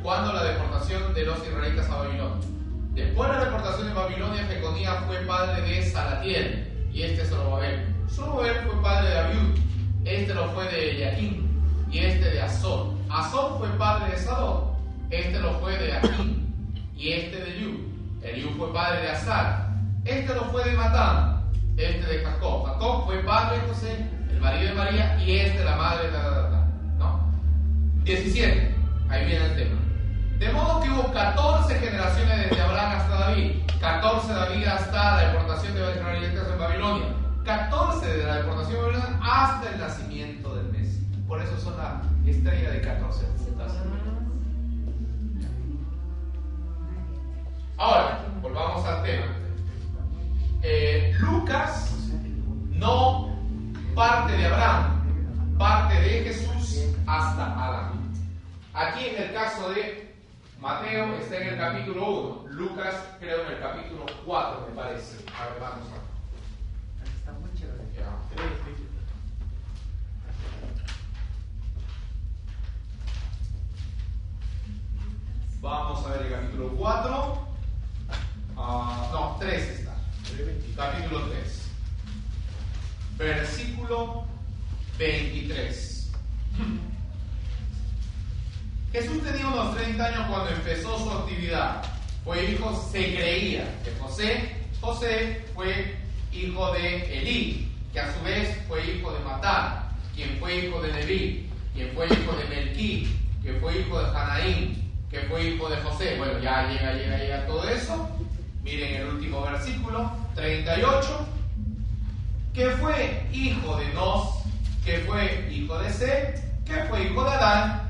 cuando 0.01 0.34
la 0.34 0.43
deportación 0.43 1.13
de 1.13 1.25
los 1.25 1.38
israelitas 1.45 1.89
a 1.89 1.97
Babilonia. 1.97 2.47
Después 2.93 3.30
de 3.30 3.36
la 3.36 3.45
deportación 3.45 3.88
de 3.88 3.93
Babilonia, 3.93 4.45
Jeconías 4.45 5.05
fue 5.05 5.17
padre 5.25 5.61
de 5.61 5.86
Salatiel, 5.86 6.88
y 6.93 7.03
este 7.03 7.21
es 7.21 7.30
Zorobabel. 7.30 7.95
Zorobabel 8.09 8.55
fue 8.65 8.82
padre 8.82 9.09
de 9.09 9.17
Abiud, 9.17 9.59
este 10.05 10.34
lo 10.34 10.49
fue 10.51 10.71
de 10.71 10.97
Yaquín 10.97 11.61
y 11.91 11.99
este 11.99 12.32
de 12.32 12.41
Azor. 12.41 12.93
Azor 13.09 13.57
fue 13.59 13.69
padre 13.78 14.11
de 14.11 14.17
Sadok, 14.17 14.75
este 15.09 15.39
lo 15.39 15.59
fue 15.59 15.78
de 15.78 15.93
Akim 15.93 16.47
y 16.95 17.11
este 17.11 17.38
de 17.38 17.51
Eliú. 17.51 17.78
Eliú 18.23 18.49
fue 18.57 18.73
padre 18.73 19.01
de 19.01 19.09
Azar, 19.09 19.69
este 20.05 20.34
lo 20.34 20.45
fue 20.45 20.63
de 20.63 20.71
Matán, 20.71 21.37
este 21.78 22.05
de 22.07 22.23
Jacob. 22.23 22.65
Jacob 22.65 23.05
fue 23.05 23.19
padre 23.19 23.59
de 23.61 23.67
José, 23.67 24.09
el 24.32 24.39
marido 24.39 24.69
de 24.69 24.75
María 24.75 25.23
y 25.23 25.38
este 25.38 25.63
la 25.63 25.75
madre 25.75 26.07
de 26.07 26.11
la 26.11 26.67
¿no? 26.97 27.32
17, 28.03 28.75
ahí 29.09 29.25
viene 29.25 29.45
el 29.45 29.55
tema. 29.55 29.82
De 30.39 30.51
modo 30.51 30.82
que 30.82 30.89
hubo 30.89 31.11
14 31.13 31.75
generaciones 31.75 32.49
desde 32.49 32.61
Abraham 32.61 32.97
hasta 32.97 33.19
David, 33.19 33.51
14 33.80 34.34
David 34.34 34.65
hasta 34.65 35.15
la 35.15 35.28
deportación 35.28 35.73
de 35.75 35.91
israelitas 35.91 36.47
en 36.51 36.59
Babilonia, 36.59 37.07
14 37.45 38.17
de 38.17 38.23
la 38.25 38.36
deportación 38.38 38.73
de 38.73 38.82
Babilonia 38.82 39.19
hasta 39.21 39.69
el 39.69 39.80
nacimiento 39.80 40.55
del 40.55 40.65
Mesías. 40.71 41.03
Por 41.28 41.41
eso 41.41 41.59
son 41.59 41.78
la 41.78 42.01
estrella 42.25 42.71
de 42.71 42.82
14 42.82 43.25
puntas. 43.25 43.73
Ahora, 47.78 48.25
volvamos 48.41 48.86
al 48.86 49.03
tema. 49.03 49.47
Eh, 50.70 51.15
Lucas 51.22 51.95
no 52.72 53.34
parte 53.95 54.34
de 54.34 54.47
Abraham, 54.47 55.57
parte 55.57 55.93
de 55.93 56.26
Jesús 56.26 56.93
hasta 57.05 57.53
Adán. 57.53 58.13
Aquí 58.74 59.05
en 59.05 59.24
el 59.24 59.34
caso 59.34 59.70
de 59.70 60.13
Mateo 60.59 61.15
está 61.20 61.38
en 61.38 61.47
el 61.47 61.57
capítulo 61.57 62.09
1, 62.09 62.49
Lucas 62.49 62.95
creo 63.18 63.45
en 63.45 63.53
el 63.53 63.59
capítulo 63.61 64.05
4 64.26 64.68
me 64.68 64.76
parece. 64.76 65.24
A 65.39 65.45
ver, 65.45 65.61
vamos 65.61 65.86
a 65.88 67.05
Está 67.18 67.32
muy 67.32 67.49
chévere. 67.57 67.84
Ya. 67.95 68.11
Vamos 75.61 76.05
a 76.05 76.09
ver 76.09 76.22
el 76.24 76.32
capítulo 76.34 76.70
4. 76.76 77.47
Ah, 78.57 79.09
no, 79.13 79.38
3 79.39 79.61
está. 79.61 79.87
Capítulo 80.75 81.21
3. 81.30 81.69
Versículo 83.17 84.25
23. 84.99 86.11
Jesús 88.91 89.23
tenía 89.23 89.47
unos 89.47 89.75
30 89.75 90.05
años 90.05 90.28
cuando 90.28 90.49
empezó 90.49 90.99
su 90.99 91.11
actividad. 91.11 91.84
Fue 92.23 92.51
hijo, 92.51 92.89
se 92.91 93.15
creía, 93.15 93.63
de 93.86 93.95
José. 93.99 94.55
José 94.82 95.45
fue 95.55 95.95
hijo 96.34 96.73
de 96.73 97.19
Elí, 97.19 97.71
que 97.93 97.99
a 97.99 98.13
su 98.13 98.21
vez 98.23 98.57
fue 98.67 98.86
hijo 98.86 99.11
de 99.13 99.19
Matán, 99.19 99.89
quien 100.13 100.38
fue 100.39 100.65
hijo 100.65 100.82
de 100.82 100.93
Leví, 100.93 101.49
quien 101.73 101.91
fue 101.93 102.05
hijo 102.05 102.36
de 102.36 102.43
Melquí, 102.45 103.15
que 103.41 103.53
fue 103.53 103.80
hijo 103.80 103.99
de 103.99 104.09
Hanaín, 104.09 104.91
que 105.09 105.21
fue 105.21 105.49
hijo 105.49 105.69
de 105.69 105.78
José. 105.78 106.15
Bueno, 106.17 106.39
ya 106.39 106.67
llega, 106.67 106.93
llega, 106.93 107.17
llega 107.17 107.47
todo 107.47 107.67
eso. 107.69 108.09
Miren 108.63 108.95
el 108.95 109.07
último 109.07 109.41
versículo, 109.43 110.11
38, 110.38 111.28
que 112.54 112.70
fue 112.72 113.28
hijo 113.34 113.76
de 113.76 113.94
Nos, 113.94 114.44
que 114.86 115.00
fue 115.00 115.50
hijo 115.52 115.78
de 115.80 115.92
Seth, 115.92 116.64
que 116.64 116.76
fue 116.86 117.06
hijo 117.06 117.24
de 117.24 117.30
Adán, 117.32 117.82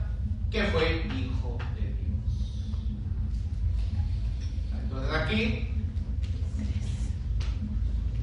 que 0.49 0.63
fue 0.63 1.05
hijo 1.13 1.57
de 1.75 1.81
Dios. 1.81 2.71
Entonces 4.81 5.13
aquí 5.13 5.67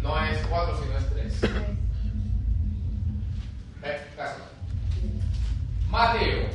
no 0.03 0.25
es 0.25 0.39
4, 0.47 0.81
sino 0.83 0.99
es 0.99 1.41
3. 1.41 1.53
Caso. 4.17 4.41
Mateo, 5.91 6.49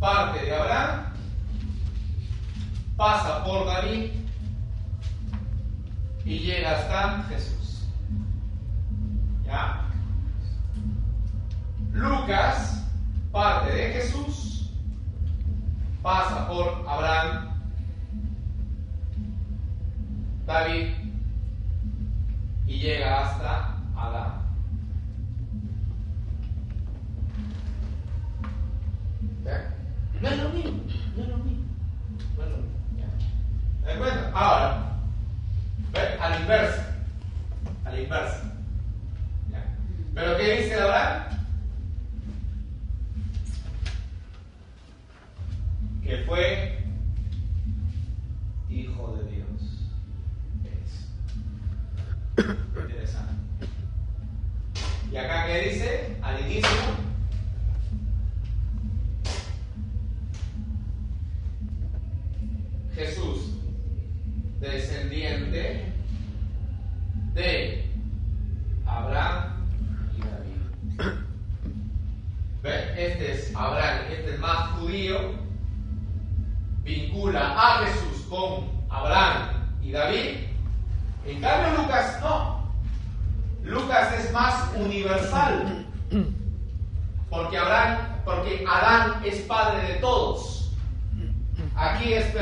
parte 0.00 0.42
de 0.42 0.56
Abraham, 0.56 1.12
pasa 2.96 3.44
por 3.44 3.66
David 3.66 4.23
y 6.24 6.38
llega 6.38 6.78
hasta 6.78 7.22
Jesús. 7.24 7.88
¿Ya? 9.44 9.82
Lucas, 11.92 12.84
parte 13.30 13.72
de 13.72 13.92
Jesús, 13.92 14.70
pasa 16.02 16.48
por 16.48 16.84
Abraham, 16.88 17.50
David 20.46 20.88
y 22.66 22.78
llega 22.78 23.20
hasta 23.20 23.76
Adán. 23.96 24.44
No 30.20 30.30
es 30.30 30.42
lo 30.42 30.48
mismo, 30.50 30.82
no 31.16 31.22
es 31.22 31.28
lo 31.28 31.36
mismo. 31.36 31.64
no 32.36 32.42
es 32.42 32.50
lo 32.50 32.56
mismo, 32.56 32.78
ya. 32.98 33.84
¿Te 33.84 33.86
das 33.86 33.98
cuenta? 33.98 34.30
Ahora. 34.34 34.93
A 35.94 36.28
la 36.30 36.40
inversa. 36.40 36.96
A 37.84 38.00
inversa. 38.00 38.52
¿Pero 40.14 40.36
qué 40.36 40.62
dice 40.62 40.80
Abraham? 40.80 41.24
Que 46.02 46.18
fue 46.18 46.78
hijo 48.68 49.16
de 49.16 49.30
Dios. 49.30 49.90
Es. 50.64 51.08
Interesante. 52.76 53.32
Y 55.10 55.16
acá 55.16 55.46
que 55.46 55.60
dice, 55.62 56.16
al 56.22 56.40
inicio, 56.40 56.68
Jesús, 62.94 63.53
descendiente 64.70 65.92
de 67.34 67.90
Abraham 68.86 69.66
y 70.16 70.20
David. 70.20 71.20
¿Ve? 72.62 72.94
Este 72.96 73.32
es 73.32 73.54
Abraham, 73.54 73.98
este 74.10 74.34
es 74.34 74.40
más 74.40 74.70
judío, 74.70 75.34
vincula 76.82 77.54
a 77.56 77.84
Jesús 77.84 78.26
con 78.28 78.70
Abraham 78.88 79.50
y 79.82 79.92
David. 79.92 80.36
En 81.26 81.40
cambio 81.40 81.82
Lucas 81.82 82.18
no. 82.22 82.64
Lucas 83.62 84.12
es 84.18 84.32
más 84.32 84.70
universal. 84.76 85.86
Porque 87.30 87.58
Abraham, 87.58 87.98
porque 88.24 88.64
Adán 88.68 89.22
es 89.24 89.40
padre 89.40 89.94
de 89.94 89.94
todos. 89.94 90.70
Aquí 91.74 92.12
es 92.12 92.32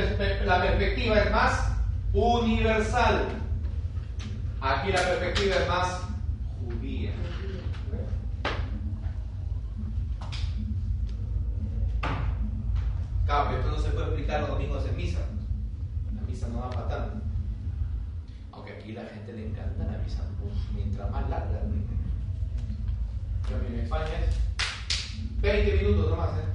la 0.44 0.60
perspectiva 0.60 1.18
es 1.18 1.30
más 1.30 1.71
universal. 2.12 3.28
Aquí 4.60 4.92
la 4.92 5.00
perspectiva 5.00 5.56
es 5.56 5.68
más 5.68 6.00
judía. 6.60 7.12
Claro, 13.24 13.56
esto 13.56 13.70
no 13.70 13.78
se 13.78 13.90
puede 13.90 14.06
explicar 14.06 14.40
los 14.40 14.50
domingos 14.50 14.84
en 14.86 14.96
misa. 14.96 15.20
La 16.14 16.22
misa 16.22 16.48
no 16.48 16.60
va 16.60 16.70
para 16.70 16.88
tanto. 16.88 17.24
Aunque 18.52 18.72
aquí 18.74 18.92
la 18.92 19.04
gente 19.06 19.32
le 19.32 19.46
encanta 19.46 19.84
la 19.84 19.98
misa, 19.98 20.22
pues, 20.40 20.52
mientras 20.74 21.10
más 21.10 21.28
larga. 21.30 21.62
Yo 23.50 23.56
en 23.66 23.80
España 23.80 24.10
es 24.20 25.40
20 25.40 25.82
minutos 25.82 26.10
nomás, 26.10 26.30
¿eh? 26.38 26.51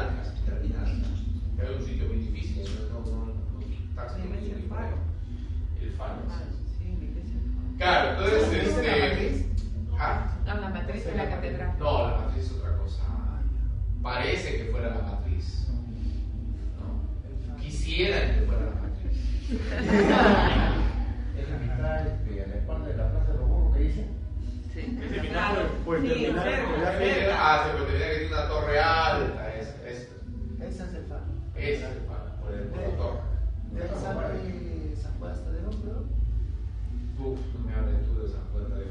Terminal, 0.00 0.34
terminal. 0.44 1.02
Es 1.62 1.80
un 1.80 1.86
sitio 1.86 2.08
muy 2.08 2.16
difícil. 2.18 2.64
No, 2.92 3.00
no, 3.00 3.26
no, 3.26 3.32
taxi 3.94 4.20
no 4.20 4.36
tiene 4.38 4.62
por 4.68 4.78
ahí. 4.78 4.90
El 5.82 5.90
faro. 5.92 6.14
Claro, 7.78 8.10
entonces 8.10 8.50
¿Viste 8.64 8.82
la 8.82 8.96
este. 8.96 9.08
matriz? 9.10 9.46
Ah, 9.98 10.36
No, 10.46 10.54
la 10.60 10.68
matriz 10.70 11.04
de 11.04 11.14
la 11.14 11.28
catedral. 11.30 11.72
no, 11.78 12.08
la 12.10 12.16
matriz 12.18 12.44
es 12.44 12.52
otra 12.52 12.76
cosa. 12.78 13.02
Parece 14.02 14.56
que 14.56 14.64
fuera 14.70 14.88
la 14.94 15.02
matriz. 15.02 15.66
¿no? 16.78 17.56
Quisieran 17.56 18.34
que 18.34 18.40
fuera 18.46 18.62
la 18.62 18.70
matriz. 18.80 19.16
Es 21.36 21.50
la 21.50 21.58
mitad, 21.58 21.84
a 21.84 22.04
la 22.04 22.54
espalda 22.54 22.88
de 22.88 22.96
la 22.96 23.10
plaza 23.10 23.32
de 23.32 23.38
los 23.38 23.48
burros 23.48 23.76
que 23.76 23.82
dicen. 23.82 24.06
Terminar 24.72 25.56
Sí, 25.84 26.00
terminar 26.02 26.44
cerca, 26.44 26.68
por 26.68 26.78
la 26.80 26.92
cerca. 26.98 27.34
Ah, 27.38 27.64
se 27.66 27.70
puede 27.72 27.92
tener 27.98 28.08
que 28.12 28.18
tiene 28.26 28.34
una 28.34 28.48
torre 28.48 28.80
alta. 28.80 29.45
Faro. 31.66 31.74
ese 31.74 31.84
es 31.84 31.90
el 31.90 32.02
faro, 32.06 32.30
por 32.40 32.52
el 32.54 32.70
torre. 32.96 33.20
De 33.72 34.96
San 34.96 35.18
Juan 35.18 35.32
hasta 35.32 35.50
de 35.50 35.58
hombre, 35.66 35.92
Uf, 37.18 37.40
no 37.54 37.60
me 37.66 37.74
hables 37.74 38.06
tú 38.06 38.20
de 38.20 38.26
esa 38.26 38.40
puerta 38.52 38.76
de. 38.76 38.86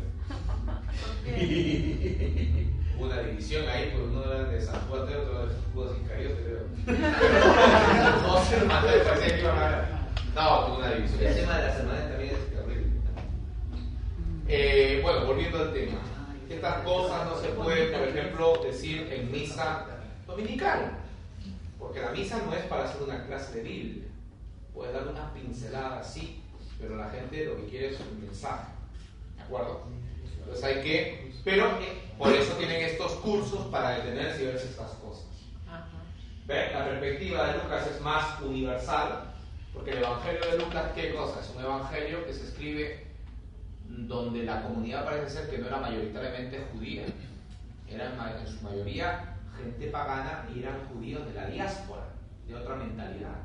una 2.99 3.19
división 3.21 3.69
ahí, 3.69 3.91
pues 3.93 4.03
uno 4.09 4.23
era 4.23 4.49
de 4.49 4.61
San 4.61 4.81
Juan 4.87 5.05
de 5.07 5.15
otro 5.15 5.47
de 5.47 5.53
Judas 5.73 5.97
Iscariote, 6.01 6.43
creo. 6.43 6.65
no 8.23 8.43
sé, 8.43 8.57
hermano, 8.57 8.87
me 8.87 8.97
parecía 8.97 9.35
que 9.35 9.41
iban 9.41 9.57
a 9.57 10.07
No, 10.33 10.65
tuvo 10.65 10.77
una 10.77 10.91
división. 10.91 11.23
El 11.23 11.35
tema 11.35 11.57
de 11.57 11.67
las 11.67 11.79
hermanas 11.79 12.09
también 12.09 12.35
es 12.35 12.53
terrible. 12.53 12.91
Eh, 14.47 14.99
bueno, 15.03 15.25
volviendo 15.25 15.59
al 15.59 15.73
tema. 15.73 15.99
Estas 16.49 16.83
cosas 16.83 17.25
no 17.25 17.35
se 17.37 17.49
pueden, 17.49 17.91
por 17.91 18.07
ejemplo, 18.07 18.61
decir 18.63 19.07
en 19.11 19.31
misa 19.31 19.85
dominical. 20.27 21.04
Porque 21.95 22.07
la 22.07 22.11
misa 22.11 22.41
no 22.45 22.53
es 22.53 22.63
para 22.65 22.83
hacer 22.83 23.01
una 23.03 23.25
clase 23.25 23.55
de 23.55 23.63
Biblia. 23.63 24.03
Puedes 24.73 24.93
dar 24.93 25.07
una 25.07 25.33
pincelada 25.33 26.01
así, 26.01 26.41
pero 26.77 26.97
la 26.97 27.09
gente 27.09 27.45
lo 27.45 27.55
que 27.55 27.69
quiere 27.69 27.87
es 27.93 27.99
un 28.01 28.21
mensaje. 28.21 28.67
¿De 29.37 29.43
acuerdo? 29.43 29.83
Entonces 30.39 30.63
hay 30.65 30.83
que. 30.83 31.31
Pero 31.45 31.69
por 32.17 32.33
eso 32.33 32.51
tienen 32.55 32.81
estos 32.83 33.13
cursos 33.13 33.67
para 33.67 33.91
detenerse 33.91 34.43
y 34.43 34.45
ver 34.47 34.55
estas 34.57 34.91
cosas. 34.95 35.23
Ajá. 35.69 35.87
¿Ve? 36.45 36.71
La 36.73 36.83
perspectiva 36.83 37.47
de 37.47 37.63
Lucas 37.63 37.87
es 37.87 38.01
más 38.01 38.41
universal, 38.41 39.33
porque 39.73 39.91
el 39.91 39.99
Evangelio 39.99 40.41
de 40.51 40.57
Lucas, 40.65 40.91
¿qué 40.95 41.13
cosa? 41.15 41.39
Es 41.39 41.49
un 41.55 41.63
evangelio 41.63 42.25
que 42.25 42.33
se 42.33 42.43
escribe 42.43 43.05
donde 43.87 44.43
la 44.43 44.63
comunidad 44.63 45.05
parece 45.05 45.29
ser 45.29 45.49
que 45.49 45.59
no 45.59 45.67
era 45.67 45.77
mayoritariamente 45.77 46.61
judía, 46.73 47.03
eran 47.89 48.17
ma- 48.17 48.35
en 48.37 48.47
su 48.47 48.61
mayoría 48.63 49.34
gente 49.57 49.87
pagana 49.87 50.45
y 50.53 50.59
eran 50.59 50.87
judíos 50.87 51.25
de 51.27 51.33
la 51.33 51.45
diáspora, 51.47 52.03
de 52.47 52.55
otra 52.55 52.75
mentalidad. 52.75 53.35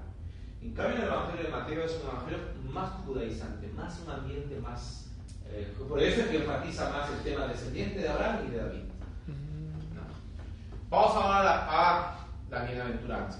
En 0.62 0.74
cambio, 0.74 0.96
el 0.98 1.04
Evangelio 1.04 1.42
de 1.44 1.48
Mateo 1.50 1.84
es 1.84 1.94
un 2.02 2.08
evangelio 2.10 2.38
más 2.70 2.90
judaizante, 3.06 3.68
más 3.68 3.98
un 4.04 4.10
ambiente 4.10 4.60
más. 4.60 5.06
eh, 5.46 5.72
por 5.88 5.98
eso 6.02 6.20
es 6.20 6.26
que 6.28 6.36
enfatiza 6.38 6.90
más 6.90 7.08
el 7.10 7.22
tema 7.22 7.46
descendiente 7.46 8.00
de 8.00 8.08
Abraham 8.08 8.46
y 8.46 8.50
de 8.50 8.56
David. 8.58 8.82
¿no? 9.94 10.02
Vamos 10.90 11.16
ahora 11.16 11.66
a, 11.66 11.98
a 12.14 12.26
la 12.50 12.62
bienaventuranza. 12.64 13.38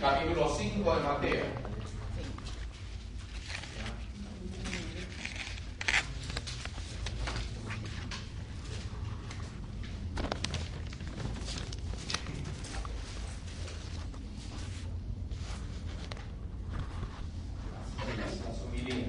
Capítulo 0.00 0.48
5 0.56 0.94
de 0.96 1.02
Mateo. 1.02 1.44
Las 18.18 18.62
homilías. 18.62 19.08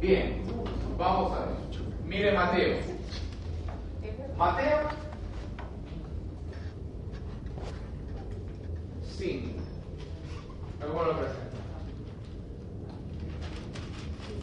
Bien, 0.00 0.42
vamos 0.98 1.32
a 1.32 1.46
ver. 1.46 1.56
Mire 2.06 2.32
Mateo. 2.32 2.78
Mateo 4.36 4.78
5. 9.16 9.48
¿Cómo 10.80 11.02
lo 11.04 11.12
presenta? 11.16 11.42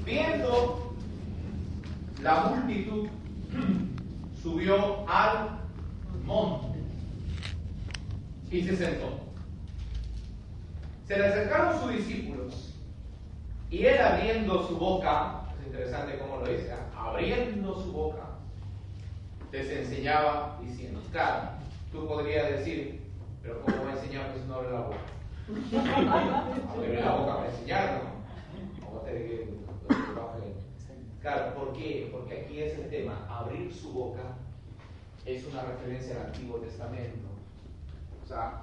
Viendo 0.06 0.94
la 2.22 2.44
multitud, 2.46 3.08
subió 4.42 5.08
al 5.10 5.60
monte 6.24 6.80
y 8.52 8.62
se 8.64 8.76
sentó. 8.78 9.20
Se 11.08 11.18
le 11.18 11.28
acercaron 11.28 11.82
sus 11.82 11.92
discípulos 11.92 12.74
y 13.70 13.86
él 13.86 14.00
abriendo 14.02 14.68
su 14.68 14.78
boca, 14.78 15.42
es 15.60 15.68
interesante 15.68 16.18
cómo 16.20 16.38
lo 16.38 16.48
dice, 16.52 16.72
¿ah? 16.72 17.10
abriendo 17.10 17.76
su 17.84 17.92
boca, 17.92 18.26
les 19.52 19.70
enseñaba 19.70 20.60
diciendo, 20.64 21.02
claro, 21.12 21.50
tú 21.92 22.08
podrías 22.08 22.50
decir, 22.52 23.02
pero 23.42 23.62
¿cómo 23.62 23.86
va 23.86 23.92
a 23.92 23.94
enseñar 23.96 24.32
pues 24.34 24.46
no 24.46 24.56
abre 24.56 24.72
la 24.72 24.82
boca? 24.82 24.98
Abre 26.76 27.02
la 27.02 27.12
boca 27.16 27.36
para 27.38 27.50
enseñar, 27.50 28.04
¿no? 28.04 28.86
Vamos 28.86 29.02
a 29.02 29.06
tener 29.06 29.28
que- 29.28 29.60
que 29.88 29.96
baje. 30.20 30.54
Claro, 31.32 31.54
¿por 31.54 31.74
qué? 31.74 32.10
Porque 32.12 32.40
aquí 32.42 32.60
es 32.60 32.74
el 32.80 32.90
tema, 32.90 33.28
abrir 33.30 33.72
su 33.72 33.94
boca 33.94 34.36
es 35.28 35.46
una 35.46 35.62
referencia 35.62 36.16
al 36.16 36.26
Antiguo 36.28 36.58
Testamento. 36.58 37.28
O 38.24 38.28
sea, 38.28 38.62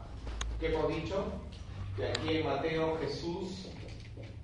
¿qué 0.59 0.75
hemos 0.75 0.89
dicho? 0.89 1.27
Que 1.97 2.09
aquí 2.09 2.39
en 2.39 2.47
Mateo 2.47 2.99
Jesús 2.99 3.69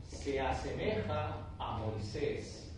se 0.08 0.40
asemeja 0.40 1.36
a 1.58 1.78
Moisés. 1.78 2.72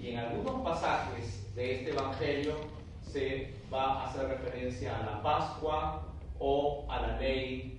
Y 0.00 0.08
en 0.08 0.18
algunos 0.18 0.62
pasajes 0.62 1.54
de 1.54 1.76
este 1.76 1.90
Evangelio 1.92 2.54
se 3.00 3.54
va 3.72 4.00
a 4.02 4.06
hacer 4.10 4.26
referencia 4.26 4.98
a 4.98 5.06
la 5.06 5.22
Pascua 5.22 6.02
o 6.40 6.84
a 6.88 7.00
la 7.00 7.20
ley, 7.20 7.78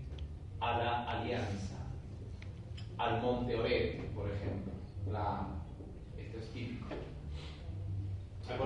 a 0.61 0.77
la 0.77 1.03
alianza, 1.11 1.75
al 2.97 3.21
monte 3.21 3.53
Oreb, 3.53 4.13
por 4.13 4.31
ejemplo. 4.31 4.71
La- 5.11 5.49
es 6.39 6.51
típico. 6.53 6.87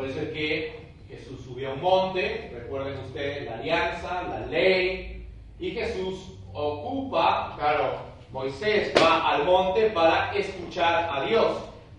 Es 0.06 0.32
que 0.32 0.90
Jesús 1.08 1.42
subió 1.44 1.72
a 1.72 1.74
un 1.74 1.82
monte, 1.82 2.52
recuerden 2.54 3.00
ustedes 3.00 3.46
la 3.46 3.56
alianza, 3.56 4.24
la 4.24 4.46
ley, 4.46 5.28
y 5.60 5.72
Jesús 5.72 6.34
ocupa, 6.54 7.56
claro, 7.58 8.00
Moisés 8.32 8.94
va 9.02 9.30
al 9.30 9.46
monte 9.46 9.90
para 9.90 10.34
escuchar 10.36 11.10
a 11.12 11.26
Dios. 11.26 11.58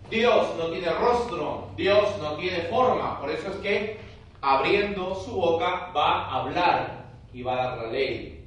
Dios 0.08 0.56
no 0.56 0.70
tiene 0.70 0.90
rostro, 0.90 1.68
Dios 1.76 2.18
no 2.18 2.36
tiene 2.36 2.62
forma, 2.62 3.20
por 3.20 3.30
eso 3.30 3.48
es 3.48 3.56
que 3.56 3.98
abriendo 4.40 5.14
su 5.14 5.32
boca 5.32 5.90
va 5.94 6.26
a 6.26 6.40
hablar 6.42 7.04
y 7.32 7.42
va 7.42 7.52
a 7.52 7.66
dar 7.66 7.78
la 7.78 7.92
ley. 7.92 8.44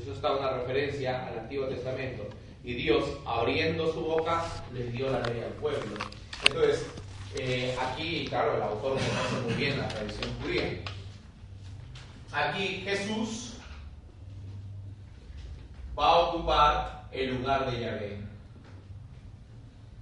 Eso 0.00 0.12
está 0.12 0.36
una 0.36 0.50
referencia 0.50 1.26
al 1.26 1.40
Antiguo 1.40 1.66
Testamento. 1.66 2.24
Y 2.62 2.74
Dios, 2.74 3.04
abriendo 3.24 3.92
su 3.92 4.00
boca, 4.00 4.44
les 4.72 4.92
dio 4.92 5.10
la 5.10 5.20
ley 5.20 5.42
al 5.42 5.52
pueblo. 5.54 5.96
Entonces, 6.46 6.86
eh, 7.38 7.76
aquí, 7.80 8.26
claro, 8.28 8.56
el 8.56 8.62
autor 8.62 8.98
no 9.00 9.08
conoce 9.08 9.40
muy 9.44 9.54
bien 9.54 9.78
la 9.78 9.88
tradición 9.88 10.30
judía. 10.40 10.80
Aquí 12.32 12.82
Jesús 12.84 13.54
va 15.98 16.06
a 16.06 16.18
ocupar 16.18 17.08
el 17.12 17.36
lugar 17.36 17.70
de 17.70 17.80
Yahvé. 17.80 18.20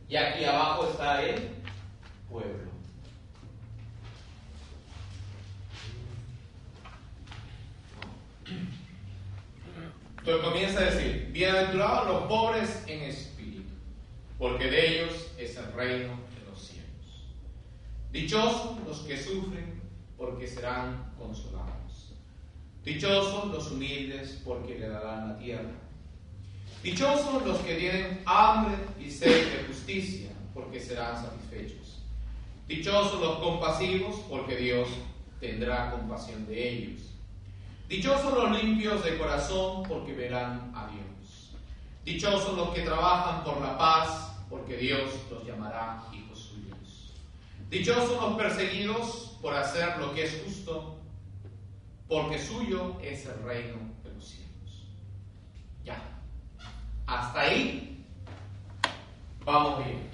Y 0.08 0.16
aquí 0.16 0.44
abajo 0.44 0.88
está 0.88 1.22
el 1.22 1.50
pueblo. 2.28 2.74
Entonces 10.18 10.44
comienza 10.44 10.78
a 10.80 10.84
decir, 10.84 11.28
bienaventurados 11.32 12.08
los 12.08 12.22
pobres 12.24 12.84
en 12.86 13.02
espíritu, 13.02 13.70
porque 14.38 14.70
de 14.70 14.88
ellos 14.88 15.26
es 15.36 15.56
el 15.56 15.72
reino 15.72 16.23
Dichosos 18.14 18.78
los 18.86 18.98
que 19.00 19.16
sufren, 19.16 19.82
porque 20.16 20.46
serán 20.46 21.12
consolados. 21.18 22.12
Dichosos 22.84 23.46
los 23.50 23.72
humildes, 23.72 24.40
porque 24.44 24.78
le 24.78 24.88
darán 24.88 25.30
la 25.30 25.36
tierra. 25.36 25.72
Dichosos 26.80 27.44
los 27.44 27.58
que 27.58 27.74
tienen 27.74 28.22
hambre 28.24 28.76
y 29.00 29.10
sed 29.10 29.56
de 29.56 29.64
justicia, 29.64 30.30
porque 30.54 30.78
serán 30.78 31.20
satisfechos. 31.20 32.04
Dichosos 32.68 33.20
los 33.20 33.40
compasivos, 33.40 34.14
porque 34.30 34.58
Dios 34.58 34.88
tendrá 35.40 35.90
compasión 35.90 36.46
de 36.46 36.68
ellos. 36.68 37.00
Dichosos 37.88 38.32
los 38.32 38.62
limpios 38.62 39.04
de 39.04 39.18
corazón, 39.18 39.82
porque 39.88 40.12
verán 40.12 40.70
a 40.72 40.86
Dios. 40.86 41.50
Dichosos 42.04 42.56
los 42.56 42.68
que 42.68 42.82
trabajan 42.82 43.42
por 43.42 43.60
la 43.60 43.76
paz, 43.76 44.36
porque 44.48 44.76
Dios 44.76 45.10
los 45.32 45.44
llamará 45.44 46.04
hijos. 46.12 46.23
Dichosos 47.70 48.20
los 48.20 48.36
perseguidos 48.36 49.36
por 49.42 49.54
hacer 49.54 49.98
lo 49.98 50.14
que 50.14 50.24
es 50.24 50.42
justo, 50.44 50.98
porque 52.08 52.38
suyo 52.38 52.98
es 53.02 53.26
el 53.26 53.42
reino 53.42 53.76
de 54.02 54.12
los 54.14 54.24
cielos. 54.24 54.86
Ya. 55.84 56.00
Hasta 57.06 57.40
ahí 57.40 58.04
vamos 59.44 59.84
bien. 59.84 60.08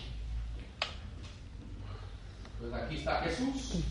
Pues 2.59 2.73
aquí 2.73 2.97
está 2.97 3.23
Jesús. 3.23 3.85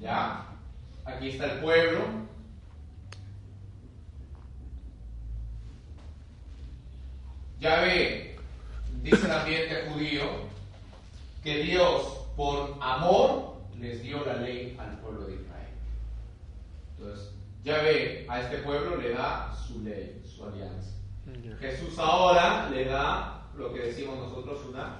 Ya. 0.00 0.46
Aquí 1.04 1.30
está 1.30 1.52
el 1.52 1.60
pueblo. 1.60 2.00
Ya 7.60 7.80
ve, 7.80 8.38
dice 9.02 9.26
el 9.26 9.32
ambiente 9.32 9.90
judío, 9.90 10.49
que 11.42 11.62
Dios 11.62 12.28
por 12.36 12.76
amor 12.80 13.56
les 13.78 14.02
dio 14.02 14.24
la 14.24 14.34
ley 14.34 14.76
al 14.78 14.98
pueblo 15.00 15.26
de 15.26 15.34
Israel. 15.36 15.68
Entonces, 16.98 17.34
ya 17.64 17.78
ve, 17.82 18.26
a 18.28 18.40
este 18.40 18.58
pueblo 18.58 18.96
le 18.96 19.14
da 19.14 19.54
su 19.54 19.82
ley, 19.82 20.22
su 20.24 20.44
alianza. 20.44 20.90
Jesús 21.58 21.98
ahora 21.98 22.68
le 22.70 22.84
da 22.86 23.42
lo 23.56 23.72
que 23.72 23.80
decimos 23.80 24.18
nosotros 24.18 24.64
una 24.68 24.96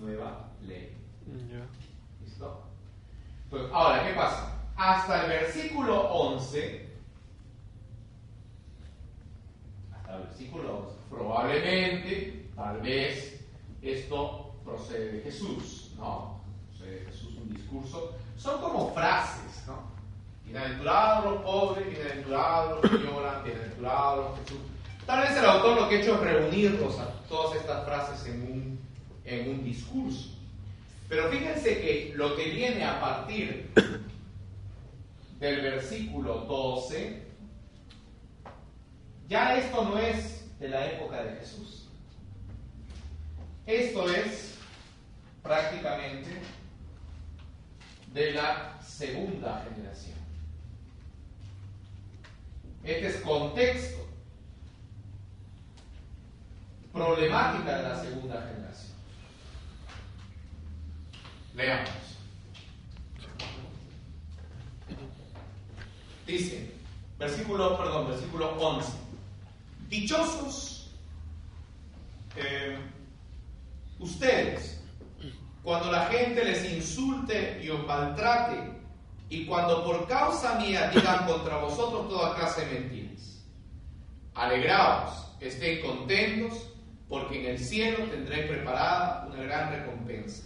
nueva 0.00 0.50
ley. 0.62 0.92
¿Listo? 2.24 2.62
Pues 3.50 3.62
ahora, 3.72 4.06
¿qué 4.06 4.14
pasa? 4.14 4.52
Hasta 4.76 5.24
el 5.24 5.30
versículo 5.30 6.00
11, 6.12 6.88
hasta 9.94 10.16
el 10.16 10.22
versículo 10.22 10.78
11, 10.78 10.96
probablemente, 11.10 12.50
tal 12.54 12.80
vez, 12.80 13.44
esto 13.82 14.45
procede 14.66 15.12
de 15.12 15.20
Jesús, 15.22 15.92
¿no? 15.96 16.40
Procede 16.68 17.00
de 17.00 17.06
Jesús 17.06 17.34
un 17.40 17.54
discurso. 17.54 18.16
Son 18.36 18.60
como 18.60 18.92
frases, 18.92 19.66
¿no? 19.66 19.90
Bienaventurados 20.44 21.24
los 21.24 21.42
pobres, 21.42 21.88
bienaventurados 21.88 22.82
los 22.82 23.02
lloran, 23.02 23.44
sufren. 24.44 24.76
Tal 25.06 25.20
vez 25.20 25.36
el 25.36 25.44
autor 25.44 25.80
lo 25.80 25.88
que 25.88 25.96
ha 25.96 26.00
hecho 26.00 26.14
es 26.16 26.20
reunirlos 26.20 26.98
a 26.98 27.12
todas 27.28 27.56
estas 27.56 27.84
frases 27.84 28.26
en 28.26 28.42
un, 28.42 28.80
en 29.24 29.50
un 29.50 29.64
discurso. 29.64 30.30
Pero 31.08 31.30
fíjense 31.30 31.80
que 31.80 32.12
lo 32.16 32.34
que 32.34 32.50
viene 32.50 32.84
a 32.84 33.00
partir 33.00 33.70
del 35.38 35.60
versículo 35.62 36.38
12, 36.40 37.22
ya 39.28 39.56
esto 39.56 39.84
no 39.84 39.98
es 39.98 40.58
de 40.58 40.68
la 40.68 40.86
época 40.86 41.22
de 41.22 41.36
Jesús. 41.36 41.88
Esto 43.66 44.10
es 44.10 44.55
prácticamente 45.46 46.40
de 48.12 48.32
la 48.32 48.80
segunda 48.82 49.64
generación. 49.64 50.16
Este 52.82 53.06
es 53.08 53.16
contexto, 53.16 54.06
problemática 56.92 57.76
de 57.76 57.82
la 57.82 58.00
segunda 58.00 58.42
generación. 58.42 58.96
Leamos. 61.54 61.90
Dice, 66.26 66.72
versículo, 67.18 67.76
perdón, 67.76 68.08
versículo 68.08 68.50
11. 68.58 68.92
Dichosos 69.88 70.90
eh, 72.34 72.76
ustedes 74.00 74.75
cuando 75.66 75.90
la 75.90 76.06
gente 76.06 76.44
les 76.44 76.64
insulte 76.72 77.60
y 77.60 77.70
os 77.70 77.84
maltrate 77.88 78.70
y 79.28 79.46
cuando 79.46 79.84
por 79.84 80.06
causa 80.06 80.60
mía 80.60 80.92
digan 80.94 81.26
contra 81.26 81.56
vosotros 81.56 82.08
toda 82.08 82.36
clase 82.36 82.64
de 82.64 82.78
mentiras. 82.78 83.44
Alegraos, 84.34 85.36
estén 85.40 85.84
contentos, 85.84 86.72
porque 87.08 87.40
en 87.40 87.46
el 87.46 87.58
cielo 87.58 88.04
tendréis 88.04 88.46
preparada 88.46 89.26
una 89.26 89.42
gran 89.42 89.72
recompensa. 89.72 90.44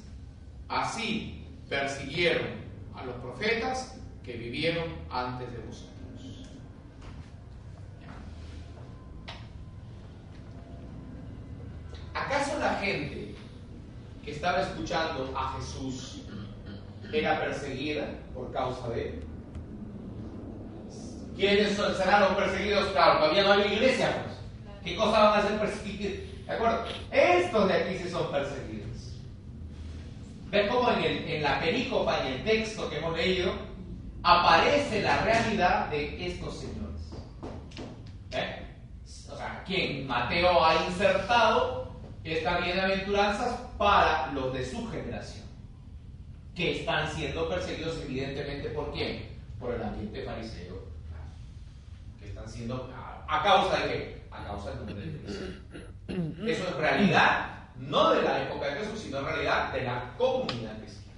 Así 0.68 1.47
persiguieron 1.68 2.48
a 2.94 3.05
los 3.05 3.16
profetas 3.16 4.01
que 4.24 4.38
vivieron 4.38 4.86
antes 5.10 5.52
de 5.52 5.59
vosotros. 5.59 6.51
¿Acaso 12.14 12.59
la 12.59 12.76
gente 12.76 13.19
estaba 14.32 14.61
escuchando 14.61 15.32
a 15.36 15.57
Jesús 15.57 16.23
era 17.12 17.40
perseguida 17.40 18.07
por 18.35 18.52
causa 18.52 18.89
de 18.90 19.09
él? 19.09 19.24
¿Quiénes 21.36 21.77
serán 21.77 22.23
los 22.23 22.32
perseguidos? 22.32 22.89
Claro, 22.89 23.20
todavía 23.20 23.44
no 23.44 23.52
hay 23.52 23.73
iglesia, 23.73 24.23
pues. 24.23 24.36
¿Qué 24.85 24.97
cosa 24.97 25.19
van 25.19 25.39
a 25.40 25.43
ser 25.43 25.59
perseguidos? 25.59 26.12
¿De 26.47 26.52
acuerdo? 26.52 26.85
Estos 27.11 27.69
de 27.69 27.74
aquí 27.74 27.98
sí 27.98 28.11
son 28.11 28.31
perseguidos. 28.31 29.15
¿Ven 30.51 30.69
cómo 30.69 30.90
en, 30.90 31.05
el, 31.05 31.28
en 31.28 31.43
la 31.43 31.61
perícopa, 31.61 32.20
en 32.20 32.35
el 32.35 32.44
texto 32.44 32.90
que 32.90 32.98
hemos 32.98 33.16
leído, 33.16 33.52
aparece 34.23 35.02
la 35.02 35.23
realidad 35.23 35.89
de 35.89 36.27
estos 36.27 36.59
señores? 36.59 37.01
¿Eh? 38.32 38.66
O 39.32 39.36
sea, 39.36 39.62
¿quién? 39.66 40.07
Mateo 40.07 40.65
ha 40.65 40.86
insertado 40.86 41.89
estas 42.24 42.64
bienaventuranzas 42.64 43.60
para 43.78 44.32
los 44.32 44.52
de 44.52 44.64
su 44.64 44.86
generación, 44.88 45.47
que 46.55 46.80
están 46.80 47.10
siendo 47.14 47.48
perseguidos 47.48 48.01
evidentemente 48.02 48.68
por 48.70 48.92
quién? 48.92 49.30
Por 49.59 49.74
el 49.74 49.82
ambiente 49.82 50.22
fariseo, 50.24 50.82
que 52.18 52.28
están 52.28 52.48
siendo 52.48 52.90
a 53.28 53.42
causa 53.42 53.78
de 53.78 53.88
qué? 53.88 54.22
A 54.30 54.44
causa 54.44 54.70
del 54.70 54.78
nombre 54.78 55.06
de. 55.06 56.52
Eso 56.52 56.68
es 56.68 56.74
realidad, 56.76 57.68
no 57.76 58.10
de 58.10 58.22
la 58.22 58.42
época 58.42 58.66
de 58.66 58.80
Jesús, 58.80 59.01
sino 59.01 59.18
en 59.18 59.26
realidad 59.26 59.72
de 59.72 59.82
la 59.82 60.14
comunidad 60.18 60.78
cristiana. 60.78 61.10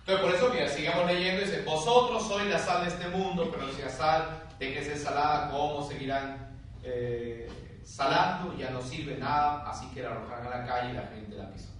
Entonces, 0.00 0.24
por 0.24 0.34
eso, 0.34 0.50
mira, 0.52 0.68
sigamos 0.68 1.06
leyendo, 1.06 1.42
dice, 1.42 1.62
vosotros 1.62 2.26
sois 2.26 2.46
la 2.46 2.58
sal 2.58 2.84
de 2.84 2.90
este 2.90 3.08
mundo, 3.08 3.50
pero 3.50 3.72
si 3.72 3.82
la 3.82 3.88
sal 3.88 4.42
de 4.58 4.72
que 4.72 4.78
es 4.80 5.02
salada, 5.02 5.50
¿cómo 5.50 5.86
seguirán 5.86 6.58
eh, 6.82 7.48
salando? 7.84 8.56
Ya 8.56 8.70
no 8.70 8.80
sirve 8.80 9.16
nada, 9.18 9.68
así 9.68 9.86
que 9.88 10.02
la 10.02 10.10
arrojarán 10.10 10.46
a 10.46 10.58
la 10.58 10.66
calle 10.66 10.90
y 10.90 10.94
la 10.94 11.06
gente 11.06 11.36
la 11.36 11.50
pisotea. 11.50 11.72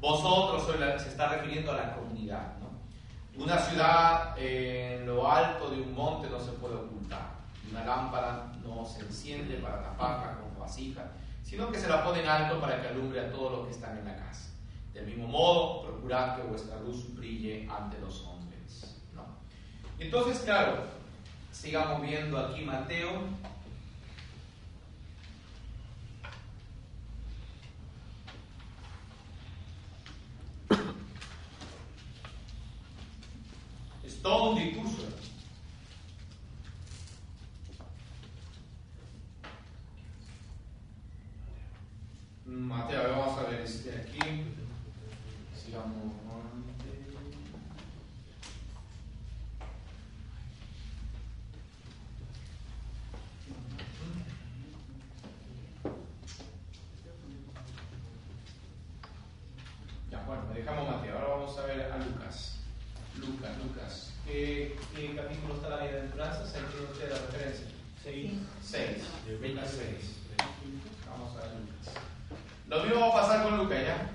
Vosotros 0.00 0.66
se 1.02 1.08
está 1.08 1.28
refiriendo 1.28 1.72
a 1.72 1.76
la 1.76 1.94
comunidad, 1.94 2.54
¿no? 2.58 3.42
Una 3.42 3.58
ciudad 3.58 4.34
en 4.38 5.06
lo 5.06 5.30
alto 5.30 5.70
de 5.70 5.80
un 5.82 5.94
monte 5.94 6.28
no 6.28 6.40
se 6.40 6.52
puede 6.52 6.74
ocultar. 6.74 7.32
Una 7.70 7.84
lámpara 7.84 8.52
no 8.64 8.84
se 8.84 9.00
enciende 9.00 9.56
para 9.56 9.82
taparla 9.82 10.38
con 10.40 10.58
vasija, 10.58 11.10
sino 11.42 11.70
que 11.70 11.78
se 11.78 11.88
la 11.88 12.04
pone 12.04 12.20
en 12.20 12.28
alto 12.28 12.60
para 12.60 12.80
que 12.80 12.88
alumbre 12.88 13.20
a 13.20 13.30
todos 13.30 13.52
los 13.52 13.66
que 13.66 13.72
están 13.72 13.96
en 13.98 14.04
la 14.04 14.16
casa. 14.16 14.50
Del 14.92 15.06
mismo 15.06 15.26
modo, 15.26 15.82
procurad 15.82 16.36
que 16.36 16.42
vuestra 16.42 16.78
luz 16.80 17.14
brille 17.14 17.68
ante 17.70 17.98
los 17.98 18.20
hombres. 18.22 18.42
Entonces, 20.02 20.40
claro, 20.40 20.84
sigamos 21.52 22.02
viendo 22.02 22.36
aquí 22.36 22.62
Mateo. 22.62 23.22
Es 34.04 34.20
todo 34.20 34.50
un 34.50 34.58
discurso. 34.58 35.02
Mateo, 42.44 43.10
vamos 43.16 43.38
a 43.38 43.42
ver 43.50 43.60
este 43.60 43.90
aquí. 43.90 44.18
Sigamos. 45.54 46.22
Lucas, 63.22 63.56
Lucas. 63.58 64.12
¿Qué, 64.26 64.76
qué 64.94 65.14
capítulo 65.14 65.54
está 65.54 65.68
la 65.68 65.82
bienaventuranza? 65.82 66.42
Ahí 66.42 66.64
tiene 66.70 66.90
usted 66.90 67.10
la 67.10 67.18
referencia. 67.18 67.66
6. 68.02 68.32
6, 68.62 69.04
Lucas 69.40 69.70
6. 69.76 69.88
Vamos 71.08 71.36
a 71.36 71.40
ver 71.42 71.50
Lucas. 71.60 71.94
Lo 72.68 72.82
mismo 72.84 73.00
va 73.00 73.08
a 73.08 73.22
pasar 73.22 73.42
con 73.44 73.58
Lucas, 73.58 73.78
¿ya? 73.84 74.10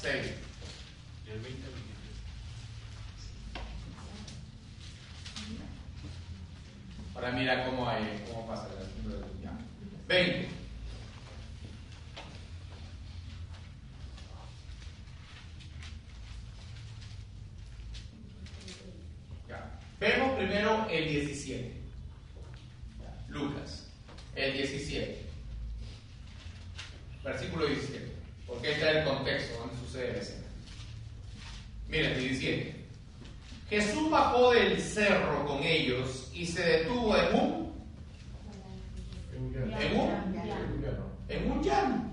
6. 0.00 0.34
El 1.26 1.40
20 1.40 1.68
Ahora 7.48 7.62
mira 7.62 7.70
cómo, 7.70 7.88
hay, 7.88 8.24
cómo 8.30 8.46
pasa 8.46 8.68
el 8.76 8.82
asunto 8.82 9.08
de 9.08 9.20
Lucas. 9.20 9.52
20. 10.06 10.48
Ya. 19.48 19.80
Vemos 19.98 20.36
primero 20.36 20.86
el 20.90 21.08
17. 21.08 21.72
Ya. 23.00 23.24
Lucas, 23.28 23.86
el 24.34 24.52
17. 24.52 25.22
Versículo 27.24 27.66
17. 27.66 28.12
Porque 28.46 28.72
este 28.72 28.90
es 28.90 28.96
el 28.96 29.04
contexto 29.04 29.58
donde 29.58 29.76
sucede 29.76 30.12
la 30.12 30.18
escena. 30.18 30.46
Miren, 31.88 32.18
17. 32.18 32.78
Jesús 33.70 34.10
bajó 34.10 34.52
del 34.52 34.80
cerro 34.80 35.46
con 35.46 35.62
ellos 35.62 36.28
y 36.38 36.46
se 36.46 36.62
detuvo 36.62 37.16
en 37.16 37.34
un, 37.34 37.72
en 39.34 40.00
un, 40.00 40.10
en 41.28 41.50
un 41.50 41.62
llano. 41.62 42.04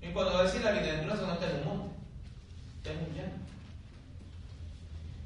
Y 0.00 0.06
cuando 0.12 0.44
decir 0.44 0.62
la 0.62 0.70
bienaventuranza 0.70 1.26
no 1.26 1.32
está 1.34 1.50
en 1.50 1.56
un 1.56 1.64
monte, 1.64 1.94
está 2.78 2.92
en 2.92 2.98
un 2.98 3.16
llano. 3.16 3.32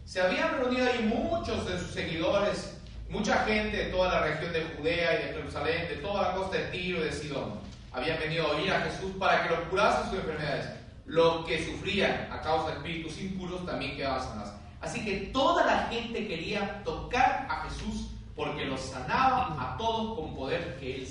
Se 0.06 0.20
habían 0.20 0.58
reunido 0.58 0.86
ahí 0.86 1.02
muchos 1.04 1.68
de 1.68 1.78
sus 1.78 1.90
seguidores, 1.90 2.76
mucha 3.10 3.44
gente 3.44 3.76
de 3.76 3.84
toda 3.90 4.14
la 4.14 4.20
región 4.22 4.52
de 4.54 4.64
Judea 4.76 5.20
y 5.20 5.26
de 5.26 5.32
Jerusalén, 5.34 5.88
de 5.88 5.96
toda 5.96 6.22
la 6.22 6.34
costa 6.34 6.56
de 6.56 6.64
Tiro 6.68 7.00
y 7.00 7.04
de 7.04 7.12
Sidón. 7.12 7.60
Habían 7.92 8.18
venido 8.18 8.46
a 8.46 8.56
oír 8.56 8.72
a 8.72 8.80
Jesús 8.80 9.12
para 9.18 9.44
que 9.44 9.54
los 9.54 9.68
curase 9.68 10.08
sus 10.08 10.18
enfermedades. 10.18 10.70
Los 11.04 11.44
que 11.44 11.62
sufrían 11.66 12.32
a 12.32 12.40
causa 12.40 12.70
de 12.70 12.76
espíritus 12.78 13.20
impuros 13.20 13.66
también 13.66 13.94
quedaban 13.94 14.22
sanados. 14.22 14.54
Así 14.84 15.02
que 15.02 15.30
toda 15.32 15.64
la 15.64 15.78
gente 15.88 16.26
quería 16.26 16.82
tocar 16.84 17.46
a 17.48 17.64
Jesús 17.68 18.10
porque 18.36 18.62
los 18.74 18.80
sanaba 18.80 19.56
a 19.58 19.76
todos 19.76 20.18
con 20.18 20.34
poder 20.34 20.76
que 20.78 20.96
él 20.96 21.08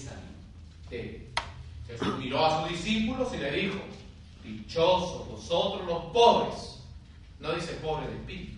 él. 0.91 1.27
Jesús 1.87 2.17
miró 2.19 2.45
a 2.45 2.61
sus 2.61 2.71
discípulos 2.71 3.33
y 3.33 3.37
le 3.37 3.51
dijo, 3.51 3.79
dichosos 4.43 5.27
vosotros 5.27 5.85
los 5.87 6.03
pobres. 6.13 6.83
No 7.39 7.53
dice 7.53 7.73
pobres 7.75 8.09
de 8.09 8.15
espíritu. 8.15 8.57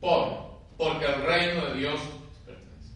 Pobre, 0.00 0.36
porque 0.76 1.04
el 1.04 1.22
reino 1.22 1.66
de 1.66 1.74
Dios 1.74 2.00
pertenece. 2.44 2.92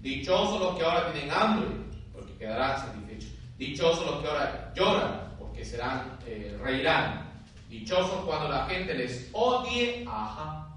Dichosos 0.00 0.60
los 0.60 0.76
que 0.76 0.84
ahora 0.84 1.12
tienen 1.12 1.30
hambre, 1.30 1.68
porque 2.12 2.36
quedarán 2.36 2.78
satisfechos. 2.78 3.30
Dichosos 3.58 4.06
los 4.06 4.22
que 4.22 4.28
ahora 4.28 4.72
lloran, 4.76 5.34
porque 5.38 5.64
serán, 5.64 6.18
eh, 6.26 6.58
reirán. 6.62 7.21
Dichosos 7.72 8.26
cuando 8.26 8.50
la 8.50 8.66
gente 8.66 8.92
les 8.92 9.30
odie, 9.32 10.04
ajá, 10.06 10.68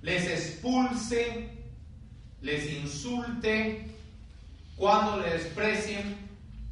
les 0.00 0.26
expulse, 0.26 1.50
les 2.40 2.72
insulte, 2.72 3.94
cuando 4.76 5.18
le 5.18 5.28
desprecien 5.34 6.26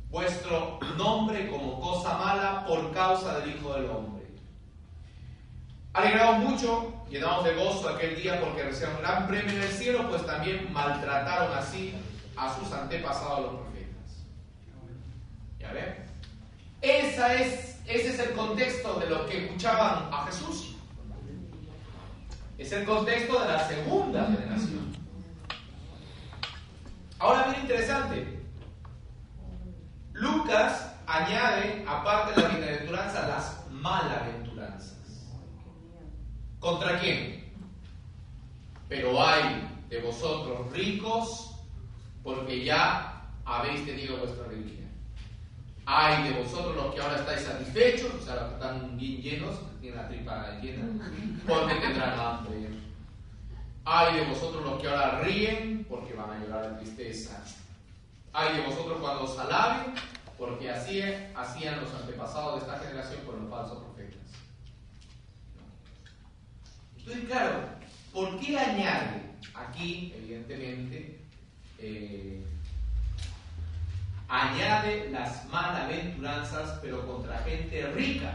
vuestro 0.08 0.78
nombre 0.96 1.50
como 1.50 1.78
cosa 1.78 2.16
mala 2.16 2.64
por 2.66 2.90
causa 2.94 3.40
del 3.40 3.54
Hijo 3.54 3.74
del 3.74 3.90
Hombre. 3.90 4.24
Alegramos 5.92 6.50
mucho, 6.50 7.04
llenamos 7.10 7.44
de 7.44 7.54
gozo 7.54 7.90
aquel 7.90 8.16
día 8.16 8.40
porque 8.40 8.62
recibieron 8.62 8.96
un 8.96 9.02
gran 9.02 9.26
premio 9.26 9.52
en 9.52 9.62
el 9.62 9.72
cielo, 9.72 10.08
pues 10.08 10.24
también 10.24 10.72
maltrataron 10.72 11.52
así 11.52 11.92
a 12.34 12.54
sus 12.54 12.72
antepasados 12.72 13.40
los 13.40 13.60
profetas. 13.60 14.24
¿Ya 15.60 15.70
ven? 15.72 15.96
Esa 16.80 17.34
es, 17.34 17.71
ese 17.86 18.08
es 18.10 18.18
el 18.18 18.32
contexto 18.32 19.00
de 19.00 19.10
lo 19.10 19.26
que 19.26 19.44
escuchaban 19.44 20.08
a 20.12 20.26
Jesús. 20.26 20.76
Es 22.58 22.70
el 22.72 22.84
contexto 22.84 23.40
de 23.40 23.48
la 23.48 23.68
segunda 23.68 24.26
generación. 24.26 24.92
Ahora 27.18 27.48
bien 27.48 27.62
interesante. 27.62 28.40
Lucas 30.12 30.94
añade, 31.06 31.84
aparte 31.86 32.40
de 32.40 32.48
la 32.48 32.54
bienaventuranza, 32.54 33.28
las 33.28 33.70
malaventuranzas. 33.70 35.28
¿Contra 36.60 37.00
quién? 37.00 37.52
Pero 38.88 39.20
hay 39.20 39.68
de 39.88 40.00
vosotros 40.00 40.70
ricos, 40.72 41.56
porque 42.22 42.64
ya 42.64 43.28
habéis 43.44 43.84
tenido 43.84 44.18
vuestra 44.18 44.44
alegría. 44.44 44.81
Hay 45.84 46.28
de 46.28 46.42
vosotros 46.42 46.76
los 46.76 46.94
que 46.94 47.00
ahora 47.00 47.16
estáis 47.16 47.42
satisfechos, 47.42 48.14
o 48.14 48.24
sea, 48.24 48.36
los 48.36 48.44
que 48.44 48.54
están 48.54 48.96
bien 48.96 49.20
llenos, 49.20 49.56
tienen 49.80 50.00
la 50.00 50.08
tripa 50.08 50.60
llena, 50.60 51.10
porque 51.46 51.74
tendrán 51.74 52.18
hambre. 52.18 52.68
Hay 53.84 54.16
de 54.16 54.24
vosotros 54.26 54.64
los 54.64 54.80
que 54.80 54.88
ahora 54.88 55.20
ríen, 55.20 55.84
porque 55.88 56.14
van 56.14 56.30
a 56.30 56.38
llorar 56.38 56.70
de 56.70 56.84
tristeza. 56.84 57.42
Hay 58.32 58.56
de 58.56 58.62
vosotros 58.62 58.98
cuando 59.00 59.24
os 59.24 59.38
alaben, 59.38 59.94
porque 60.38 60.70
así 60.70 61.02
hacían 61.34 61.80
los 61.80 61.92
antepasados 61.92 62.54
de 62.54 62.66
esta 62.66 62.78
generación 62.78 63.20
con 63.26 63.42
los 63.42 63.50
falsos 63.50 63.78
profetas. 63.82 64.20
Entonces, 66.96 67.24
claro, 67.24 67.64
¿por 68.12 68.38
qué 68.38 68.56
añade 68.56 69.22
aquí, 69.54 70.14
evidentemente, 70.16 71.20
eh, 71.78 72.46
añade 74.32 75.10
las 75.10 75.46
malaventuranzas, 75.50 76.78
pero 76.80 77.06
contra 77.06 77.38
gente 77.40 77.86
rica? 77.88 78.32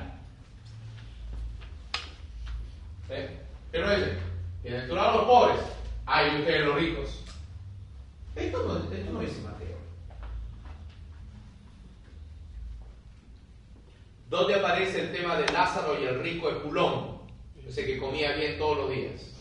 ¿Eh? 3.10 3.40
Pero 3.72 3.90
dice, 3.90 4.18
bienaventurados 4.62 5.16
los 5.16 5.26
pobres, 5.26 5.60
hay 6.06 6.40
ustedes 6.40 6.66
los 6.66 6.76
ricos. 6.76 7.24
Esto 8.36 8.64
no, 8.64 8.94
esto 8.94 9.12
no 9.12 9.20
dice 9.22 9.42
Mateo. 9.42 9.78
¿Dónde 14.30 14.56
aparece 14.56 15.02
el 15.02 15.12
tema 15.12 15.38
de 15.38 15.52
Lázaro 15.52 16.00
y 16.00 16.06
el 16.06 16.22
rico 16.22 16.50
Epulón? 16.50 17.22
Ese 17.68 17.86
que 17.86 17.98
comía 17.98 18.36
bien 18.36 18.60
todos 18.60 18.78
los 18.78 18.92
días. 18.92 19.34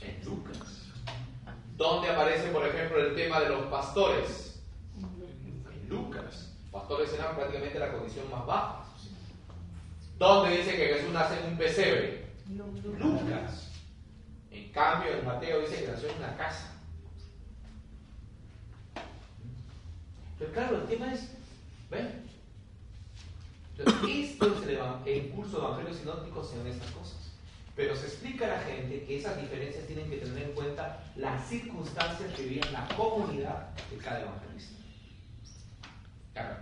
En 0.00 0.24
Lucas. 0.24 0.88
¿Dónde 1.76 2.08
aparece, 2.08 2.48
por 2.48 2.66
ejemplo, 2.66 2.98
el 2.98 3.14
tema 3.14 3.40
de 3.40 3.50
los 3.50 3.66
pastores? 3.66 4.53
Lucas. 5.88 6.52
Pastores 6.70 7.12
eran 7.14 7.36
prácticamente 7.36 7.78
la 7.78 7.92
condición 7.92 8.30
más 8.30 8.46
baja. 8.46 8.84
¿Dónde 10.18 10.56
dice 10.56 10.76
que 10.76 10.94
Jesús 10.94 11.12
nace 11.12 11.40
en 11.40 11.52
un 11.52 11.58
pesebre? 11.58 12.26
Lucas. 12.98 13.70
En 14.50 14.72
cambio, 14.72 15.12
en 15.12 15.24
Mateo 15.24 15.60
dice 15.60 15.84
que 15.84 15.90
nació 15.90 16.08
en 16.10 16.18
una 16.18 16.36
casa. 16.36 16.72
Pero 20.38 20.52
claro, 20.52 20.76
el 20.76 20.86
tema 20.86 21.12
es, 21.12 21.30
¿ven? 21.90 22.24
Entonces, 23.76 24.30
esto 24.30 24.54
es 24.54 24.68
el, 24.68 24.78
el 25.06 25.30
curso 25.30 25.58
de 25.58 25.64
Evangelios 25.66 25.96
Sinópticos 25.96 26.54
en 26.54 26.66
estas 26.66 26.90
cosas. 26.92 27.24
Pero 27.76 27.96
se 27.96 28.06
explica 28.06 28.44
a 28.44 28.56
la 28.56 28.60
gente 28.60 29.04
que 29.04 29.18
esas 29.18 29.40
diferencias 29.40 29.86
tienen 29.86 30.08
que 30.08 30.18
tener 30.18 30.44
en 30.44 30.52
cuenta 30.52 31.02
las 31.16 31.48
circunstancias 31.48 32.32
que 32.34 32.42
vivía 32.42 32.70
la 32.70 32.86
comunidad 32.96 33.70
de 33.90 33.96
cada 33.96 34.20
evangelista. 34.20 34.73
Claro, 36.34 36.56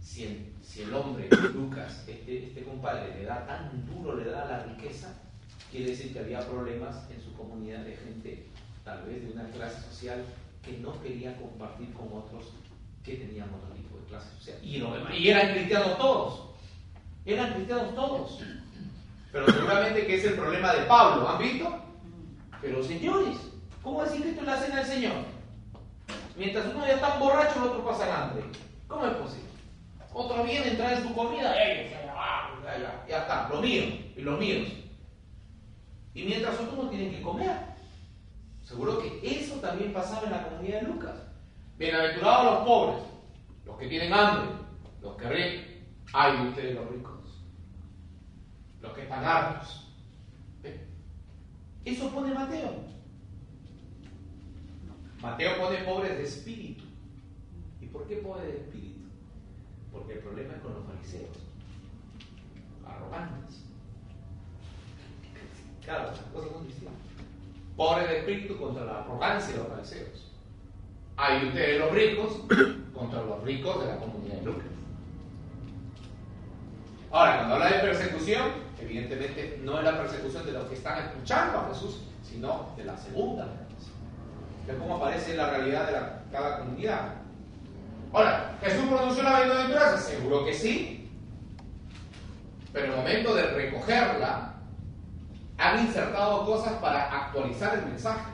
si 0.00 0.24
el, 0.24 0.52
si 0.62 0.82
el 0.82 0.94
hombre, 0.94 1.28
Lucas, 1.54 2.04
este, 2.06 2.44
este 2.46 2.62
compadre, 2.62 3.14
le 3.18 3.24
da 3.24 3.44
tan 3.44 3.84
duro, 3.86 4.16
le 4.16 4.30
da 4.30 4.44
la 4.46 4.62
riqueza, 4.62 5.08
quiere 5.70 5.90
decir 5.90 6.12
que 6.12 6.20
había 6.20 6.46
problemas 6.48 7.10
en 7.10 7.20
su 7.20 7.34
comunidad 7.34 7.80
de 7.80 7.96
gente, 7.96 8.46
tal 8.84 9.04
vez 9.04 9.26
de 9.26 9.32
una 9.32 9.50
clase 9.50 9.82
social, 9.82 10.24
que 10.62 10.78
no 10.78 11.00
quería 11.02 11.36
compartir 11.36 11.92
con 11.92 12.06
otros 12.06 12.52
que 13.04 13.16
tenían 13.16 13.48
otro 13.52 13.74
tipo 13.74 13.98
de 13.98 14.04
clase 14.04 14.30
social. 14.36 14.58
Y, 14.62 14.78
no, 14.78 15.14
y 15.14 15.28
eran 15.28 15.52
cristianos 15.52 15.98
todos. 15.98 16.50
Eran 17.24 17.54
cristianos 17.54 17.94
todos. 17.94 18.40
Pero 19.32 19.52
seguramente 19.52 20.06
que 20.06 20.14
es 20.14 20.24
el 20.24 20.34
problema 20.34 20.72
de 20.72 20.82
Pablo, 20.82 21.28
¿han 21.28 21.38
visto? 21.38 21.84
Pero 22.60 22.82
señores, 22.82 23.36
¿cómo 23.82 24.04
decir 24.04 24.22
que 24.22 24.30
esto 24.30 24.40
es 24.40 24.46
la 24.46 24.60
cena 24.60 24.76
del 24.76 24.86
Señor? 24.86 25.12
Mientras 26.36 26.66
uno 26.66 26.86
ya 26.86 26.94
está 26.94 27.18
borracho, 27.18 27.58
el 27.58 27.70
otro 27.70 27.84
pasa 27.84 28.24
hambre. 28.24 28.44
¿Cómo 28.88 29.06
es 29.06 29.14
posible? 29.14 29.46
Otro 30.12 30.44
viene, 30.44 30.70
trae 30.72 31.02
su 31.02 31.14
comida, 31.14 31.62
ellos, 31.62 31.92
ya, 32.64 33.04
ya, 33.08 33.18
está, 33.18 33.48
lo 33.48 33.60
mío 33.60 33.84
y 34.16 34.20
los 34.22 34.38
míos. 34.38 34.68
Y 36.14 36.24
mientras 36.24 36.58
otros 36.58 36.84
no 36.84 36.88
tienen 36.88 37.10
que 37.10 37.22
comer. 37.22 37.56
Seguro 38.64 38.98
que 38.98 39.20
eso 39.22 39.56
también 39.56 39.92
pasaba 39.92 40.24
en 40.24 40.32
la 40.32 40.48
comunidad 40.48 40.80
de 40.80 40.88
Lucas. 40.88 41.14
Bienaventurados 41.78 42.54
los 42.54 42.66
pobres, 42.66 43.02
los 43.64 43.76
que 43.76 43.86
tienen 43.88 44.12
hambre, 44.12 44.56
los 45.02 45.16
que 45.16 45.28
ríen. 45.28 45.76
Ay 46.12 46.36
de 46.36 46.48
ustedes 46.48 46.74
los 46.74 46.90
ricos, 46.90 47.44
los 48.80 48.92
que 48.92 49.02
están 49.02 49.24
hartos. 49.24 49.92
Eso 51.84 52.10
pone 52.10 52.34
Mateo. 52.34 52.84
Mateo 55.20 55.58
pone 55.58 55.76
pobres 55.84 56.16
de 56.16 56.24
espíritu. 56.24 56.85
¿Y 57.96 57.98
por 57.98 58.08
qué 58.08 58.16
pobres 58.16 58.44
de 58.46 58.56
espíritu? 58.58 59.08
Porque 59.90 60.12
el 60.14 60.18
problema 60.18 60.54
es 60.54 60.60
con 60.60 60.74
los 60.74 60.84
fariseos, 60.84 61.36
arrogantes. 62.86 63.62
Claro, 65.82 66.10
las 66.10 66.18
cosas 66.20 66.50
son 66.52 66.66
distintas. 66.66 66.94
Pobres 67.76 68.08
de 68.08 68.18
espíritu 68.18 68.58
contra 68.58 68.84
la 68.84 69.00
arrogancia 69.00 69.52
de 69.54 69.58
los 69.60 69.68
fariseos. 69.68 70.32
Hay 71.16 71.40
de 71.40 71.46
ustedes 71.48 71.80
los 71.80 71.92
ricos 71.92 72.32
contra 72.94 73.22
los 73.22 73.42
ricos 73.44 73.80
de 73.80 73.86
la 73.86 73.96
comunidad 73.98 74.34
de 74.34 74.42
Lucas. 74.42 74.66
Ahora, 77.10 77.36
cuando 77.36 77.54
habla 77.54 77.68
de 77.72 77.78
persecución, 77.80 78.50
evidentemente 78.78 79.60
no 79.64 79.78
es 79.78 79.84
la 79.84 79.96
persecución 79.98 80.44
de 80.44 80.52
los 80.52 80.64
que 80.64 80.74
están 80.74 80.98
escuchando 81.06 81.58
a 81.60 81.68
Jesús, 81.68 82.00
sino 82.22 82.72
de 82.76 82.84
la 82.84 82.96
segunda 82.98 83.44
generación. 83.44 83.92
Es 84.68 84.74
cómo 84.76 84.96
aparece 84.96 85.34
la 85.36 85.48
realidad 85.50 85.86
de 85.86 85.92
la- 85.92 86.22
cada 86.30 86.58
comunidad. 86.58 87.14
Ahora, 88.12 88.56
¿Jesús 88.62 88.88
pronunció 88.88 89.22
la 89.22 89.40
bienaventuranza? 89.40 89.98
Seguro 89.98 90.44
que 90.44 90.54
sí. 90.54 91.08
Pero 92.72 92.86
en 92.86 92.90
el 92.92 92.96
momento 92.98 93.34
de 93.34 93.46
recogerla, 93.46 94.54
han 95.58 95.86
insertado 95.86 96.44
cosas 96.44 96.74
para 96.74 97.10
actualizar 97.10 97.78
el 97.78 97.86
mensaje. 97.86 98.30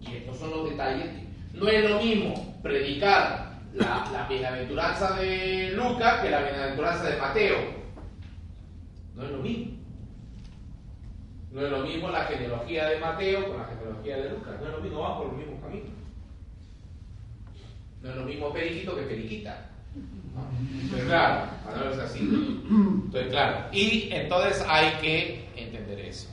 Y 0.00 0.16
estos 0.16 0.38
son 0.38 0.50
los 0.50 0.70
detalles. 0.70 1.06
No 1.52 1.68
es 1.68 1.88
lo 1.88 2.00
mismo 2.00 2.58
predicar 2.62 3.52
la, 3.74 4.08
la 4.12 4.26
bienaventuranza 4.28 5.16
de 5.16 5.72
Lucas 5.74 6.20
que 6.20 6.30
la 6.30 6.42
bienaventuranza 6.42 7.04
de 7.04 7.16
Mateo. 7.18 7.56
No 9.14 9.24
es 9.24 9.30
lo 9.30 9.38
mismo. 9.38 9.72
No 11.50 11.60
es 11.60 11.70
lo 11.70 11.80
mismo 11.80 12.08
la 12.08 12.24
genealogía 12.24 12.86
de 12.88 12.98
Mateo 12.98 13.48
con 13.48 13.58
la 13.58 13.66
genealogía 13.66 14.16
de 14.16 14.30
Lucas. 14.30 14.54
No 14.60 14.66
es 14.66 14.72
lo 14.72 14.80
mismo, 14.80 15.00
van 15.02 15.18
por 15.18 15.26
el 15.26 15.32
mismo. 15.32 15.51
No 18.02 18.10
es 18.10 18.16
lo 18.16 18.24
mismo 18.24 18.52
periquito 18.52 18.96
que 18.96 19.02
periquita. 19.02 19.68
¿no? 20.34 20.48
Entonces, 20.80 21.06
claro, 21.06 21.50
a 21.68 21.76
no 21.76 21.90
es 21.90 21.98
así. 21.98 22.20
Entonces, 22.20 23.30
claro. 23.30 23.66
Y 23.72 24.08
entonces 24.12 24.64
hay 24.66 24.94
que 25.00 25.44
entender 25.56 26.00
eso. 26.00 26.28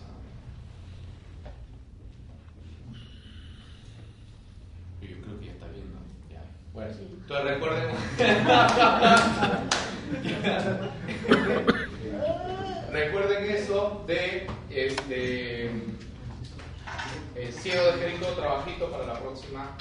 Yo 5.01 5.21
creo 5.21 5.39
que 5.39 5.45
ya 5.45 5.51
está 5.51 5.67
bien, 5.67 5.85
¿no? 5.93 5.99
Ya. 6.33 6.41
Bueno, 6.73 6.91
entonces 6.91 7.45
recuerden. 7.45 7.95
recuerden 12.91 13.51
eso 13.51 14.03
de 14.07 14.47
este 14.71 15.69
el 17.35 17.53
ciego 17.53 17.85
de 17.85 17.93
Jericó, 17.93 18.25
trabajito 18.27 18.89
para 18.91 19.05
la 19.05 19.19
próxima 19.19 19.77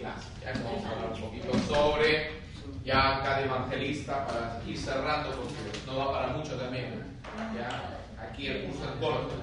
clase. 0.00 0.28
Ya 0.44 0.52
que 0.52 0.62
vamos 0.62 0.84
a 0.84 0.90
hablar 0.90 1.12
un 1.12 1.20
poquito 1.20 1.58
sobre 1.68 2.40
ya 2.84 3.18
acá 3.18 3.38
de 3.38 3.44
evangelista 3.44 4.26
para 4.26 4.62
ir 4.66 4.78
cerrando 4.78 5.30
porque 5.30 5.78
no 5.86 5.96
va 5.96 6.12
para 6.12 6.36
mucho 6.36 6.56
también. 6.56 7.18
Ya 7.54 8.00
aquí 8.18 8.46
el 8.46 8.66
curso 8.66 8.84
es 8.84 8.90
corto. 9.00 9.34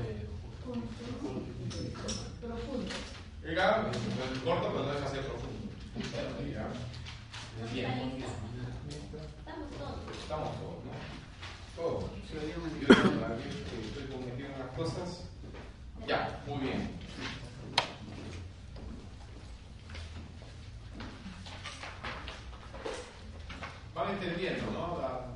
Ya, 3.56 3.90
es 3.92 4.40
corto, 4.40 4.72
pero 4.74 4.84
no 4.84 4.94
deja 4.94 5.10
ser 5.10 5.22
profundo. 5.22 5.72
Ya. 6.54 6.68
Bien. 7.74 8.24
Estamos 9.40 9.70
todos. 9.78 10.18
Estamos 10.20 10.50
todos, 10.60 10.84
¿no? 10.86 10.92
Todos. 11.76 12.04
Yo 12.32 12.42
estoy 12.42 14.06
cometiendo 14.12 14.56
unas 14.56 14.76
cosas. 14.76 15.24
Ya, 16.08 16.42
muy 16.46 16.60
bien. 16.60 16.97
intervierno, 24.18 24.72
no? 24.72 24.98
Da... 24.98 25.27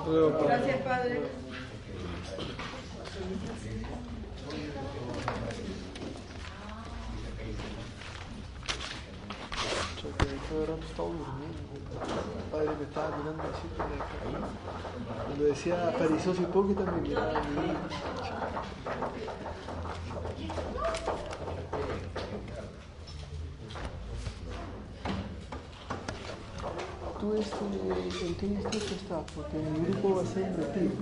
Luego, 0.07 0.39
pa- 0.39 0.45
Gracias, 0.47 0.81
Padre. 0.83 1.21
Chaco, 9.97 10.25
todo 10.49 10.61
el 10.63 10.67
rato 10.69 10.87
estaba 10.87 11.09
durmiendo. 11.09 11.61
El 12.37 12.51
padre 12.51 12.71
me 12.79 12.85
estaba 12.85 13.17
mirando 13.17 13.43
así 13.43 13.67
por 13.77 13.87
la 13.91 13.97
cara. 14.05 14.49
Cuando 15.67 15.87
decía 15.87 15.99
perezoso 15.99 16.43
hipócrita 16.43 16.85
me 16.93 17.01
miraba 17.01 17.31
a 17.31 17.41
mí. 17.41 17.73
Tú 27.19 27.35
este, 27.35 28.27
¿en 28.27 28.35
qué 28.37 28.47
distrito 28.47 28.95
estás? 28.95 29.25
Porque 29.35 29.57
mi 29.57 29.89
grupo 29.89 30.17
va 30.17 30.23
a 30.23 30.27
ser 30.27 30.51
metido. 30.57 30.93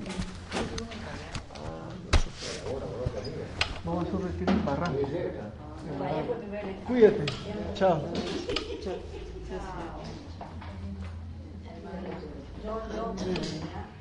Vamos 3.85 4.09
a 4.09 4.17
un 4.17 4.23
retiro 4.23 4.53
en 4.53 4.65
Barranco. 4.65 4.99
En 4.99 5.99
Barranco. 5.99 6.35
Cuídate. 6.87 7.27